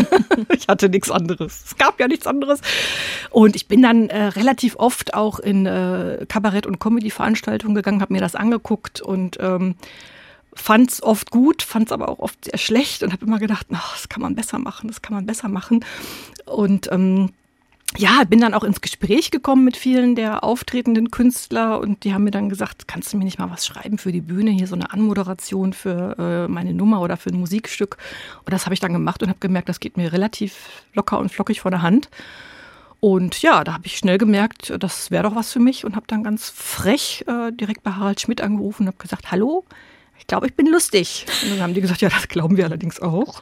ich 0.54 0.68
hatte 0.68 0.90
nichts 0.90 1.10
anderes. 1.10 1.64
Es 1.64 1.78
gab 1.78 1.98
ja 1.98 2.08
nichts 2.08 2.26
anderes. 2.26 2.60
Und 3.30 3.56
ich 3.56 3.68
bin 3.68 3.80
dann 3.80 4.10
äh, 4.10 4.24
relativ 4.24 4.76
oft 4.76 5.14
auch 5.14 5.38
in 5.38 5.64
äh, 5.64 6.26
Kabarett- 6.28 6.66
und 6.66 6.78
Comedy-Veranstaltungen 6.78 7.74
gegangen, 7.74 8.02
habe 8.02 8.12
mir 8.12 8.20
das 8.20 8.34
angeguckt 8.34 9.00
und 9.00 9.38
ähm, 9.40 9.76
fand 10.56 10.90
es 10.90 11.02
oft 11.02 11.30
gut, 11.30 11.62
fand 11.62 11.86
es 11.86 11.92
aber 11.92 12.08
auch 12.08 12.18
oft 12.18 12.44
sehr 12.44 12.58
schlecht 12.58 13.02
und 13.02 13.12
habe 13.12 13.24
immer 13.24 13.38
gedacht, 13.38 13.66
ach, 13.72 13.94
das 13.94 14.08
kann 14.08 14.22
man 14.22 14.34
besser 14.34 14.58
machen, 14.58 14.88
das 14.88 15.02
kann 15.02 15.14
man 15.14 15.26
besser 15.26 15.48
machen. 15.48 15.84
Und 16.46 16.90
ähm, 16.90 17.30
ja, 17.96 18.24
bin 18.24 18.40
dann 18.40 18.52
auch 18.52 18.64
ins 18.64 18.80
Gespräch 18.80 19.30
gekommen 19.30 19.64
mit 19.64 19.76
vielen 19.76 20.16
der 20.16 20.44
auftretenden 20.44 21.10
Künstler 21.10 21.80
und 21.80 22.04
die 22.04 22.12
haben 22.12 22.24
mir 22.24 22.30
dann 22.30 22.48
gesagt, 22.48 22.88
kannst 22.88 23.12
du 23.12 23.16
mir 23.16 23.24
nicht 23.24 23.38
mal 23.38 23.50
was 23.50 23.64
schreiben 23.64 23.96
für 23.96 24.12
die 24.12 24.20
Bühne, 24.20 24.50
hier 24.50 24.66
so 24.66 24.74
eine 24.74 24.92
Anmoderation 24.92 25.72
für 25.72 26.16
äh, 26.18 26.48
meine 26.48 26.74
Nummer 26.74 27.00
oder 27.00 27.16
für 27.16 27.30
ein 27.30 27.38
Musikstück. 27.38 27.96
Und 28.44 28.52
das 28.52 28.66
habe 28.66 28.74
ich 28.74 28.80
dann 28.80 28.92
gemacht 28.92 29.22
und 29.22 29.28
habe 29.28 29.38
gemerkt, 29.38 29.68
das 29.68 29.80
geht 29.80 29.96
mir 29.96 30.12
relativ 30.12 30.82
locker 30.94 31.18
und 31.18 31.30
flockig 31.30 31.60
vor 31.60 31.70
der 31.70 31.82
Hand. 31.82 32.10
Und 33.00 33.40
ja, 33.42 33.62
da 33.62 33.74
habe 33.74 33.86
ich 33.86 33.98
schnell 33.98 34.18
gemerkt, 34.18 34.74
das 34.80 35.10
wäre 35.10 35.22
doch 35.22 35.36
was 35.36 35.52
für 35.52 35.60
mich 35.60 35.84
und 35.84 35.96
habe 35.96 36.06
dann 36.08 36.24
ganz 36.24 36.50
frech 36.50 37.24
äh, 37.28 37.52
direkt 37.52 37.82
bei 37.82 37.92
Harald 37.92 38.20
Schmidt 38.20 38.40
angerufen 38.40 38.82
und 38.82 38.88
habe 38.88 38.98
gesagt, 38.98 39.30
hallo, 39.30 39.64
ich 40.26 40.28
glaube, 40.28 40.48
ich 40.48 40.54
bin 40.54 40.66
lustig. 40.66 41.24
Und 41.44 41.52
dann 41.52 41.62
haben 41.62 41.74
die 41.74 41.80
gesagt, 41.80 42.00
ja, 42.00 42.08
das 42.08 42.26
glauben 42.26 42.56
wir 42.56 42.64
allerdings 42.64 43.00
auch. 43.00 43.40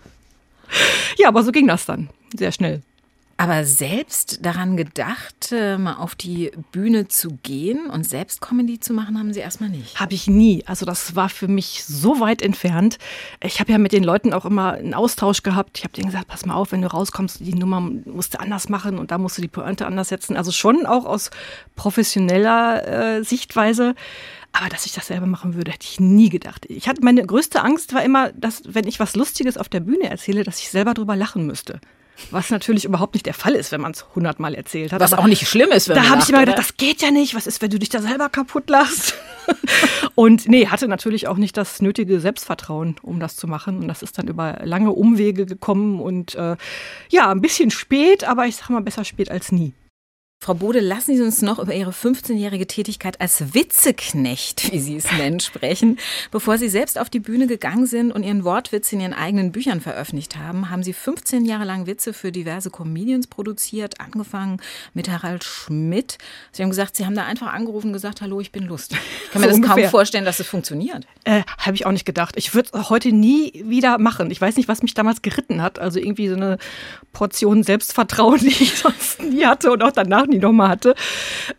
ja, 1.16 1.28
aber 1.28 1.44
so 1.44 1.52
ging 1.52 1.68
das 1.68 1.86
dann 1.86 2.10
sehr 2.36 2.50
schnell. 2.50 2.82
Aber 3.36 3.64
selbst 3.64 4.44
daran 4.44 4.76
gedacht, 4.76 5.52
äh, 5.52 5.78
mal 5.78 5.94
auf 5.94 6.16
die 6.16 6.50
Bühne 6.72 7.06
zu 7.06 7.38
gehen 7.44 7.86
und 7.86 8.04
selbst 8.04 8.40
Comedy 8.40 8.80
zu 8.80 8.92
machen, 8.92 9.16
haben 9.16 9.32
Sie 9.32 9.38
erstmal 9.38 9.70
nicht? 9.70 10.00
Habe 10.00 10.12
ich 10.12 10.26
nie. 10.26 10.64
Also 10.66 10.84
das 10.84 11.14
war 11.14 11.28
für 11.28 11.46
mich 11.46 11.84
so 11.84 12.18
weit 12.18 12.42
entfernt. 12.42 12.98
Ich 13.40 13.60
habe 13.60 13.70
ja 13.70 13.78
mit 13.78 13.92
den 13.92 14.02
Leuten 14.02 14.34
auch 14.34 14.44
immer 14.44 14.72
einen 14.72 14.92
Austausch 14.92 15.44
gehabt. 15.44 15.78
Ich 15.78 15.84
habe 15.84 15.94
denen 15.94 16.08
gesagt, 16.08 16.26
pass 16.26 16.44
mal 16.46 16.54
auf, 16.54 16.72
wenn 16.72 16.82
du 16.82 16.90
rauskommst, 16.90 17.38
die 17.40 17.54
Nummer 17.54 17.80
musst 17.80 18.34
du 18.34 18.40
anders 18.40 18.68
machen 18.68 18.98
und 18.98 19.12
da 19.12 19.18
musst 19.18 19.38
du 19.38 19.42
die 19.42 19.48
Pointe 19.48 19.86
anders 19.86 20.08
setzen. 20.08 20.36
Also 20.36 20.50
schon 20.50 20.84
auch 20.84 21.04
aus 21.04 21.30
professioneller 21.76 23.18
äh, 23.18 23.24
Sichtweise. 23.24 23.94
Aber 24.52 24.68
dass 24.68 24.86
ich 24.86 24.92
das 24.92 25.06
selber 25.06 25.26
machen 25.26 25.54
würde, 25.54 25.70
hätte 25.70 25.86
ich 25.88 26.00
nie 26.00 26.28
gedacht. 26.28 26.66
Ich 26.68 26.88
hatte 26.88 27.02
meine 27.02 27.24
größte 27.24 27.62
Angst 27.62 27.94
war 27.94 28.02
immer, 28.02 28.32
dass 28.32 28.62
wenn 28.66 28.86
ich 28.86 28.98
was 28.98 29.14
Lustiges 29.14 29.56
auf 29.56 29.68
der 29.68 29.80
Bühne 29.80 30.10
erzähle, 30.10 30.42
dass 30.42 30.58
ich 30.58 30.70
selber 30.70 30.94
drüber 30.94 31.14
lachen 31.16 31.46
müsste. 31.46 31.80
Was 32.30 32.50
natürlich 32.50 32.84
überhaupt 32.84 33.14
nicht 33.14 33.26
der 33.26 33.34
Fall 33.34 33.54
ist, 33.54 33.72
wenn 33.72 33.80
man 33.80 33.92
es 33.92 34.04
hundertmal 34.14 34.54
erzählt 34.54 34.92
hat. 34.92 35.00
Was 35.00 35.12
Aber 35.12 35.22
auch 35.22 35.26
nicht 35.26 35.48
schlimm 35.48 35.70
ist, 35.70 35.88
wenn 35.88 35.96
Da 35.96 36.08
habe 36.08 36.22
ich 36.22 36.28
immer 36.28 36.40
gedacht, 36.40 36.58
das 36.58 36.76
geht 36.76 37.00
ja 37.00 37.10
nicht. 37.10 37.34
Was 37.34 37.46
ist, 37.46 37.62
wenn 37.62 37.70
du 37.70 37.78
dich 37.78 37.88
da 37.88 38.02
selber 38.02 38.28
kaputt 38.28 38.68
lachst? 38.68 39.14
und 40.14 40.48
nee, 40.48 40.66
hatte 40.66 40.86
natürlich 40.86 41.28
auch 41.28 41.36
nicht 41.36 41.56
das 41.56 41.80
nötige 41.80 42.20
Selbstvertrauen, 42.20 42.96
um 43.02 43.20
das 43.20 43.36
zu 43.36 43.46
machen. 43.46 43.78
Und 43.78 43.88
das 43.88 44.02
ist 44.02 44.18
dann 44.18 44.28
über 44.28 44.60
lange 44.64 44.90
Umwege 44.90 45.46
gekommen 45.46 46.00
und 46.00 46.34
äh, 46.34 46.56
ja, 47.08 47.30
ein 47.30 47.40
bisschen 47.40 47.70
spät, 47.70 48.24
aber 48.24 48.46
ich 48.46 48.56
sag 48.56 48.70
mal 48.70 48.82
besser 48.82 49.04
spät 49.04 49.30
als 49.30 49.50
nie. 49.50 49.72
Frau 50.42 50.54
Bode, 50.54 50.80
lassen 50.80 51.14
Sie 51.14 51.22
uns 51.22 51.42
noch 51.42 51.58
über 51.58 51.74
Ihre 51.74 51.90
15-jährige 51.90 52.66
Tätigkeit 52.66 53.20
als 53.20 53.52
Witzeknecht, 53.52 54.72
wie 54.72 54.78
Sie 54.78 54.96
es 54.96 55.12
nennen, 55.12 55.38
sprechen. 55.40 55.98
Bevor 56.30 56.56
Sie 56.56 56.70
selbst 56.70 56.98
auf 56.98 57.10
die 57.10 57.20
Bühne 57.20 57.46
gegangen 57.46 57.84
sind 57.84 58.10
und 58.10 58.22
Ihren 58.22 58.42
Wortwitz 58.42 58.90
in 58.90 59.00
Ihren 59.00 59.12
eigenen 59.12 59.52
Büchern 59.52 59.82
veröffentlicht 59.82 60.38
haben, 60.38 60.70
haben 60.70 60.82
Sie 60.82 60.94
15 60.94 61.44
Jahre 61.44 61.64
lang 61.66 61.84
Witze 61.86 62.14
für 62.14 62.32
diverse 62.32 62.70
Comedians 62.70 63.26
produziert, 63.26 64.00
angefangen 64.00 64.62
mit 64.94 65.10
Harald 65.10 65.44
Schmidt. 65.44 66.16
Sie 66.52 66.62
haben 66.62 66.70
gesagt, 66.70 66.96
Sie 66.96 67.04
haben 67.04 67.14
da 67.14 67.26
einfach 67.26 67.52
angerufen 67.52 67.88
und 67.88 67.92
gesagt, 67.92 68.22
hallo, 68.22 68.40
ich 68.40 68.50
bin 68.50 68.62
lustig. 68.64 68.98
Ich 69.26 69.32
kann 69.32 69.42
mir 69.42 69.48
so 69.48 69.50
das 69.50 69.56
ungefähr. 69.56 69.82
kaum 69.82 69.90
vorstellen, 69.90 70.24
dass 70.24 70.40
es 70.40 70.46
funktioniert. 70.46 71.06
Äh, 71.24 71.42
Habe 71.58 71.74
ich 71.74 71.84
auch 71.84 71.92
nicht 71.92 72.06
gedacht. 72.06 72.38
Ich 72.38 72.54
würde 72.54 72.70
es 72.72 72.88
heute 72.88 73.12
nie 73.12 73.62
wieder 73.66 73.98
machen. 73.98 74.30
Ich 74.30 74.40
weiß 74.40 74.56
nicht, 74.56 74.68
was 74.68 74.82
mich 74.82 74.94
damals 74.94 75.20
geritten 75.20 75.60
hat. 75.60 75.78
Also 75.78 75.98
irgendwie 75.98 76.28
so 76.28 76.34
eine 76.34 76.56
Portion 77.12 77.62
Selbstvertrauen, 77.62 78.40
die 78.40 78.48
ich 78.48 78.78
sonst 78.78 79.20
nie 79.22 79.44
hatte 79.44 79.70
und 79.70 79.82
auch 79.82 79.92
danach 79.92 80.29
nie 80.30 80.38
nochmal 80.38 80.68
hatte. 80.68 80.94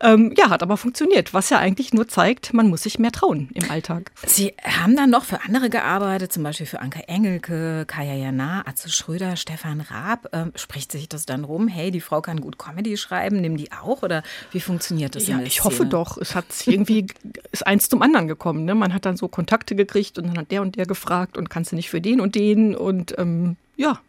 Ähm, 0.00 0.34
ja, 0.36 0.50
hat 0.50 0.62
aber 0.62 0.76
funktioniert, 0.76 1.32
was 1.34 1.50
ja 1.50 1.58
eigentlich 1.58 1.92
nur 1.94 2.08
zeigt, 2.08 2.52
man 2.52 2.68
muss 2.68 2.82
sich 2.82 2.98
mehr 2.98 3.12
trauen 3.12 3.48
im 3.54 3.70
Alltag. 3.70 4.10
Sie 4.26 4.54
haben 4.64 4.96
dann 4.96 5.10
noch 5.10 5.24
für 5.24 5.42
andere 5.42 5.70
gearbeitet, 5.70 6.32
zum 6.32 6.42
Beispiel 6.42 6.66
für 6.66 6.80
Anke 6.80 7.06
Engelke, 7.08 7.84
Kaya 7.86 8.14
Jana, 8.14 8.64
Atze 8.66 8.90
Schröder, 8.90 9.36
Stefan 9.36 9.80
Raab. 9.80 10.28
Ähm, 10.32 10.52
spricht 10.56 10.92
sich 10.92 11.08
das 11.08 11.26
dann 11.26 11.44
rum? 11.44 11.68
Hey, 11.68 11.90
die 11.90 12.00
Frau 12.00 12.20
kann 12.20 12.40
gut 12.40 12.58
Comedy 12.58 12.96
schreiben, 12.96 13.40
nimm 13.40 13.56
die 13.56 13.70
auch? 13.72 14.02
Oder 14.02 14.22
wie 14.50 14.60
funktioniert 14.60 15.14
das? 15.14 15.26
Ja, 15.26 15.40
ich 15.40 15.64
hoffe 15.64 15.86
doch. 15.86 16.16
Es 16.18 16.34
hat 16.34 16.46
irgendwie, 16.66 17.06
ist 17.52 17.66
eins 17.66 17.88
zum 17.88 18.02
anderen 18.02 18.28
gekommen. 18.28 18.64
Ne? 18.64 18.74
Man 18.74 18.92
hat 18.94 19.06
dann 19.06 19.16
so 19.16 19.28
Kontakte 19.28 19.74
gekriegt 19.74 20.18
und 20.18 20.26
dann 20.28 20.38
hat 20.38 20.50
der 20.50 20.62
und 20.62 20.76
der 20.76 20.86
gefragt 20.86 21.36
und 21.36 21.50
kannst 21.50 21.72
du 21.72 21.76
nicht 21.76 21.90
für 21.90 22.00
den 22.00 22.20
und 22.20 22.34
den 22.34 22.74
und 22.74 23.14
ähm, 23.18 23.56
ja, 23.76 24.00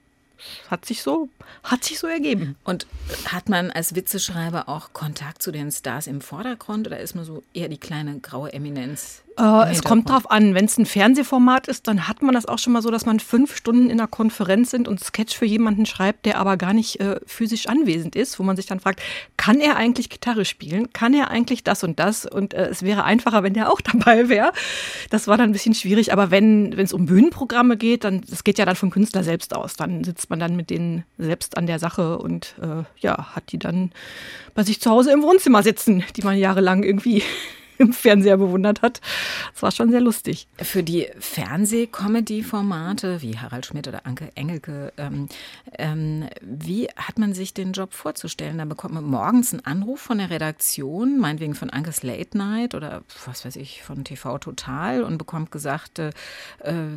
hat 0.70 0.86
sich 0.86 1.02
so, 1.02 1.30
hat 1.64 1.84
sich 1.84 2.00
so 2.00 2.08
ergeben. 2.08 2.56
Und 2.64 2.88
hat 3.26 3.50
man 3.50 3.72
als 3.72 3.96
Witzeschreiber 3.96 4.70
auch 4.70 4.94
Kontakt 4.94 5.42
zu 5.42 5.52
den 5.52 5.72
Stars 5.72 6.08
im 6.08 6.22
Vordergrund 6.22 6.88
oder 6.88 7.00
ist 7.00 7.16
man 7.16 7.26
so 7.26 7.44
eher 7.54 7.70
die 7.70 7.78
kleine 7.78 8.20
graue 8.20 8.54
Eminenz? 8.54 9.24
Äh, 9.38 9.72
es 9.72 9.84
kommt 9.84 10.10
drauf 10.10 10.30
an, 10.30 10.54
wenn 10.54 10.66
es 10.66 10.78
ein 10.78 10.86
Fernsehformat 10.86 11.68
ist, 11.68 11.88
dann 11.88 12.08
hat 12.08 12.22
man 12.22 12.36
das 12.36 12.46
auch 12.46 12.60
schon 12.60 12.74
mal 12.74 12.82
so, 12.82 12.92
dass 12.92 13.06
man 13.06 13.20
fünf 13.20 13.56
Stunden 13.56 13.90
in 13.90 14.00
einer 14.00 14.08
Konferenz 14.08 14.72
sind 14.72 14.88
und 14.88 15.04
Sketch 15.04 15.36
für 15.36 15.46
jemanden 15.46 15.86
schreibt, 15.86 16.26
der 16.26 16.38
aber 16.38 16.58
gar 16.58 16.74
nicht 16.74 17.00
äh, 17.00 17.20
physisch 17.26 17.68
anwesend 17.68 18.16
ist, 18.16 18.38
wo 18.40 18.44
man 18.44 18.56
sich 18.56 18.68
dann 18.68 18.80
fragt, 18.80 19.02
kann 19.38 19.60
er 19.60 19.76
eigentlich 19.76 20.10
Gitarre 20.10 20.46
spielen? 20.46 20.94
Kann 20.94 21.14
er 21.14 21.32
eigentlich 21.32 21.64
das 21.64 21.84
und 21.84 22.00
das? 22.00 22.26
Und 22.26 22.54
äh, 22.54 22.68
es 22.68 22.84
wäre 22.84 23.06
einfacher, 23.06 23.44
wenn 23.44 23.54
der 23.54 23.72
auch 23.72 23.82
dabei 23.94 24.30
wäre. 24.30 24.52
Das 25.10 25.28
war 25.28 25.38
dann 25.38 25.50
ein 25.50 25.54
bisschen 25.54 25.74
schwierig, 25.74 26.14
aber 26.14 26.30
wenn 26.30 26.74
es 26.74 26.94
um 26.94 27.06
Bühnenprogramme 27.06 27.78
geht, 27.78 28.04
dann 28.04 28.22
das 28.30 28.44
geht 28.44 28.60
ja 28.60 28.66
dann 28.66 28.76
vom 28.76 28.92
Künstler 28.92 29.24
selbst 29.24 29.56
aus. 29.56 29.76
Dann 29.76 30.04
sitzt 30.04 30.23
man 30.30 30.40
dann 30.40 30.56
mit 30.56 30.70
denen 30.70 31.04
selbst 31.18 31.58
an 31.58 31.68
der 31.68 31.80
Sache 31.80 32.18
und 32.18 32.56
äh, 32.62 32.84
ja, 33.00 33.36
hat 33.36 33.52
die 33.52 33.60
dann 33.60 33.92
bei 34.54 34.64
sich 34.64 34.82
zu 34.82 34.90
Hause 34.90 35.12
im 35.12 35.24
Wohnzimmer 35.24 35.64
sitzen, 35.64 36.04
die 36.16 36.22
man 36.22 36.38
jahrelang 36.38 36.84
irgendwie 36.84 37.24
im 37.84 37.94
Fernseher 37.94 38.38
bewundert 38.38 38.82
hat. 38.82 39.02
Das 39.54 39.62
war 39.62 39.72
schon 39.72 39.92
sehr 39.92 40.02
lustig. 40.02 40.48
Für 40.58 40.84
die 40.84 41.08
Fernseh-Comedy-Formate 41.20 43.22
wie 43.22 43.38
Harald 43.38 43.66
Schmidt 43.66 43.88
oder 43.88 44.06
Anke 44.06 44.30
Engelke, 44.36 44.94
ähm, 44.98 45.28
ähm, 45.78 46.28
wie 46.42 46.88
hat 46.96 47.20
man 47.20 47.34
sich 47.34 47.54
den 47.54 47.74
Job 47.74 47.94
vorzustellen? 47.94 48.58
Da 48.58 48.66
bekommt 48.66 48.94
man 48.94 49.04
morgens 49.04 49.54
einen 49.54 49.66
Anruf 49.66 50.02
von 50.02 50.18
der 50.18 50.30
Redaktion, 50.30 51.20
meinetwegen 51.20 51.56
von 51.56 51.70
Ankes 51.70 52.04
Late 52.04 52.38
Night 52.38 52.76
oder 52.76 53.04
was 53.26 53.46
weiß 53.46 53.56
ich, 53.58 53.84
von 53.84 54.04
TV 54.04 54.38
Total 54.38 55.04
und 55.04 55.18
bekommt 55.18 55.52
gesagt, 55.52 56.00
äh, 56.00 56.12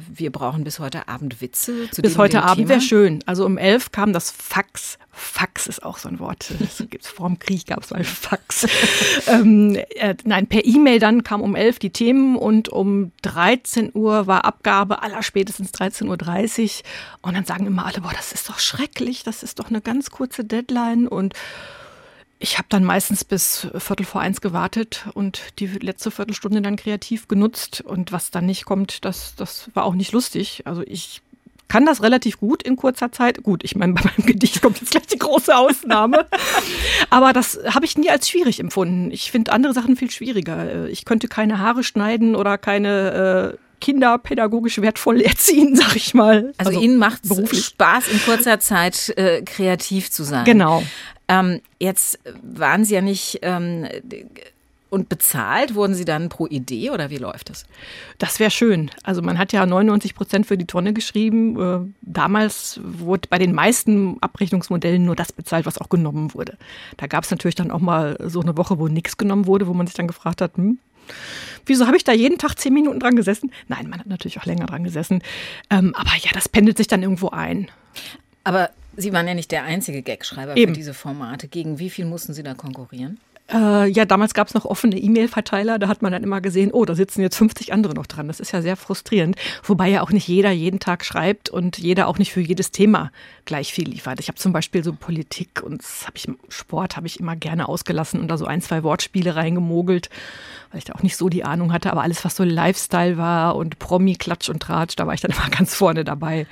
wir 0.09 0.33
brauchen 0.33 0.64
bis 0.64 0.79
heute 0.79 1.09
Abend 1.09 1.40
Witze. 1.40 1.88
bis 1.96 2.18
heute 2.18 2.42
Abend 2.42 2.68
wäre 2.68 2.81
schön. 2.81 3.22
Also 3.27 3.44
um 3.44 3.59
elf 3.59 3.92
kam 3.92 4.12
das 4.12 4.31
Fax 4.31 4.99
Fax 5.18 5.66
ist 5.66 5.83
auch 5.83 5.96
so 5.96 6.11
ein 6.11 6.20
Wort. 6.20 6.53
Das 6.61 6.85
gibt's 6.90 7.09
vor 7.09 7.27
dem 7.27 7.38
Krieg 7.38 7.66
gab 7.66 7.83
es 7.83 7.90
mal 7.90 8.05
Fax. 8.05 8.66
ähm, 9.27 9.75
äh, 9.94 10.14
nein, 10.25 10.46
per 10.46 10.62
E-Mail 10.76 10.98
dann 10.98 11.24
kam 11.24 11.40
um 11.40 11.56
11 11.56 11.78
die 11.78 11.90
Themen 11.90 12.36
und 12.36 12.68
um 12.68 13.12
13 13.22 13.92
Uhr 13.94 14.26
war 14.26 14.44
Abgabe, 14.44 15.02
aller 15.02 15.22
spätestens 15.22 15.72
13.30 15.72 16.64
Uhr. 16.64 16.84
Und 17.22 17.34
dann 17.34 17.46
sagen 17.46 17.66
immer 17.66 17.86
alle, 17.86 18.02
boah, 18.02 18.12
das 18.14 18.32
ist 18.32 18.48
doch 18.48 18.58
schrecklich, 18.58 19.22
das 19.22 19.42
ist 19.42 19.58
doch 19.58 19.68
eine 19.68 19.80
ganz 19.80 20.10
kurze 20.10 20.44
Deadline. 20.44 21.08
Und 21.08 21.34
ich 22.38 22.58
habe 22.58 22.66
dann 22.68 22.84
meistens 22.84 23.24
bis 23.24 23.68
Viertel 23.78 24.04
vor 24.04 24.20
eins 24.20 24.42
gewartet 24.42 25.06
und 25.14 25.40
die 25.58 25.66
letzte 25.66 26.10
Viertelstunde 26.10 26.60
dann 26.60 26.76
kreativ 26.76 27.26
genutzt. 27.26 27.80
Und 27.80 28.12
was 28.12 28.30
dann 28.30 28.44
nicht 28.44 28.66
kommt, 28.66 29.06
das, 29.06 29.34
das 29.34 29.70
war 29.72 29.84
auch 29.84 29.94
nicht 29.94 30.12
lustig. 30.12 30.62
Also 30.66 30.82
ich 30.82 31.22
kann 31.68 31.85
das 31.85 32.02
relativ 32.02 32.38
gut 32.38 32.62
in 32.62 32.76
kurzer 32.76 33.12
Zeit. 33.12 33.42
Gut, 33.42 33.64
ich 33.64 33.76
meine, 33.76 33.92
bei 33.92 34.02
meinem 34.02 34.26
Gedicht 34.26 34.62
kommt 34.62 34.81
jetzt 34.81 34.90
gleich 34.90 35.07
die 35.07 35.18
große 35.18 35.57
Ausnahme. 35.57 36.26
Aber 37.11 37.33
das 37.33 37.59
habe 37.68 37.85
ich 37.85 37.98
nie 37.98 38.11
als 38.11 38.29
schwierig 38.29 38.61
empfunden. 38.61 39.11
Ich 39.11 39.31
finde 39.31 39.52
andere 39.52 39.72
Sachen 39.72 39.96
viel 39.96 40.11
schwieriger. 40.11 40.87
Ich 40.88 41.05
könnte 41.05 41.29
keine 41.29 41.59
Haare 41.59 41.83
schneiden 41.83 42.37
oder 42.37 42.59
keine 42.59 43.55
äh, 43.55 43.59
Kinder 43.81 44.18
pädagogisch 44.18 44.81
wertvoll 44.81 45.20
erziehen, 45.20 45.76
sag 45.76 45.96
ich 45.96 46.14
mal. 46.14 46.52
Also, 46.57 46.70
also 46.70 46.81
Ihnen 46.81 46.98
macht 46.98 47.22
es 47.24 47.64
Spaß, 47.64 48.09
in 48.09 48.20
kurzer 48.22 48.61
Zeit 48.61 49.12
äh, 49.16 49.42
kreativ 49.42 50.11
zu 50.11 50.24
sein. 50.24 50.44
Genau. 50.44 50.83
Ähm, 51.29 51.61
jetzt 51.81 52.20
waren 52.42 52.85
Sie 52.85 52.94
ja 52.94 53.00
nicht 53.00 53.40
ähm, 53.42 53.87
und 54.88 55.09
bezahlt 55.09 55.75
wurden 55.75 55.94
Sie 55.94 56.05
dann 56.05 56.29
pro 56.29 56.46
Idee 56.46 56.90
oder 56.90 57.11
wie 57.11 57.18
läuft 57.18 57.51
das? 57.51 57.64
Das 58.18 58.38
wäre 58.38 58.51
schön. 58.51 58.90
Also 59.03 59.20
man 59.20 59.38
hat 59.38 59.53
ja 59.53 59.66
99 59.66 60.14
Prozent 60.14 60.46
für 60.46 60.57
die 60.57 60.66
Tonne 60.66 60.92
geschrieben. 60.92 61.61
Äh, 61.61 61.92
damals 62.03 62.81
wurde 62.83 63.29
bei 63.29 63.38
den 63.38 63.53
meisten 63.53 64.16
Abrechnungsmodellen 64.20 65.05
nur 65.05 65.16
das 65.16 65.33
bezahlt, 65.33 65.66
was 65.66 65.79
auch 65.79 65.88
genommen 65.88 66.35
wurde. 66.35 66.57
Da 66.96 67.07
gab 67.07 67.25
es 67.25 67.31
natürlich 67.31 67.57
dann 67.57 67.70
auch 67.70 67.81
mal 67.81 68.16
so 68.25 68.40
eine 68.40 68.57
Woche, 68.57 68.79
wo 68.79 68.88
nichts 68.88 69.16
genommen 69.16 69.46
wurde, 69.46 69.66
wo 69.66 69.75
man 69.75 69.87
sich 69.87 69.96
dann 69.96 70.07
gefragt 70.07 70.40
hat, 70.40 70.57
hm, 70.57 70.79
wieso 71.64 71.87
habe 71.87 71.96
ich 71.96 72.05
da 72.05 72.12
jeden 72.12 72.38
Tag 72.38 72.55
zehn 72.59 72.72
Minuten 72.72 73.01
dran 73.01 73.16
gesessen? 73.16 73.51
Nein, 73.68 73.88
man 73.88 74.01
hat 74.01 74.07
natürlich 74.07 74.38
auch 74.38 74.46
länger 74.46 74.66
dran 74.66 74.85
gesessen. 74.85 75.22
Ähm, 75.70 75.94
aber 75.96 76.12
ja, 76.20 76.31
das 76.33 76.49
pendelt 76.49 76.77
sich 76.77 76.87
dann 76.87 77.03
irgendwo 77.03 77.31
ein. 77.31 77.68
Aber 78.44 78.70
Sie 78.99 79.12
waren 79.12 79.29
ja 79.29 79.35
nicht 79.35 79.51
der 79.51 79.64
einzige 79.64 80.01
Gagschreiber 80.03 80.55
für 80.55 80.72
diese 80.72 80.94
Formate. 80.94 81.49
Gegen 81.49 81.79
wie 81.79 81.90
viel 81.90 82.07
mussten 82.07 82.33
Sie 82.33 82.42
da 82.42 82.55
konkurrieren? 82.55 83.18
Äh, 83.52 83.88
ja, 83.90 84.04
damals 84.04 84.35
gab 84.35 84.48
es 84.48 84.54
noch 84.54 84.64
offene 84.64 84.98
E-Mail-Verteiler. 84.98 85.78
Da 85.78 85.87
hat 85.88 86.02
man 86.02 86.11
dann 86.11 86.24
immer 86.24 86.40
gesehen, 86.40 86.72
oh, 86.72 86.85
da 86.85 86.94
sitzen 86.94 87.20
jetzt 87.22 87.37
50 87.37 87.72
andere 87.72 87.94
noch 87.94 88.06
dran. 88.06 88.26
Das 88.26 88.40
ist 88.40 88.52
ja 88.52 88.61
sehr 88.61 88.76
frustrierend. 88.76 89.37
Wobei 89.62 89.88
ja 89.88 90.02
auch 90.02 90.11
nicht 90.11 90.26
jeder 90.26 90.50
jeden 90.50 90.80
Tag 90.80 91.04
schreibt 91.04 91.48
und 91.48 91.78
jeder 91.78 92.09
auch 92.09 92.18
nicht 92.18 92.32
für 92.32 92.40
jedes 92.40 92.72
Thema 92.72 93.12
gleich 93.44 93.72
viel 93.72 93.88
liefert. 93.88 94.18
Ich 94.18 94.28
habe 94.28 94.38
zum 94.38 94.52
Beispiel 94.52 94.82
so 94.82 94.92
Politik 94.92 95.62
und 95.62 95.82
hab 96.06 96.16
ich, 96.16 96.28
Sport 96.48 96.96
habe 96.96 97.06
ich 97.06 97.20
immer 97.20 97.37
gerne 97.37 97.68
ausgelassen 97.68 98.20
und 98.20 98.28
da 98.28 98.37
so 98.37 98.46
ein, 98.46 98.61
zwei 98.62 98.82
Wortspiele 98.82 99.37
reingemogelt, 99.37 100.11
weil 100.72 100.78
ich 100.78 100.85
da 100.85 100.94
auch 100.94 101.02
nicht 101.02 101.16
so 101.16 101.28
die 101.28 101.44
Ahnung 101.44 101.72
hatte. 101.72 101.92
Aber 101.92 102.02
alles, 102.02 102.24
was 102.24 102.35
so 102.35 102.42
Lifestyle 102.42 103.16
war 103.16 103.54
und 103.54 103.78
Promi, 103.78 104.16
Klatsch 104.16 104.48
und 104.48 104.61
Tratsch, 104.61 104.96
da 104.96 105.06
war 105.06 105.14
ich 105.14 105.20
dann 105.20 105.30
immer 105.30 105.48
ganz 105.56 105.74
vorne 105.74 106.04
dabei. 106.04 106.48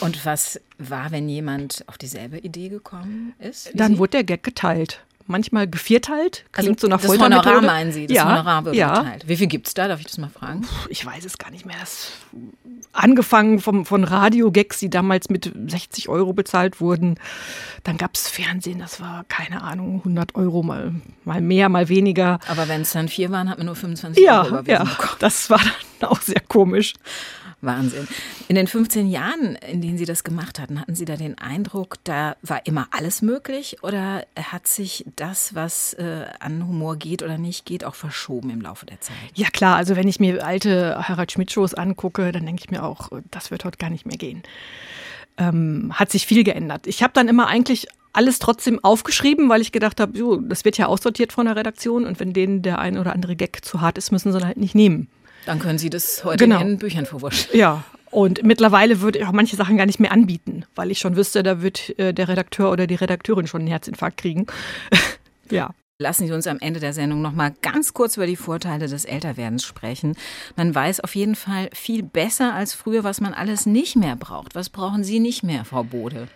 Und 0.00 0.24
was 0.24 0.58
war, 0.78 1.10
wenn 1.10 1.28
jemand 1.28 1.84
auf 1.86 1.98
dieselbe 1.98 2.38
Idee 2.38 2.70
gekommen 2.70 3.34
ist? 3.38 3.70
Dann 3.74 3.92
Sie? 3.92 3.98
wurde 3.98 4.10
der 4.12 4.24
Gag 4.24 4.42
geteilt 4.42 5.04
manchmal 5.30 5.68
gevierteilt. 5.68 6.44
Klingt 6.52 6.82
also 6.82 6.86
so 6.86 6.88
nach 6.88 7.00
Das 7.00 7.10
Honorar 7.10 7.62
meinen 7.62 7.92
Sie? 7.92 8.06
Das 8.06 8.16
ja, 8.16 8.24
Honorar 8.24 8.64
wird 8.66 8.76
ja. 8.76 9.02
geteilt. 9.02 9.28
Wie 9.28 9.36
viel 9.36 9.46
gibt 9.46 9.68
es 9.68 9.74
da? 9.74 9.88
Darf 9.88 10.00
ich 10.00 10.06
das 10.06 10.18
mal 10.18 10.28
fragen? 10.28 10.66
Ich 10.88 11.04
weiß 11.04 11.24
es 11.24 11.38
gar 11.38 11.50
nicht 11.50 11.64
mehr. 11.64 11.76
Das 11.80 12.12
angefangen 12.92 13.60
vom, 13.60 13.86
von 13.86 14.04
Radio-Gags, 14.04 14.78
die 14.78 14.90
damals 14.90 15.30
mit 15.30 15.52
60 15.66 16.08
Euro 16.08 16.32
bezahlt 16.32 16.80
wurden. 16.80 17.18
Dann 17.84 17.96
gab 17.96 18.14
es 18.14 18.28
Fernsehen, 18.28 18.78
das 18.78 19.00
war, 19.00 19.24
keine 19.28 19.62
Ahnung, 19.62 19.98
100 19.98 20.34
Euro, 20.34 20.62
mal, 20.62 20.94
mal 21.24 21.40
mehr, 21.40 21.68
mal 21.68 21.88
weniger. 21.88 22.40
Aber 22.48 22.68
wenn 22.68 22.82
es 22.82 22.92
dann 22.92 23.08
vier 23.08 23.30
waren, 23.30 23.48
hat 23.48 23.58
man 23.58 23.66
nur 23.66 23.76
25 23.76 24.22
ja, 24.22 24.42
Euro 24.42 24.48
überwiesen 24.58 24.86
Ja, 24.86 25.08
das 25.18 25.50
war 25.50 25.60
dann 26.00 26.10
auch 26.10 26.20
sehr 26.20 26.40
komisch. 26.40 26.94
Wahnsinn. 27.62 28.08
In 28.48 28.56
den 28.56 28.66
15 28.66 29.08
Jahren, 29.08 29.56
in 29.56 29.80
denen 29.80 29.98
Sie 29.98 30.04
das 30.04 30.24
gemacht 30.24 30.58
hatten, 30.58 30.80
hatten 30.80 30.94
Sie 30.94 31.04
da 31.04 31.16
den 31.16 31.38
Eindruck, 31.38 31.96
da 32.04 32.36
war 32.42 32.66
immer 32.66 32.88
alles 32.90 33.22
möglich 33.22 33.78
oder 33.82 34.24
hat 34.36 34.66
sich 34.66 35.04
das, 35.16 35.54
was 35.54 35.94
äh, 35.94 36.26
an 36.40 36.66
Humor 36.66 36.96
geht 36.96 37.22
oder 37.22 37.38
nicht 37.38 37.66
geht, 37.66 37.84
auch 37.84 37.94
verschoben 37.94 38.50
im 38.50 38.60
Laufe 38.60 38.86
der 38.86 39.00
Zeit? 39.00 39.16
Ja 39.34 39.48
klar, 39.48 39.76
also 39.76 39.96
wenn 39.96 40.08
ich 40.08 40.20
mir 40.20 40.44
alte 40.44 41.08
Harald 41.08 41.32
Schmidt-Shows 41.32 41.74
angucke, 41.74 42.32
dann 42.32 42.46
denke 42.46 42.62
ich 42.64 42.70
mir 42.70 42.82
auch, 42.82 43.10
das 43.30 43.50
wird 43.50 43.64
heute 43.64 43.78
gar 43.78 43.90
nicht 43.90 44.06
mehr 44.06 44.16
gehen. 44.16 44.42
Ähm, 45.36 45.92
hat 45.94 46.10
sich 46.10 46.26
viel 46.26 46.44
geändert. 46.44 46.86
Ich 46.86 47.02
habe 47.02 47.12
dann 47.14 47.28
immer 47.28 47.46
eigentlich 47.46 47.86
alles 48.12 48.38
trotzdem 48.38 48.82
aufgeschrieben, 48.82 49.48
weil 49.48 49.60
ich 49.60 49.72
gedacht 49.72 50.00
habe, 50.00 50.40
das 50.48 50.64
wird 50.64 50.78
ja 50.78 50.86
aussortiert 50.86 51.32
von 51.32 51.46
der 51.46 51.56
Redaktion 51.56 52.06
und 52.06 52.18
wenn 52.18 52.32
denen 52.32 52.62
der 52.62 52.78
ein 52.78 52.98
oder 52.98 53.12
andere 53.12 53.36
Gag 53.36 53.64
zu 53.64 53.80
hart 53.80 53.98
ist, 53.98 54.10
müssen 54.10 54.32
sie 54.32 54.38
ihn 54.38 54.46
halt 54.46 54.56
nicht 54.56 54.74
nehmen. 54.74 55.08
Dann 55.46 55.58
können 55.58 55.78
Sie 55.78 55.90
das 55.90 56.24
heute 56.24 56.44
genau. 56.44 56.60
in 56.60 56.78
Büchern 56.78 57.06
verwurschen. 57.06 57.50
Ja, 57.56 57.84
Und 58.10 58.42
mittlerweile 58.42 59.00
würde 59.00 59.20
ich 59.20 59.26
auch 59.26 59.32
manche 59.32 59.56
Sachen 59.56 59.76
gar 59.76 59.86
nicht 59.86 60.00
mehr 60.00 60.12
anbieten, 60.12 60.64
weil 60.74 60.90
ich 60.90 60.98
schon 60.98 61.16
wüsste, 61.16 61.42
da 61.42 61.62
wird 61.62 61.96
äh, 61.98 62.12
der 62.12 62.28
Redakteur 62.28 62.70
oder 62.70 62.86
die 62.86 62.96
Redakteurin 62.96 63.46
schon 63.46 63.60
einen 63.60 63.68
Herzinfarkt 63.68 64.16
kriegen. 64.16 64.46
ja. 65.50 65.70
Lassen 65.98 66.26
Sie 66.26 66.32
uns 66.32 66.46
am 66.46 66.58
Ende 66.60 66.80
der 66.80 66.94
Sendung 66.94 67.20
noch 67.20 67.34
mal 67.34 67.52
ganz 67.60 67.92
kurz 67.92 68.16
über 68.16 68.26
die 68.26 68.36
Vorteile 68.36 68.88
des 68.88 69.04
Älterwerdens 69.04 69.64
sprechen. 69.64 70.16
Man 70.56 70.74
weiß 70.74 71.00
auf 71.00 71.14
jeden 71.14 71.34
Fall 71.34 71.68
viel 71.74 72.02
besser 72.02 72.54
als 72.54 72.72
früher, 72.72 73.04
was 73.04 73.20
man 73.20 73.34
alles 73.34 73.66
nicht 73.66 73.96
mehr 73.96 74.16
braucht. 74.16 74.54
Was 74.54 74.70
brauchen 74.70 75.04
Sie 75.04 75.20
nicht 75.20 75.42
mehr, 75.42 75.66
Frau 75.66 75.84
Bode? 75.84 76.26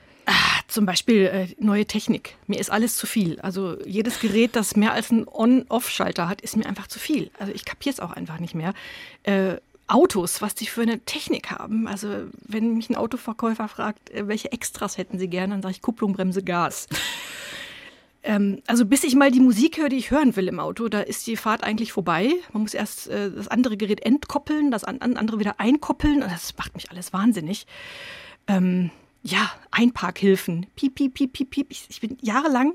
Zum 0.75 0.87
Beispiel 0.87 1.27
äh, 1.27 1.47
neue 1.61 1.87
Technik. 1.87 2.35
Mir 2.49 2.59
ist 2.59 2.69
alles 2.69 2.97
zu 2.97 3.07
viel. 3.07 3.39
Also 3.39 3.77
jedes 3.87 4.19
Gerät, 4.19 4.57
das 4.57 4.75
mehr 4.75 4.91
als 4.91 5.13
einen 5.13 5.29
On-Off-Schalter 5.29 6.29
hat, 6.29 6.41
ist 6.41 6.57
mir 6.57 6.67
einfach 6.67 6.89
zu 6.89 6.99
viel. 6.99 7.31
Also 7.39 7.53
ich 7.53 7.65
kapiere 7.65 7.93
es 7.93 8.01
auch 8.01 8.11
einfach 8.11 8.41
nicht 8.41 8.57
mehr. 8.57 8.75
Äh, 9.23 9.59
Autos, 9.87 10.43
was 10.43 10.57
die 10.57 10.67
für 10.67 10.83
eine 10.83 10.99
Technik 10.99 11.53
haben. 11.53 11.87
Also 11.87 12.09
wenn 12.43 12.75
mich 12.75 12.91
ein 12.91 12.97
Autoverkäufer 12.97 13.69
fragt, 13.69 14.11
äh, 14.11 14.27
welche 14.27 14.51
Extras 14.51 14.99
hätten 14.99 15.17
sie 15.17 15.29
gerne, 15.29 15.55
dann 15.55 15.63
sage 15.63 15.75
ich 15.77 15.81
Kupplung, 15.81 16.13
Bremse, 16.13 16.43
Gas. 16.43 16.89
Ähm, 18.27 18.63
also 18.67 18.87
bis 18.87 19.05
ich 19.05 19.17
mal 19.17 19.31
die 19.31 19.39
Musik 19.39 19.77
höre, 19.77 19.91
die 19.91 19.99
ich 19.99 20.11
hören 20.11 20.35
will 20.35 20.49
im 20.49 20.59
Auto, 20.59 20.89
da 20.89 21.01
ist 21.01 21.27
die 21.27 21.37
Fahrt 21.37 21.63
eigentlich 21.63 21.93
vorbei. 21.93 22.33
Man 22.55 22.63
muss 22.63 22.73
erst 22.73 23.07
äh, 23.09 23.31
das 23.31 23.49
andere 23.49 23.77
Gerät 23.77 24.03
entkoppeln, 24.03 24.71
das 24.71 24.83
an, 24.83 25.03
andere 25.03 25.39
wieder 25.41 25.61
einkoppeln. 25.61 26.23
Und 26.23 26.33
das 26.33 26.57
macht 26.57 26.75
mich 26.75 26.91
alles 26.91 27.13
wahnsinnig. 27.13 27.67
Ähm, 28.47 28.91
ja, 29.25 29.51
Einparkhilfen. 29.71 30.67
Piep, 30.77 30.95
piep, 30.95 31.15
piep, 31.15 31.33
piep, 31.33 31.51
piep. 31.51 31.67
Ich, 31.71 31.87
ich 31.89 32.01
bin 32.01 32.17
jahrelang 32.21 32.75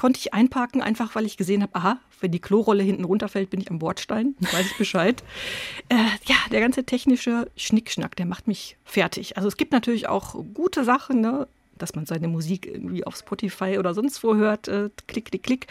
konnte 0.00 0.18
ich 0.18 0.32
einparken, 0.32 0.80
einfach 0.80 1.14
weil 1.14 1.26
ich 1.26 1.36
gesehen 1.36 1.60
habe, 1.60 1.74
aha, 1.74 2.00
wenn 2.22 2.32
die 2.32 2.38
Klorolle 2.38 2.82
hinten 2.82 3.04
runterfällt, 3.04 3.50
bin 3.50 3.60
ich 3.60 3.70
am 3.70 3.78
Bordstein, 3.78 4.34
weiß 4.40 4.64
ich 4.70 4.78
Bescheid. 4.78 5.22
äh, 5.90 5.96
ja, 6.24 6.36
der 6.50 6.60
ganze 6.60 6.84
technische 6.84 7.50
Schnickschnack, 7.54 8.16
der 8.16 8.24
macht 8.24 8.48
mich 8.48 8.78
fertig. 8.86 9.36
Also 9.36 9.46
es 9.46 9.58
gibt 9.58 9.72
natürlich 9.72 10.08
auch 10.08 10.42
gute 10.54 10.84
Sachen, 10.84 11.20
ne? 11.20 11.46
dass 11.76 11.94
man 11.94 12.06
seine 12.06 12.28
Musik 12.28 12.66
irgendwie 12.66 13.04
auf 13.04 13.14
Spotify 13.14 13.76
oder 13.78 13.92
sonst 13.92 14.24
wo 14.24 14.36
hört, 14.36 14.68
äh, 14.68 14.88
klick, 15.06 15.26
klick, 15.26 15.42
klick. 15.42 15.66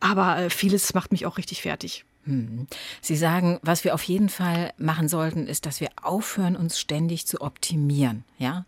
Aber 0.00 0.38
äh, 0.38 0.50
vieles 0.50 0.92
macht 0.94 1.12
mich 1.12 1.24
auch 1.24 1.38
richtig 1.38 1.62
fertig. 1.62 2.04
Hm. 2.26 2.66
Sie 3.00 3.16
sagen, 3.16 3.58
was 3.62 3.84
wir 3.84 3.94
auf 3.94 4.02
jeden 4.02 4.28
Fall 4.28 4.72
machen 4.78 5.08
sollten, 5.08 5.46
ist, 5.46 5.64
dass 5.64 5.80
wir 5.80 5.88
aufhören, 6.02 6.56
uns 6.56 6.78
ständig 6.78 7.26
zu 7.26 7.40
optimieren, 7.40 8.24
ja? 8.38 8.64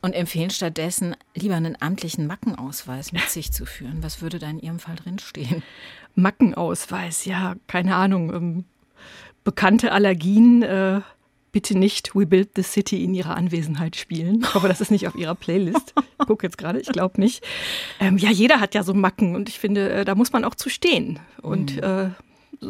Und 0.00 0.12
empfehlen 0.12 0.50
stattdessen 0.50 1.16
lieber 1.34 1.54
einen 1.54 1.80
amtlichen 1.80 2.26
Mackenausweis 2.26 3.12
mit 3.12 3.30
sich 3.30 3.52
zu 3.52 3.64
führen. 3.64 4.02
Was 4.02 4.20
würde 4.20 4.38
da 4.38 4.50
in 4.50 4.60
Ihrem 4.60 4.78
Fall 4.78 4.96
drinstehen? 4.96 5.62
Mackenausweis, 6.14 7.24
ja, 7.24 7.54
keine 7.68 7.96
Ahnung. 7.96 8.34
Ähm, 8.34 8.64
bekannte 9.44 9.92
Allergien, 9.92 10.62
äh, 10.62 11.00
bitte 11.52 11.78
nicht 11.78 12.14
We 12.14 12.26
Build 12.26 12.50
the 12.56 12.62
City 12.62 13.04
in 13.04 13.14
ihrer 13.14 13.36
Anwesenheit 13.36 13.96
spielen. 13.96 14.40
Ich 14.42 14.54
hoffe, 14.54 14.68
das 14.68 14.80
ist 14.80 14.90
nicht 14.90 15.06
auf 15.06 15.14
ihrer 15.14 15.34
Playlist. 15.36 15.94
Ich 16.20 16.26
gucke 16.26 16.46
jetzt 16.46 16.58
gerade, 16.58 16.80
ich 16.80 16.88
glaube 16.88 17.20
nicht. 17.20 17.44
Ähm, 18.00 18.18
ja, 18.18 18.30
jeder 18.30 18.60
hat 18.60 18.74
ja 18.74 18.82
so 18.82 18.92
Macken 18.92 19.36
und 19.36 19.48
ich 19.48 19.58
finde, 19.58 19.90
äh, 19.90 20.04
da 20.04 20.14
muss 20.14 20.32
man 20.32 20.44
auch 20.44 20.54
zu 20.54 20.68
stehen. 20.68 21.20
Und 21.42 21.76
mhm. 21.76 21.82
äh, 21.82 22.10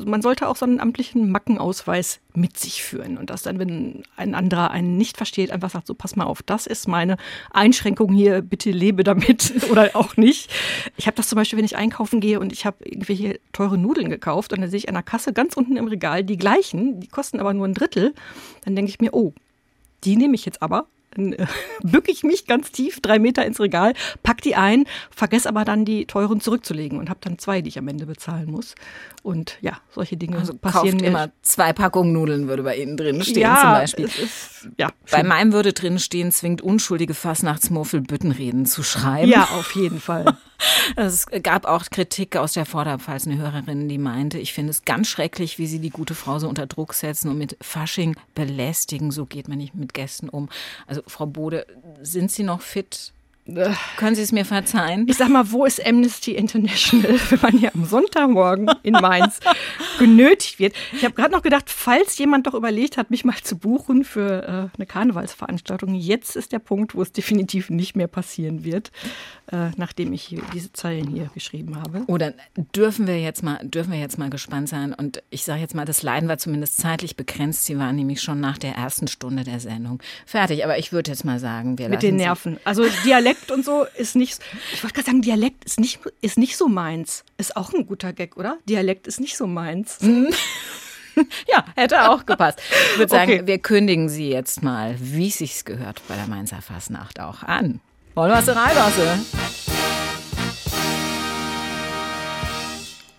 man 0.05 0.23
sollte 0.23 0.49
auch 0.49 0.57
so 0.57 0.67
einen 0.67 0.81
amtlichen 0.81 1.31
Mackenausweis 1.31 2.21
mit 2.35 2.59
sich 2.59 2.83
führen 2.83 3.19
und 3.19 3.31
das 3.31 3.43
dann, 3.43 3.59
wenn 3.59 4.03
ein 4.17 4.35
anderer 4.35 4.71
einen 4.71 4.97
nicht 4.97 5.17
versteht, 5.17 5.51
einfach 5.51 5.71
sagt, 5.71 5.87
so 5.87 5.95
pass 5.95 6.17
mal 6.17 6.25
auf, 6.25 6.43
das 6.43 6.67
ist 6.67 6.89
meine 6.89 7.17
Einschränkung 7.51 8.13
hier, 8.13 8.43
bitte 8.43 8.71
lebe 8.71 9.05
damit 9.05 9.53
oder 9.71 9.91
auch 9.95 10.17
nicht. 10.17 10.51
Ich 10.97 11.07
habe 11.07 11.17
das 11.17 11.29
zum 11.29 11.37
Beispiel, 11.37 11.59
wenn 11.59 11.65
ich 11.65 11.77
einkaufen 11.77 12.21
gehe 12.21 12.41
und 12.41 12.53
ich 12.53 12.67
habe 12.67 12.85
irgendwelche 12.85 13.39
teure 13.53 13.79
Nudeln 13.79 14.11
gekauft 14.11 14.53
und 14.53 14.61
dann 14.61 14.71
sehe 14.71 14.79
ich 14.79 14.89
an 14.89 14.95
der 14.95 15.03
Kasse 15.03 15.33
ganz 15.33 15.57
unten 15.57 15.77
im 15.77 15.87
Regal 15.87 16.25
die 16.25 16.37
gleichen, 16.37 17.01
die 17.01 17.09
kosten 17.09 17.41
aber 17.41 17.55
nur 17.55 17.67
ein 17.67 17.75
Drittel, 17.75 18.15
dann 18.65 18.77
denke 18.77 18.91
ich 18.91 19.01
mir, 19.01 19.15
oh, 19.15 19.33
die 20.05 20.17
nehme 20.17 20.35
ich 20.35 20.45
jetzt 20.45 20.63
aber 20.63 20.87
bücke 21.83 22.11
ich 22.11 22.23
mich 22.23 22.47
ganz 22.47 22.73
tief, 22.73 23.01
drei 23.01 23.19
Meter 23.19 23.45
ins 23.45 23.61
Regal, 23.61 23.95
pack 24.23 24.43
die 24.43 24.57
ein, 24.57 24.85
vergesse 25.11 25.49
aber 25.49 25.65
dann 25.65 25.85
die 25.85 26.07
teuren 26.07 26.41
zurückzulegen 26.41 26.99
und 26.99 27.11
habe 27.11 27.21
dann 27.23 27.39
zwei, 27.39 27.63
die 27.63 27.69
ich 27.69 27.79
am 27.79 27.89
Ende 27.89 28.07
bezahlen 28.07 28.51
muss. 28.51 28.75
Und 29.23 29.59
ja, 29.61 29.79
solche 29.91 30.17
Dinge 30.17 30.39
also 30.39 30.55
passieren. 30.55 30.99
Kauft 30.99 31.03
immer 31.03 31.31
zwei 31.43 31.73
Packungen 31.73 32.13
Nudeln, 32.13 32.49
würde 32.49 32.63
bei 32.63 32.77
Ihnen 32.77 32.97
drin 32.97 33.23
stehen 33.23 33.43
ja, 33.43 33.59
zum 33.61 33.71
Beispiel. 33.71 34.05
Ist, 34.05 34.69
ja, 34.79 34.91
bei 35.11 35.23
meinem 35.23 35.53
würde 35.53 35.73
drin 35.73 35.99
stehen, 35.99 36.31
zwingt 36.33 36.63
unschuldige 36.63 37.15
Fastnachtsmuffel 37.15 38.01
Büttenreden 38.03 38.67
zu 38.67 38.83
schreiben. 38.83 39.31
Ja, 39.31 39.45
auf 39.45 39.75
jeden 39.75 40.01
Fall. 40.01 40.37
Es 40.97 41.27
gab 41.43 41.67
auch 41.67 41.85
Kritik 41.91 42.37
aus 42.37 42.53
der 42.53 42.67
Vorderpfalz, 42.67 43.27
eine 43.27 43.39
Hörerin, 43.39 43.89
die 43.89 43.99
meinte, 43.99 44.39
ich 44.39 44.53
finde 44.53 44.71
es 44.71 44.85
ganz 44.85 45.09
schrecklich, 45.09 45.59
wie 45.59 45.67
sie 45.67 45.79
die 45.79 45.91
gute 45.91 46.15
Frau 46.15 46.39
so 46.39 46.49
unter 46.49 46.67
Druck 46.67 46.95
setzen 46.95 47.31
und 47.31 47.39
mit 47.39 47.57
Fasching 47.61 48.17
belästigen. 48.35 49.11
So 49.11 49.27
geht 49.27 49.49
man 49.49 49.59
nicht 49.59 49.75
mit 49.75 49.95
Gästen 49.95 50.29
um. 50.29 50.49
Also 50.87 51.03
Frau 51.07 51.27
Bode, 51.27 51.67
sind 52.03 52.31
Sie 52.31 52.43
noch 52.43 52.61
fit? 52.61 53.13
Können 53.99 54.17
Sie 54.17 54.23
es 54.23 54.33
mir 54.33 54.47
verzeihen? 54.47 55.07
Ich 55.07 55.19
sag 55.19 55.29
mal, 55.29 55.53
wo 55.53 55.67
ist 55.67 55.85
Amnesty 55.85 56.33
International, 56.33 57.21
wenn 57.29 57.41
man 57.43 57.53
hier 57.53 57.75
am 57.75 57.85
Sonntagmorgen 57.85 58.71
in 58.83 58.95
Mainz 58.95 59.39
genötigt 59.99 60.59
wird? 60.59 60.75
Ich 60.93 61.05
habe 61.05 61.15
gerade 61.15 61.33
noch 61.33 61.43
gedacht, 61.43 61.69
falls 61.69 62.17
jemand 62.17 62.47
doch 62.47 62.55
überlegt 62.55 62.97
hat, 62.97 63.11
mich 63.11 63.23
mal 63.23 63.37
zu 63.43 63.59
buchen 63.59 64.05
für 64.05 64.71
äh, 64.73 64.77
eine 64.79 64.87
Karnevalsveranstaltung, 64.87 65.95
jetzt 65.95 66.37
ist 66.37 66.53
der 66.53 66.59
Punkt, 66.59 66.95
wo 66.95 67.03
es 67.03 67.13
definitiv 67.13 67.69
nicht 67.69 67.97
mehr 67.97 68.09
passieren 68.09 68.65
wird, 68.65 68.91
äh, 69.55 69.71
nachdem 69.77 70.13
ich 70.13 70.37
diese 70.53 70.73
Zeilen 70.73 71.07
hier 71.07 71.31
geschrieben 71.33 71.77
habe. 71.77 72.03
Oder 72.09 72.35
dürfen 72.75 73.07
wir 73.07 73.21
jetzt 73.21 73.45
mal, 73.45 73.61
dürfen 73.63 73.93
wir 73.93 74.01
jetzt 74.01 74.19
mal 74.19 74.29
gespannt 74.29 74.69
sein? 74.69 74.93
Und 74.93 75.23
ich 75.31 75.45
sage 75.45 75.61
jetzt 75.61 75.75
mal, 75.75 75.85
das 75.85 76.03
Leiden 76.03 76.29
war 76.29 76.39
zumindest 76.39 76.79
zeitlich 76.79 77.17
begrenzt. 77.17 77.65
Sie 77.65 77.79
waren 77.79 77.95
nämlich 77.95 78.21
schon 78.21 78.41
nach 78.41 78.59
der 78.59 78.75
ersten 78.75 79.07
Stunde 79.07 79.45
der 79.45 79.61
Sendung 79.61 80.03
fertig. 80.27 80.65
Aber 80.65 80.77
ich 80.79 80.93
würde 80.93 81.13
jetzt 81.13 81.25
mal 81.25 81.39
sagen, 81.39 81.79
wir 81.79 81.89
Mit 81.89 82.03
den 82.03 82.17
Nerven. 82.17 82.59
Also 82.65 82.85
Dialekt 83.05 83.53
und 83.53 83.65
so 83.65 83.87
ist 83.97 84.17
nicht. 84.17 84.41
Ich 84.73 84.83
wollte 84.83 84.95
gerade 84.95 85.07
sagen, 85.07 85.23
Dialekt 85.23 85.65
ist 85.65 85.79
nicht, 85.79 86.01
ist 86.21 86.37
nicht 86.37 86.57
so 86.57 86.67
meins. 86.67 87.25
Ist 87.39 87.57
auch 87.57 87.73
ein 87.73 87.87
guter 87.87 88.13
Gag, 88.13 88.37
oder? 88.37 88.59
Dialekt 88.69 89.07
ist 89.07 89.21
nicht 89.21 89.37
so 89.37 89.47
meins. 89.47 90.01
Mhm. 90.01 90.31
ja, 91.49 91.65
hätte 91.77 92.11
auch 92.11 92.27
gepasst. 92.27 92.61
Ich 92.93 92.99
würde 92.99 93.11
sagen, 93.11 93.33
okay. 93.33 93.47
wir 93.47 93.59
kündigen 93.59 94.09
Sie 94.09 94.31
jetzt 94.31 94.65
mal, 94.65 94.97
wie 94.99 95.29
es 95.29 95.39
sich 95.39 95.65
gehört, 95.65 96.03
bei 96.09 96.17
der 96.17 96.27
Mainzer 96.27 96.61
Fastnacht 96.61 97.21
auch 97.21 97.45
an. 97.45 97.81
Wollen 98.15 98.31
wir 98.31 98.43
sie 98.43 98.55
reinlassen? 98.55 99.27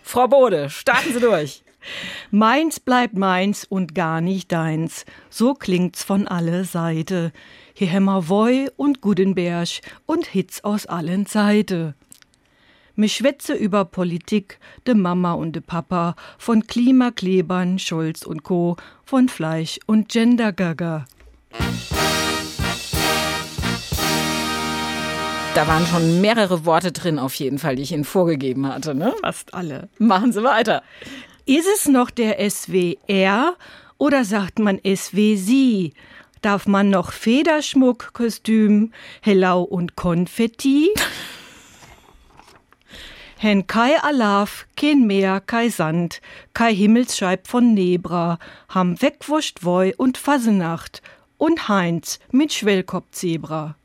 Frau 0.03 0.27
Bode, 0.29 0.69
starten 0.69 1.13
Sie 1.13 1.19
durch. 1.19 1.63
Meins 2.31 2.79
bleibt 2.79 3.17
meins 3.17 3.65
und 3.65 3.93
gar 3.93 4.21
nicht 4.21 4.51
deins. 4.51 5.05
So 5.29 5.53
klingt's 5.53 6.03
von 6.03 6.27
alle 6.27 6.63
Seite. 6.63 7.33
Hier 7.73 7.87
hämmer 7.87 8.29
Woi 8.29 8.69
und 8.77 9.01
Gudenberg 9.01 9.67
und 10.05 10.27
Hitz 10.27 10.61
aus 10.61 10.85
allen 10.85 11.25
Seite. 11.25 11.95
Mich 12.95 13.17
schwätze 13.17 13.53
über 13.53 13.83
Politik, 13.83 14.59
de 14.87 14.93
Mama 14.93 15.33
und 15.33 15.53
de 15.53 15.61
Papa, 15.61 16.15
von 16.37 16.65
Klimaklebern, 16.65 17.77
Scholz 17.77 18.23
und 18.23 18.43
Co., 18.43 18.77
von 19.03 19.27
Fleisch 19.27 19.79
und 19.85 20.07
Gendergaga. 20.07 21.05
Da 25.55 25.67
waren 25.69 25.85
schon 25.87 26.19
mehrere 26.19 26.65
Worte 26.65 26.91
drin, 26.91 27.17
auf 27.17 27.33
jeden 27.35 27.59
Fall, 27.59 27.77
die 27.77 27.83
ich 27.83 27.93
Ihnen 27.93 28.03
vorgegeben 28.03 28.67
hatte, 28.67 28.93
ne? 28.93 29.15
Fast 29.21 29.53
alle. 29.53 29.87
Machen 29.97 30.33
Sie 30.33 30.43
weiter. 30.43 30.83
Ist 31.45 31.65
es 31.73 31.87
noch 31.87 32.09
der 32.09 32.37
SWR 32.49 33.55
oder 33.97 34.25
sagt 34.25 34.59
man 34.59 34.81
SW 34.83 35.91
Darf 36.41 36.67
man 36.67 36.89
noch 36.89 37.13
Federschmuck, 37.13 38.11
Kostüm, 38.11 38.91
Hellau 39.21 39.61
und 39.61 39.95
Konfetti? 39.95 40.89
Hen 43.37 43.65
kai 43.65 43.95
Alaf, 44.01 44.67
kein 44.75 45.07
Meer, 45.07 45.39
kai 45.39 45.69
Sand, 45.69 46.19
kai 46.53 46.75
Himmelsscheib 46.75 47.47
von 47.47 47.73
Nebra, 47.73 48.39
ham 48.67 49.01
wegwuscht 49.01 49.63
Woi 49.63 49.93
und 49.95 50.17
Fasenacht 50.17 51.01
und 51.37 51.69
Heinz 51.69 52.19
mit 52.31 52.51
Schwellkopfzebra. 52.51 53.75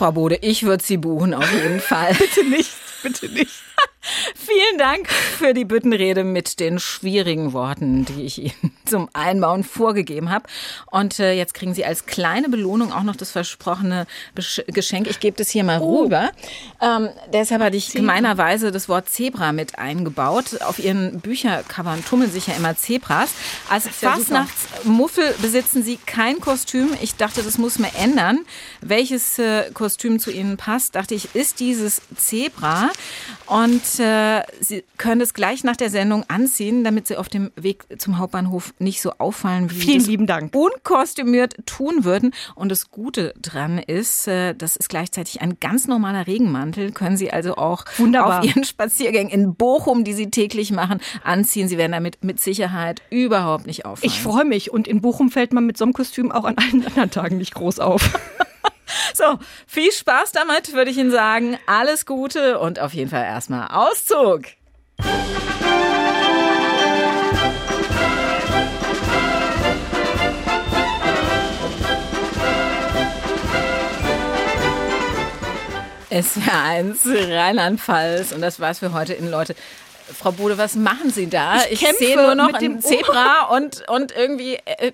Frau 0.00 0.12
Bode, 0.12 0.38
ich 0.40 0.62
würde 0.62 0.82
Sie 0.82 0.96
buchen 0.96 1.34
auf 1.34 1.52
jeden 1.52 1.78
Fall. 1.78 2.14
bitte 2.14 2.42
nicht, 2.42 2.70
bitte 3.02 3.28
nicht. 3.28 3.52
Vielen 4.34 4.78
Dank 4.78 5.08
für 5.08 5.54
die 5.54 5.64
Büttenrede 5.64 6.24
mit 6.24 6.58
den 6.58 6.78
schwierigen 6.78 7.52
Worten, 7.52 8.04
die 8.04 8.22
ich 8.22 8.38
Ihnen 8.38 8.72
zum 8.84 9.08
Einbauen 9.12 9.62
vorgegeben 9.62 10.30
habe. 10.30 10.48
Und 10.90 11.18
äh, 11.20 11.32
jetzt 11.34 11.54
kriegen 11.54 11.74
Sie 11.74 11.84
als 11.84 12.06
kleine 12.06 12.48
Belohnung 12.48 12.92
auch 12.92 13.02
noch 13.02 13.16
das 13.16 13.30
versprochene 13.30 14.06
Besch 14.34 14.62
Geschenk. 14.68 15.06
Ich 15.08 15.20
gebe 15.20 15.36
das 15.36 15.50
hier 15.50 15.64
mal 15.64 15.80
oh. 15.80 16.02
rüber. 16.02 16.30
Ähm, 16.80 17.10
deshalb 17.32 17.62
hatte 17.62 17.76
ich 17.76 17.88
Zebra. 17.88 18.00
gemeinerweise 18.00 18.72
das 18.72 18.88
Wort 18.88 19.08
Zebra 19.08 19.52
mit 19.52 19.78
eingebaut. 19.78 20.60
Auf 20.62 20.78
Ihren 20.78 21.20
Büchercovern 21.20 22.04
tummeln 22.04 22.30
sich 22.30 22.46
ja 22.46 22.54
immer 22.54 22.76
Zebras. 22.76 23.30
Als 23.68 23.88
Fastnachtsmuffel 23.88 25.34
besitzen 25.40 25.82
Sie 25.82 25.98
kein 26.06 26.40
Kostüm. 26.40 26.90
Ich 27.00 27.16
dachte, 27.16 27.42
das 27.42 27.58
muss 27.58 27.78
man 27.78 27.90
ändern. 27.94 28.40
Welches 28.80 29.38
äh, 29.38 29.70
Kostüm 29.72 30.18
zu 30.18 30.30
Ihnen 30.30 30.56
passt, 30.56 30.94
dachte 30.94 31.14
ich, 31.14 31.34
ist 31.34 31.60
dieses 31.60 32.02
Zebra. 32.16 32.90
Und 33.46 33.69
äh, 33.98 34.42
Sie 34.60 34.84
können 34.96 35.20
es 35.20 35.34
gleich 35.34 35.64
nach 35.64 35.76
der 35.76 35.90
Sendung 35.90 36.24
anziehen, 36.28 36.84
damit 36.84 37.06
Sie 37.06 37.16
auf 37.16 37.28
dem 37.28 37.50
Weg 37.56 37.84
zum 38.00 38.18
Hauptbahnhof 38.18 38.74
nicht 38.78 39.00
so 39.00 39.12
auffallen, 39.18 39.70
wie 39.70 39.74
Vielen 39.74 40.04
lieben 40.04 40.26
Dank. 40.26 40.54
unkostümiert 40.54 41.56
tun 41.66 42.04
würden. 42.04 42.32
Und 42.54 42.70
das 42.70 42.90
Gute 42.90 43.32
dran 43.40 43.78
ist, 43.78 44.28
äh, 44.28 44.54
das 44.54 44.76
ist 44.76 44.88
gleichzeitig 44.88 45.40
ein 45.40 45.58
ganz 45.60 45.86
normaler 45.86 46.26
Regenmantel. 46.26 46.92
Können 46.92 47.16
Sie 47.16 47.30
also 47.30 47.56
auch 47.56 47.84
Wunderbar. 47.98 48.40
auf 48.40 48.44
Ihren 48.44 48.64
Spaziergängen 48.64 49.32
in 49.32 49.54
Bochum, 49.54 50.04
die 50.04 50.12
Sie 50.14 50.30
täglich 50.30 50.70
machen, 50.72 51.00
anziehen. 51.22 51.68
Sie 51.68 51.78
werden 51.78 51.92
damit 51.92 52.24
mit 52.24 52.40
Sicherheit 52.40 53.02
überhaupt 53.10 53.66
nicht 53.66 53.84
auffallen. 53.84 54.10
Ich 54.12 54.20
freue 54.20 54.44
mich. 54.44 54.72
Und 54.72 54.88
in 54.88 55.00
Bochum 55.00 55.30
fällt 55.30 55.52
man 55.52 55.66
mit 55.66 55.76
so 55.76 55.84
einem 55.84 55.92
Kostüm 55.92 56.32
auch 56.32 56.44
an 56.44 56.56
allen 56.56 56.86
anderen 56.86 57.10
Tagen 57.10 57.38
nicht 57.38 57.54
groß 57.54 57.78
auf. 57.78 58.18
So, 59.14 59.38
viel 59.66 59.92
Spaß 59.92 60.32
damit, 60.32 60.72
würde 60.72 60.90
ich 60.90 60.98
Ihnen 60.98 61.10
sagen. 61.10 61.58
Alles 61.66 62.06
Gute 62.06 62.58
und 62.58 62.78
auf 62.78 62.92
jeden 62.92 63.10
Fall 63.10 63.24
erstmal 63.24 63.68
Auszug. 63.68 64.42
SR1 76.10 77.06
Rheinland-Pfalz 77.06 78.32
und 78.32 78.40
das 78.40 78.58
war's 78.58 78.80
für 78.80 78.92
heute 78.92 79.14
in 79.14 79.30
Leute. 79.30 79.54
Frau 80.18 80.32
Bode, 80.32 80.58
was 80.58 80.74
machen 80.74 81.10
Sie 81.10 81.28
da? 81.28 81.64
Ich, 81.70 81.82
ich 81.82 81.92
sehe 81.96 82.16
nur 82.16 82.34
noch 82.34 82.52
ein 82.52 82.80
Zebra 82.80 83.44
und, 83.54 83.82
und 83.88 84.12
irgendwie 84.16 84.54
äh, 84.64 84.92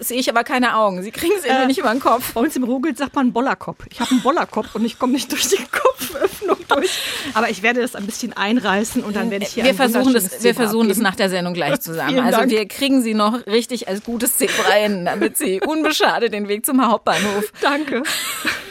sehe 0.00 0.18
ich 0.18 0.28
aber 0.28 0.44
keine 0.44 0.76
Augen. 0.76 1.02
Sie 1.02 1.10
kriegen 1.10 1.34
es 1.38 1.44
irgendwie 1.44 1.64
äh, 1.64 1.66
nicht 1.66 1.78
über 1.78 1.90
den 1.90 2.00
Kopf. 2.00 2.32
Bei 2.32 2.40
uns 2.40 2.56
im 2.56 2.64
Ruhrgebiet 2.64 2.98
sagt 2.98 3.14
man 3.14 3.32
Bollerkopf. 3.32 3.84
Ich 3.90 4.00
habe 4.00 4.10
einen 4.10 4.22
Bollerkopf 4.22 4.74
und 4.74 4.84
ich 4.84 4.98
komme 4.98 5.12
nicht 5.12 5.30
durch 5.32 5.48
die 5.48 5.64
Kopföffnung 5.70 6.58
durch. 6.74 6.90
Aber 7.34 7.50
ich 7.50 7.62
werde 7.62 7.80
das 7.80 7.94
ein 7.94 8.06
bisschen 8.06 8.32
einreißen 8.34 9.02
und 9.02 9.16
dann 9.16 9.30
werde 9.30 9.44
ich 9.44 9.52
hier 9.52 9.64
Wir 9.64 9.74
versuchen 9.74 10.12
das, 10.14 10.42
wir 10.42 10.54
versuchen 10.54 10.88
das 10.88 10.98
nach 10.98 11.14
der 11.14 11.28
Sendung 11.30 11.54
gleich 11.54 11.80
zusammen. 11.80 12.18
also 12.20 12.38
Dank. 12.38 12.50
wir 12.50 12.66
kriegen 12.68 13.02
Sie 13.02 13.14
noch 13.14 13.46
richtig 13.46 13.88
als 13.88 14.02
gutes 14.02 14.36
Zebra 14.36 14.72
hin, 14.72 15.04
damit 15.04 15.36
Sie 15.36 15.60
unbeschadet 15.66 16.32
den 16.32 16.48
Weg 16.48 16.66
zum 16.66 16.86
Hauptbahnhof 16.86 17.52
Danke. 17.60 18.02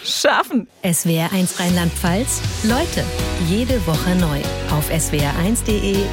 schaffen. 0.04 0.68
SWR1 0.84 1.60
Rheinland-Pfalz. 1.60 2.42
Leute, 2.64 3.04
jede 3.50 3.86
Woche 3.88 4.16
neu 4.16 4.40
auf 4.76 4.90
swr1 4.92 5.66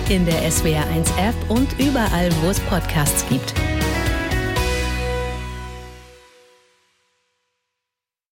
in 0.09 0.27
der 0.27 0.43
SWR1 0.51 1.07
App 1.19 1.35
und 1.49 1.69
überall, 1.79 2.31
wo 2.43 2.51
es 2.51 2.61
Podcasts 2.61 3.25
gibt. 3.29 3.55